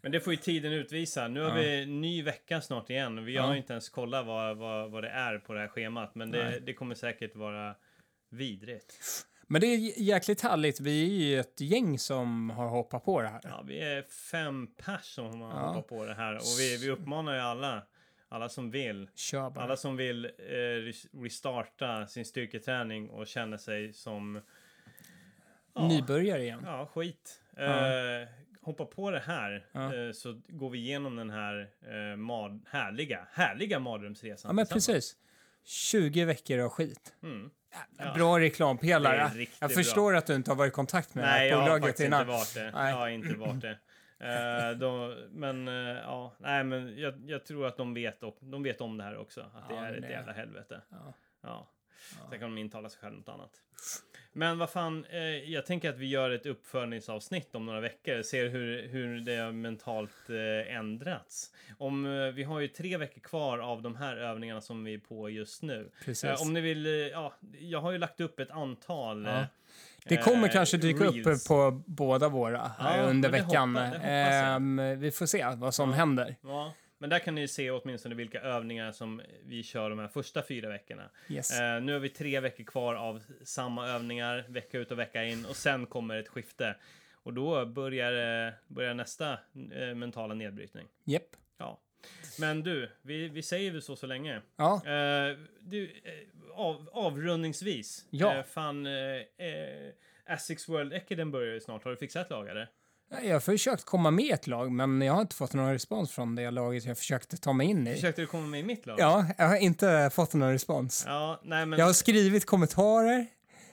Men 0.01 0.13
det 0.13 0.21
får 0.21 0.33
ju 0.33 0.37
tiden 0.37 0.73
utvisa. 0.73 1.29
Nu 1.29 1.41
har 1.41 1.49
Ja. 1.49 1.55
vi 1.55 1.87
ny 1.87 2.23
vecka 2.23 2.61
snart 2.61 2.91
igen. 2.91 3.25
Vi 3.25 3.37
har 3.37 3.47
Ja. 3.49 3.53
ju 3.53 3.59
inte 3.59 3.73
ens 3.73 3.89
kollat 3.89 4.27
vad, 4.27 4.57
vad, 4.57 4.91
vad 4.91 5.03
det 5.05 5.09
är 5.11 5.39
på 5.39 5.55
det 5.55 5.61
här 5.61 5.69
schemat. 5.69 6.15
Men 6.15 6.31
det, 6.31 6.59
det 6.67 6.73
kommer 6.75 6.95
säkert 6.95 7.37
vara 7.37 7.75
vidrigt. 8.31 8.95
Men 9.51 9.61
det 9.61 9.67
är 9.67 10.01
jäkligt 10.03 10.41
härligt. 10.41 10.81
Vi 10.81 11.03
är 11.05 11.29
ju 11.29 11.41
ett 11.41 11.61
gäng 11.61 11.99
som 11.99 12.51
har 12.51 12.69
hoppat 12.69 13.05
på 13.05 13.23
det 13.23 13.29
här. 13.29 13.41
Ja, 13.45 13.63
vi 13.67 13.81
är 13.81 14.03
fem 14.03 14.67
pers 14.85 15.05
som 15.05 15.41
har 15.41 15.51
Ja. 15.51 15.67
hoppat 15.67 15.87
på 15.89 16.05
det 16.05 16.15
här. 16.15 16.35
Och 16.35 16.43
vi, 16.61 16.77
vi 16.77 16.91
uppmanar 16.91 17.35
ju 17.35 17.41
alla, 17.41 17.83
alla 18.29 18.49
som 18.49 18.71
vill, 18.71 19.09
alla 19.57 19.77
som 19.77 19.97
vill 19.97 20.25
eh, 20.25 20.31
res- 20.85 21.07
restarta 21.13 22.07
sin 22.07 22.25
styrketräning 22.25 23.11
och 23.11 23.27
känna 23.27 23.59
sig 23.59 23.93
som... 23.93 24.41
Ja, 25.75 25.89
Nybörjare 25.89 26.43
igen. 26.43 26.63
ja 26.65 26.87
skit. 26.95 27.41
Ja. 27.57 27.63
Eh, 27.63 28.29
hoppa 28.69 28.85
på 28.85 29.11
det 29.11 29.21
här 29.21 29.67
Ja. 29.73 29.95
eh, 29.95 30.13
så 30.13 30.41
går 30.49 30.71
vi 30.71 30.79
igenom 30.79 31.17
den 31.17 31.31
här 31.31 31.69
eh, 32.11 32.17
mad, 32.17 32.65
härliga, 32.69 33.27
härliga 33.33 33.79
mardrömsresan. 33.79 34.49
Ja, 34.49 34.53
men 34.53 34.67
precis. 34.67 35.17
20 35.65 36.25
veckor 36.25 36.59
av 36.59 36.69
skit. 36.69 37.15
Mm. 37.23 37.51
Ja. 37.99 38.15
Bra 38.15 38.39
reklampelare. 38.41 39.31
Jag 39.61 39.69
bra. 39.71 39.77
förstår 39.77 40.17
att 40.17 40.27
du 40.27 40.35
inte 40.35 40.51
har 40.51 40.57
varit 40.57 40.73
i 40.73 40.75
kontakt 40.75 41.15
med 41.15 41.25
Nej, 41.25 41.41
det 41.41 41.47
jag 41.49 41.57
här 41.57 41.63
har 41.63 41.69
bolaget 41.69 41.85
faktiskt 41.89 42.07
innan. 42.07 42.21
inte 42.21 42.33
varit 42.33 42.55
det. 42.55 42.71
Nej. 42.71 42.91
Jag 42.91 42.97
har 42.99 43.09
inte 43.09 43.35
varit 43.35 43.61
det. 43.63 43.79
Eh, 44.21 44.71
de, 44.79 45.17
men 45.31 45.69
eh, 45.69 45.75
ja, 46.03 46.35
nej, 46.39 46.65
men 46.65 46.99
jag, 46.99 47.15
jag 47.27 47.45
tror 47.45 47.67
att 47.67 47.77
de 47.77 47.95
vet, 47.95 48.23
och, 48.23 48.37
de 48.41 48.63
vet 48.63 48.81
om 48.81 48.99
det 48.99 49.05
här 49.05 49.17
också. 49.19 49.41
Att 49.41 49.69
det 49.69 49.75
Ja, 49.75 49.85
är 49.87 49.95
ett 49.95 50.03
det- 50.03 50.09
jävla 50.11 50.33
helvete. 50.33 50.81
Ja. 50.91 51.15
Ja. 51.43 51.69
Sen 52.31 52.39
kan 52.41 52.55
de 52.55 52.59
intala 52.59 52.89
sig 52.89 53.01
själv 53.01 53.15
något 53.15 53.29
annat. 53.29 53.51
Men 54.33 54.59
vad 54.59 54.71
fan, 54.71 55.05
eh, 55.11 55.21
jag 55.53 55.67
tänker 55.67 55.91
att 55.91 55.99
vi 55.99 56.07
gör 56.07 56.31
ett 56.31 56.47
uppföljningsavsnitt 56.47 57.55
om 57.55 57.67
några 57.67 57.81
veckor. 57.81 58.23
Ser 58.23 58.49
hur, 58.49 58.89
hur 58.89 59.21
det 59.21 59.37
har 59.37 59.53
mentalt 59.53 60.11
eh, 60.31 60.77
ändrats. 60.77 61.53
Om, 61.79 62.07
eh, 62.07 62.33
vi 62.35 62.43
har 62.43 62.61
ju 62.61 62.69
tre 62.69 62.97
veckor 62.97 63.21
kvar 63.21 63.59
av 63.59 63.83
de 63.83 63.97
här 63.97 64.17
övningarna 64.17 64.61
som 64.61 64.85
vi 64.85 64.95
är 64.95 64.99
på 64.99 65.31
just 65.31 65.63
nu. 65.63 65.91
Precis. 66.05 66.25
Eh, 66.25 66.43
om 66.43 66.53
ni 66.55 66.61
vill, 66.61 66.87
eh, 66.87 66.93
ja, 66.93 67.35
jag 67.61 67.81
har 67.81 67.93
ju 67.93 67.99
lagt 67.99 68.21
upp 68.21 68.41
ett 68.41 68.51
antal. 68.51 69.25
Ja. 69.25 69.39
eh, 69.41 69.45
Det 70.05 70.17
kommer 70.17 70.49
kanske 70.49 70.77
dyka 70.77 71.05
upp 71.05 71.15
reels. 71.27 71.49
på 71.49 71.83
båda 71.87 72.29
våra 72.29 72.71
Ja, 72.79 73.03
under 73.03 73.31
veckan. 73.31 73.77
hoppas 73.77 73.93
jag. 74.03 74.55
Ehm, 74.57 75.01
vi 75.01 75.11
får 75.11 75.27
se 75.27 75.47
vad 75.57 75.75
som 75.75 75.91
Ja. 75.91 75.97
händer. 75.97 76.37
Men 76.99 77.11
där 77.11 77.19
kan 77.19 77.35
ni 77.35 77.49
se 77.49 77.71
åtminstone 77.71 78.15
vilka 78.15 78.41
övningar 78.41 78.93
som 78.93 79.23
vi 79.45 79.63
kör 79.63 79.91
de 79.91 79.99
här 79.99 80.09
första 80.09 80.43
fyra 80.43 80.69
veckorna. 80.69 81.11
Yes. 81.29 81.61
Eh, 81.61 81.81
nu 81.81 81.93
har 81.93 82.01
vi 82.01 82.09
tre 82.09 82.41
veckor 82.41 82.65
kvar 82.65 82.95
av 82.95 83.23
samma 83.43 83.89
övningar, 83.89 84.45
vecka 84.49 84.79
ut 84.79 84.91
och 84.91 84.99
vecka 84.99 85.25
in, 85.25 85.45
och 85.47 85.57
sen 85.57 85.87
kommer 85.87 86.17
ett 86.17 86.29
skifte. 86.29 86.77
Och 87.13 87.35
då 87.35 87.67
börjar, 87.67 88.47
eh, 88.47 88.53
börjar 88.67 88.95
nästa 88.95 89.33
eh, 89.73 89.95
mentala 89.95 90.35
nedbrytning. 90.35 90.87
Japp. 91.05 91.37
Ja. 91.59 91.81
Men 92.41 92.63
du, 92.63 92.91
vi, 93.03 93.29
vi 93.29 93.43
säger 93.43 93.71
väl 93.71 93.83
så 93.83 93.97
så 93.97 94.07
länge. 94.07 94.43
Ja, 94.57 94.75
Eh, 94.87 95.37
du, 95.61 95.85
eh, 95.85 96.13
av, 96.53 96.89
avrundningsvis. 96.93 98.07
Ja. 98.11 98.37
Eh, 98.37 98.45
fan, 98.45 98.87
Asics 100.27 100.69
World 100.69 100.93
Ekiden 100.93 101.31
börjar 101.31 101.55
ju 101.55 101.61
snart. 101.61 101.85
Har 101.85 101.91
du 101.91 101.97
fixat 101.97 102.25
ett 102.25 102.31
lag 102.31 102.49
eller? 102.49 102.69
Jag 103.11 103.33
har 103.33 103.41
försökt 103.41 103.85
komma 103.85 104.11
med 104.11 104.25
i 104.25 104.31
ett 104.31 104.47
lag, 104.47 104.73
men 104.73 105.03
jag 105.03 105.13
har 105.13 105.21
inte 105.21 105.37
fått 105.37 105.53
någon 105.53 105.73
respons 105.73 106.11
från 106.11 106.35
det 106.35 106.51
laget 106.51 106.85
jag 106.85 106.99
försökte 106.99 107.37
ta 107.37 107.53
mig 107.53 107.67
in 107.67 107.87
i. 107.87 107.95
Försökte 107.95 108.23
du 108.23 108.27
komma 108.27 108.47
med 108.47 108.61
i 108.61 108.63
mitt 108.63 108.87
lag? 108.87 109.01
Ja, 109.01 109.27
jag 109.39 109.49
har 109.49 109.57
inte 109.57 110.11
fått 110.15 110.35
någon 110.35 110.53
respons. 110.53 111.05
Ja, 111.07 111.41
nej 111.45 111.67
men... 111.67 111.79
Jag 111.79 111.87
har 111.87 111.93
skrivit 111.93 112.47
kommentarer, 112.47 113.27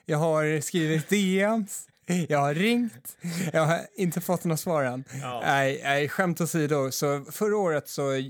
jag 0.06 0.18
har 0.18 0.62
skrivit 0.62 1.10
DMs, 1.10 1.88
jag 2.28 2.40
har 2.40 2.54
ringt, 2.54 3.18
jag 3.54 3.66
har 3.66 3.80
inte 3.96 4.22
fått 4.22 4.44
några 4.44 4.58
svar 4.58 4.84
än. 4.84 5.04
Ja. 5.22 5.42
Nej, 5.46 5.82
nej, 5.84 6.10
skämt 6.10 6.42
åsido, 6.42 6.92
så 6.92 7.26
förra 7.32 7.58
året 7.58 7.90
så 7.90 8.30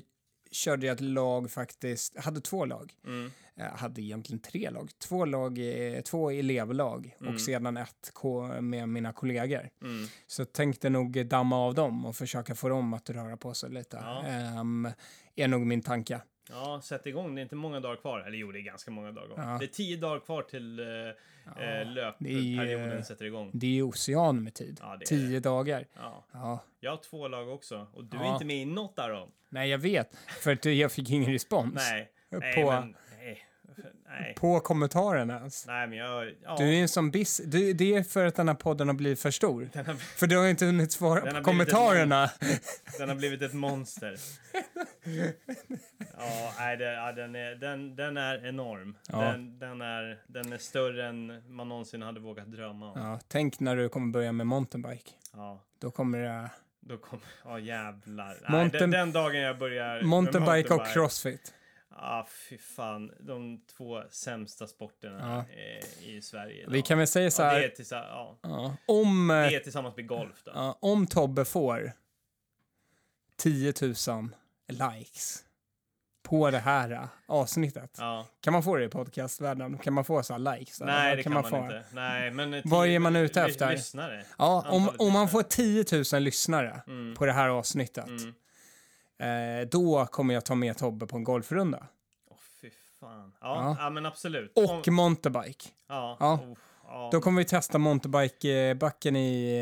körde 0.52 0.86
jag 0.86 0.94
ett 0.94 1.02
lag 1.02 1.52
faktiskt, 1.52 2.14
jag 2.16 2.22
hade 2.22 2.42
två 2.42 2.66
lag. 2.66 2.94
Mm. 3.06 3.32
Jag 3.58 3.66
hade 3.70 4.02
egentligen 4.02 4.40
tre 4.40 4.70
lag, 4.70 4.90
två, 5.00 5.26
lag, 5.26 5.60
eh, 5.60 6.02
två 6.02 6.32
elevlag 6.32 7.16
och 7.34 7.42
sedan 7.42 7.78
ett 7.78 8.12
med 8.62 8.90
mina 8.90 9.14
kollegor. 9.14 9.70
Mm. 9.82 10.06
Så 10.28 10.46
tänkte 10.46 10.90
nog 10.90 11.26
damma 11.28 11.58
av 11.58 11.74
dem 11.76 12.06
och 12.06 12.16
försöka 12.16 12.56
få 12.56 12.70
dem 12.70 12.94
att 12.94 13.10
röra 13.10 13.38
på 13.38 13.54
sig 13.54 13.70
lite. 13.70 13.98
Ja. 14.04 14.24
Ehm, 14.26 14.88
är 15.36 15.48
nog 15.48 15.62
min 15.66 15.82
tanke. 15.82 16.22
Ja, 16.50 16.82
sätt 16.84 17.06
igång. 17.06 17.36
Det 17.36 17.42
är 17.42 17.44
inte 17.44 17.56
många 17.56 17.80
dagar 17.80 17.96
kvar. 17.96 18.20
Eller 18.20 18.38
jo, 18.38 18.52
det 18.52 18.60
är 18.60 18.62
ganska 18.62 18.92
många 18.92 19.12
dagar. 19.12 19.34
Ja. 19.52 19.58
Det 19.60 19.66
är 19.66 19.68
tio 19.68 19.98
dagar 19.98 20.20
kvar 20.20 20.42
till 20.42 20.80
eh, 20.80 20.86
eh, 20.86 21.14
det 21.56 21.64
är- 21.64 21.86
löpperioden 21.86 23.04
sätter 23.06 23.26
igång. 23.26 23.52
Det 23.54 23.78
är 23.80 23.82
ocean 23.82 24.44
med 24.44 24.54
tid. 24.54 24.80
Ja, 24.82 24.98
det 24.98 25.04
är 25.06 25.08
Tio 25.08 25.40
dagar. 25.40 25.86
Ja. 25.94 26.26
Ja. 26.34 26.60
Jag 26.80 26.92
har 26.92 26.98
två 26.98 27.28
lag 27.28 27.50
också 27.50 27.88
och 27.94 28.04
du 28.06 28.18
är 28.18 28.22
Ja. 28.24 28.34
inte 28.34 28.46
med 28.46 28.58
i 28.58 28.66
något 28.66 29.00
av 29.00 29.10
dem. 29.10 29.30
Nej, 29.50 29.70
jag 29.70 29.78
vet. 29.78 30.16
För 30.16 30.52
att 30.52 30.66
jag 30.66 30.92
fick 30.92 31.10
ingen 31.10 31.32
respons. 31.32 31.76
Nej. 31.76 32.12
Nej, 32.30 32.56
På- 32.56 32.72
men... 32.72 32.96
Nej. 33.78 33.92
Nej. 34.10 34.34
På 34.38 34.60
kommentarerna 34.60 35.38
ens. 35.38 35.68
Nej, 35.68 35.88
men 35.88 35.98
jag... 35.98 36.34
Ja. 36.44 36.56
Du 36.58 36.76
är 36.76 36.82
en 36.82 36.88
sån 36.88 37.12
bis... 37.12 37.42
Du, 37.46 37.74
det 37.74 37.96
är 37.96 38.04
för 38.04 38.26
att 38.26 38.36
den 38.36 38.48
här 38.48 38.56
podden 38.56 38.88
har 38.88 38.96
blivit 38.96 39.20
för 39.20 39.32
stor. 39.32 39.70
Har, 39.76 39.94
För 39.94 40.28
du 40.28 40.38
har 40.38 40.48
inte 40.48 40.66
hunnit 40.66 40.92
svara 40.92 41.34
på 41.34 41.42
kommentarerna. 41.44 42.30
den 42.98 43.10
har 43.10 43.16
blivit 43.16 43.42
ett 43.42 43.54
monster. 43.54 44.16
Ja, 46.18 46.54
nej, 46.58 46.78
det, 46.78 46.94
ja, 46.94 47.12
den, 47.12 47.36
är, 47.36 47.56
den, 47.56 47.96
den 47.96 48.18
är 48.18 48.46
enorm. 48.48 48.98
Ja. 49.10 49.22
Den, 49.22 49.60
den, 49.60 49.82
är, 49.82 50.22
den 50.28 50.54
är 50.54 50.58
större 50.58 51.08
än 51.08 51.44
man 51.56 51.70
någonsin 51.70 52.02
hade 52.02 52.20
vågat 52.20 52.52
drömma 52.52 52.92
om. 52.92 53.00
Ja, 53.02 53.20
tänk 53.28 53.60
när 53.60 53.76
du 53.76 53.90
kommer 53.90 54.12
börja 54.12 54.32
med 54.32 54.48
mountainbike. 54.48 55.12
Ja. 55.34 55.64
Då 55.80 55.92
kommer 55.92 56.20
det... 56.20 56.50
Då 56.80 56.98
kommer... 56.98 57.26
Ja, 57.46 57.60
jävlar. 57.60 58.38
Nej, 58.50 58.66
Mountain- 58.66 58.80
den, 58.80 58.92
den 58.92 59.12
dagen 59.12 59.42
jag 59.42 59.58
börjar... 59.58 59.96
med 59.96 60.06
Mountainbike 60.06 60.74
och 60.74 60.80
mountainbike- 60.82 60.94
crossfit. 60.94 61.54
Ja, 61.96 62.28
fy 62.50 62.58
fan. 62.58 63.12
De 63.20 63.62
två 63.78 64.02
sämsta 64.12 64.68
sporterna 64.68 65.46
eh, 65.50 66.08
i 66.10 66.22
Sverige 66.22 66.62
idag. 66.62 66.72
Vi 66.72 66.82
kan 66.82 66.98
väl 66.98 67.08
säga 67.08 67.32
så 67.32 67.42
Ja, 67.42 67.46
det, 67.46 67.54
här. 67.56 67.64
är 67.64 67.70
tillsa- 67.70 67.96
ja, 68.10 68.38
Ja, 68.42 68.76
om, 68.88 69.30
eh, 69.32 69.36
det 69.36 69.56
är 69.56 69.60
tillsammans 69.60 69.96
med 69.96 70.08
golf 70.08 70.42
då. 70.46 70.52
ja, 70.56 70.78
om 70.82 71.08
Tobbe 71.08 71.46
får 71.46 71.92
10 73.38 73.74
000 73.82 73.96
likes 74.68 75.44
på 76.24 76.52
det 76.52 76.60
här 76.60 76.92
eh, 76.92 77.06
avsnittet. 77.26 77.96
Ja. 78.00 78.26
Kan 78.42 78.54
man 78.54 78.64
få 78.64 78.76
det 78.76 78.84
i 78.86 78.90
podcastvärlden? 78.90 79.78
Kan 79.78 79.94
man 79.94 80.06
få 80.06 80.24
så 80.24 80.34
här 80.34 80.58
likes? 80.58 80.82
eller 80.82 80.92
Nej, 80.94 81.10
vad 81.10 81.18
det 81.18 81.24
kan 81.24 81.34
man, 81.34 81.44
få? 81.50 81.58
inte. 81.58 81.84
Nej, 81.92 82.32
men 82.32 82.54
eh, 82.54 82.62
Vad 82.66 82.88
är 82.88 83.00
man 83.00 83.16
ute 83.16 83.42
efter? 83.42 83.72
Lyssnare. 83.72 84.24
Ja, 84.38 84.66
om, 84.70 84.90
om 85.00 85.14
man 85.14 85.30
får 85.30 85.44
10 85.44 85.86
000 86.14 86.24
lyssnare 86.24 86.82
Mm. 86.88 87.16
på 87.16 87.26
det 87.26 87.32
här 87.34 87.50
avsnittet, 87.50 88.08
Mm. 88.08 88.34
Eh, 89.20 89.68
då 89.72 90.06
kommer 90.06 90.34
jag 90.34 90.46
ta 90.46 90.56
med 90.56 90.78
Tobbe 90.78 91.08
på 91.08 91.18
en 91.18 91.24
golfrunda. 91.24 91.88
Åh, 92.30 92.38
fy 92.62 92.70
fan. 93.00 93.34
Ja, 93.42 93.56
Ja. 93.56 93.78
ja. 93.80 93.90
men 93.90 94.06
absolut. 94.06 94.52
Och 94.58 94.88
Om, 94.88 94.96
mountainbike. 94.96 95.70
ja. 95.88 96.18
Ja. 96.20 96.34
Oh, 96.34 96.58
ja. 96.88 97.10
Då 97.12 97.22
kommer 97.22 97.42
vi 97.42 97.46
testa 97.46 97.78
mountainbikebacken 97.78 99.16
i, 99.16 99.58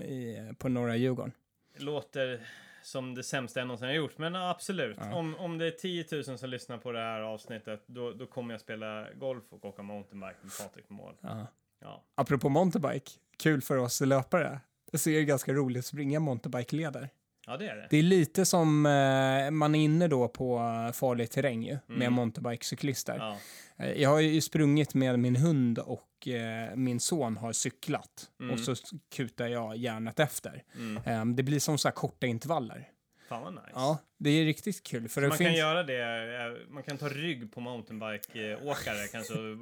eh, 0.00 0.06
i, 0.08 0.52
på 0.58 0.68
norra 0.68 0.96
Djurgården. 0.96 1.32
Låter 1.78 2.46
som 2.82 3.14
det 3.14 3.22
sämsta 3.22 3.60
jag 3.60 3.66
någonsin 3.66 3.88
har 3.88 3.94
gjort, 3.94 4.18
men 4.18 4.36
absolut. 4.36 4.96
Ja. 5.00 5.14
Om, 5.14 5.36
om 5.38 5.58
det 5.58 5.66
är 5.66 5.70
10 5.70 6.04
000 6.28 6.38
som 6.38 6.50
lyssnar 6.50 6.78
på 6.78 6.92
det 6.92 6.98
här 7.00 7.20
avsnittet, 7.20 7.82
då, 7.86 8.12
då 8.12 8.26
kommer 8.26 8.54
jag 8.54 8.60
spela 8.60 9.06
golf 9.14 9.44
och 9.50 9.64
åka 9.64 9.82
mountainbike 9.82 10.36
med 10.42 10.52
Patrik 10.60 10.88
på 10.88 10.94
mål. 10.94 11.14
Ja. 11.20 11.46
Ja. 11.80 12.04
Apropå 12.14 12.48
mountainbike, 12.48 13.10
kul 13.38 13.62
för 13.62 13.76
oss 13.76 14.00
löpare. 14.00 14.60
Så 14.94 15.10
är 15.10 15.14
det 15.18 15.24
ganska 15.24 15.52
roligt 15.52 15.78
att 15.78 15.84
springa 15.86 16.20
mountainbike-leder. 16.20 17.08
Ja, 17.46 17.56
det 17.56 17.68
är 17.68 17.76
det. 17.76 17.86
Det 17.90 17.96
är 17.96 18.02
lite 18.02 18.44
som 18.44 18.86
eh, 18.86 19.50
man 19.50 19.74
är 19.74 19.84
inne 19.84 20.08
då 20.08 20.28
på 20.28 20.58
farlig 20.94 21.30
terräng 21.30 21.62
ju, 21.62 21.78
med 21.86 21.96
Mm. 22.06 22.14
mountainbike-cyklister. 22.14 23.16
Ja. 23.18 23.36
Eh, 23.84 23.92
Jag 24.02 24.10
har 24.10 24.20
ju 24.20 24.40
sprungit 24.40 24.94
med 24.94 25.18
min 25.18 25.36
hund 25.36 25.78
och 25.78 26.28
eh, 26.28 26.76
min 26.76 27.00
son 27.00 27.36
har 27.36 27.52
cyklat. 27.52 28.30
Mm. 28.40 28.52
Och 28.52 28.60
så 28.60 28.74
kutar 29.14 29.48
jag 29.48 29.76
järnet 29.76 30.20
efter. 30.20 30.62
Mm. 30.76 31.02
Eh, 31.30 31.34
det 31.36 31.42
blir 31.42 31.58
som 31.60 31.78
så 31.78 31.88
här 31.88 31.94
korta 31.94 32.26
intervaller. 32.26 32.88
Fan 33.28 33.42
vad 33.42 33.52
nice. 33.52 33.66
Ja, 33.74 33.98
det 34.18 34.30
är 34.30 34.44
riktigt 34.44 34.82
kul. 34.82 35.08
För 35.08 35.22
man 35.22 35.38
finns... 35.38 35.48
kan 35.48 35.54
göra 35.54 35.82
det, 35.82 36.02
eh, 36.02 36.72
man 36.74 36.82
kan 36.82 36.98
ta 36.98 37.08
rygg 37.08 37.52
på 37.52 37.60
mountainbike-åkare, 37.60 39.06
kanske 39.12 39.34
och 39.34 39.56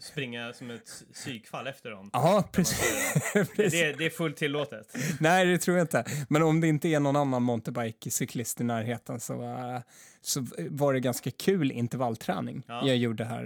springa 0.00 0.52
som 0.52 0.70
ett 0.70 1.04
psykfall 1.12 1.66
efter 1.66 1.90
dem. 1.90 2.10
Ja, 2.12 2.48
precis. 2.52 3.12
precis. 3.56 3.72
Det, 3.72 3.92
det 3.92 4.06
är 4.06 4.10
fullt 4.10 4.36
tillåtet. 4.36 4.96
Nej, 5.20 5.46
det 5.46 5.58
tror 5.58 5.76
jag 5.76 5.84
inte. 5.84 6.04
Men 6.28 6.42
om 6.42 6.60
det 6.60 6.68
inte 6.68 6.88
är 6.88 7.00
någon 7.00 7.16
annan 7.16 7.42
mountainbike-cyklist 7.42 8.60
i 8.60 8.64
närheten 8.64 9.20
så, 9.20 9.42
eh, 9.42 9.80
så 10.20 10.46
var 10.70 10.92
det 10.92 11.00
ganska 11.00 11.30
kul 11.30 11.72
intervallträning 11.72 12.62
Ja. 12.68 12.86
jag 12.86 12.96
gjorde 12.96 13.24
här. 13.24 13.44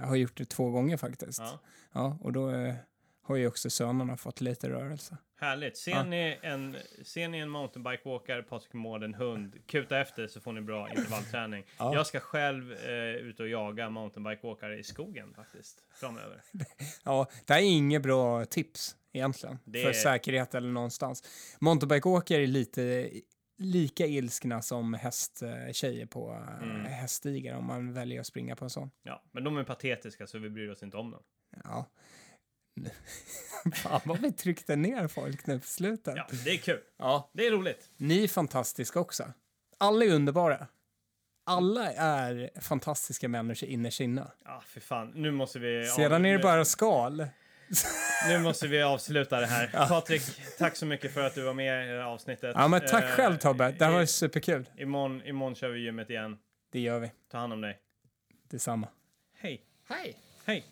Jag 0.00 0.06
har 0.06 0.16
gjort 0.16 0.36
det 0.36 0.44
två 0.44 0.70
gånger 0.70 0.96
faktiskt. 0.96 1.38
Ja. 1.38 1.60
Ja, 1.94 2.18
och 2.20 2.32
då 2.32 2.50
eh, 2.50 2.74
har 3.24 3.36
ju 3.36 3.46
också 3.46 3.70
sönerna 3.70 4.16
fått 4.16 4.40
lite 4.40 4.70
rörelse. 4.70 5.16
Härligt. 5.40 5.76
Ser, 5.76 5.90
Ja. 5.90 6.04
ni 6.04 6.38
en, 6.42 6.76
ser 7.04 7.28
ni 7.28 7.38
en 7.38 7.50
mountainbike-åkare, 7.50 8.42
Patrik 8.42 8.72
Mård, 8.72 9.02
en 9.02 9.14
hund, 9.14 9.66
kuta 9.66 10.00
efter 10.00 10.26
så 10.26 10.40
får 10.40 10.52
ni 10.52 10.60
bra 10.60 10.90
intervallträning. 10.90 11.64
Ja. 11.78 11.94
Jag 11.94 12.06
ska 12.06 12.20
själv 12.20 12.72
eh, 12.72 13.14
ut 13.14 13.40
och 13.40 13.48
jaga 13.48 13.90
mountainbike-åkare 13.90 14.78
i 14.78 14.82
skogen 14.82 15.34
faktiskt, 15.34 15.84
framöver. 16.00 16.42
Ja, 17.04 17.26
det 17.46 17.52
här 17.52 17.60
är 17.60 17.66
inget 17.66 18.02
bra 18.02 18.44
tips 18.44 18.96
egentligen 19.12 19.58
Det 19.64 19.82
för 19.82 19.92
säkerhet 19.92 20.54
eller 20.54 20.68
någonstans. 20.68 21.22
Mountainbikeåkare 21.60 22.42
är 22.42 22.46
lite 22.46 23.10
lika 23.58 24.06
ilskna 24.06 24.62
som 24.62 24.94
hästtjejer 24.94 26.06
på 26.06 26.30
mm. 26.30 26.70
Mm. 26.70 26.84
häststigar 26.86 27.56
om 27.56 27.66
man 27.66 27.92
väljer 27.92 28.20
att 28.20 28.26
springa 28.26 28.56
på 28.56 28.64
en 28.64 28.70
sån. 28.70 28.90
Ja, 29.02 29.22
men 29.32 29.44
de 29.44 29.56
är 29.56 29.64
patetiska 29.64 30.26
så 30.26 30.38
vi 30.38 30.50
bryr 30.50 30.68
oss 30.70 30.82
inte 30.82 30.96
om 30.96 31.10
dem. 31.10 31.22
Ja. 31.64 31.90
Fan 33.74 34.00
vad 34.04 34.18
vi 34.20 34.32
tryckte 34.32 34.76
ner 34.76 35.08
folk 35.08 35.46
nu 35.46 35.58
på 35.60 35.66
slutet. 35.66 36.14
Ja, 36.16 36.26
det 36.44 36.50
är 36.50 36.56
kul. 36.56 36.80
Ja. 36.98 37.30
Det 37.32 37.46
är 37.46 37.50
roligt. 37.50 37.90
Ni 37.96 38.24
är 38.24 38.28
fantastiska 38.28 39.00
också. 39.00 39.32
Alla 39.78 40.04
är 40.04 40.08
underbara. 40.10 40.66
Alla 41.46 41.92
är 41.92 42.50
fantastiska 42.60 43.28
människor 43.28 43.68
innerst 43.68 44.00
inne. 44.00 44.26
Ja, 44.44 44.62
för 44.66 44.80
fan. 44.80 45.12
Nu 45.14 45.30
måste 45.30 45.58
vi... 45.58 45.86
Sedan 45.86 46.24
är 46.24 46.30
det 46.30 46.36
nu- 46.36 46.42
bara 46.42 46.64
skal. 46.64 47.26
Nu 48.28 48.38
måste 48.38 48.68
vi 48.68 48.82
avsluta 48.82 49.40
det 49.40 49.46
här. 49.46 49.66
Patrik, 49.88 50.22
tack 50.58 50.76
så 50.76 50.86
mycket 50.86 51.14
för 51.14 51.20
att 51.26 51.34
du 51.34 51.42
var 51.42 51.54
med 51.54 51.86
i 51.86 51.90
det 51.92 51.98
här 52.02 52.04
avsnittet. 52.04 52.52
Ja, 52.58 52.68
men 52.68 52.80
tack 52.80 53.04
Eh, 53.04 53.10
själv 53.10 53.36
Tobbe. 53.36 53.74
Det 53.78 53.84
här 53.84 53.92
var 53.92 54.04
superkul. 54.06 54.68
Imorgon, 54.76 55.22
imorgon 55.24 55.54
kör 55.54 55.68
vi 55.68 55.80
gymmet 55.80 56.10
igen. 56.10 56.38
Det 56.72 56.80
gör 56.80 56.98
vi. 57.00 57.12
Ta 57.30 57.38
hand 57.38 57.52
om 57.52 57.60
dig. 57.60 57.78
Detsamma. 58.50 58.88
Hej. 59.38 59.64
Hej! 59.88 60.18
Hej. 60.44 60.64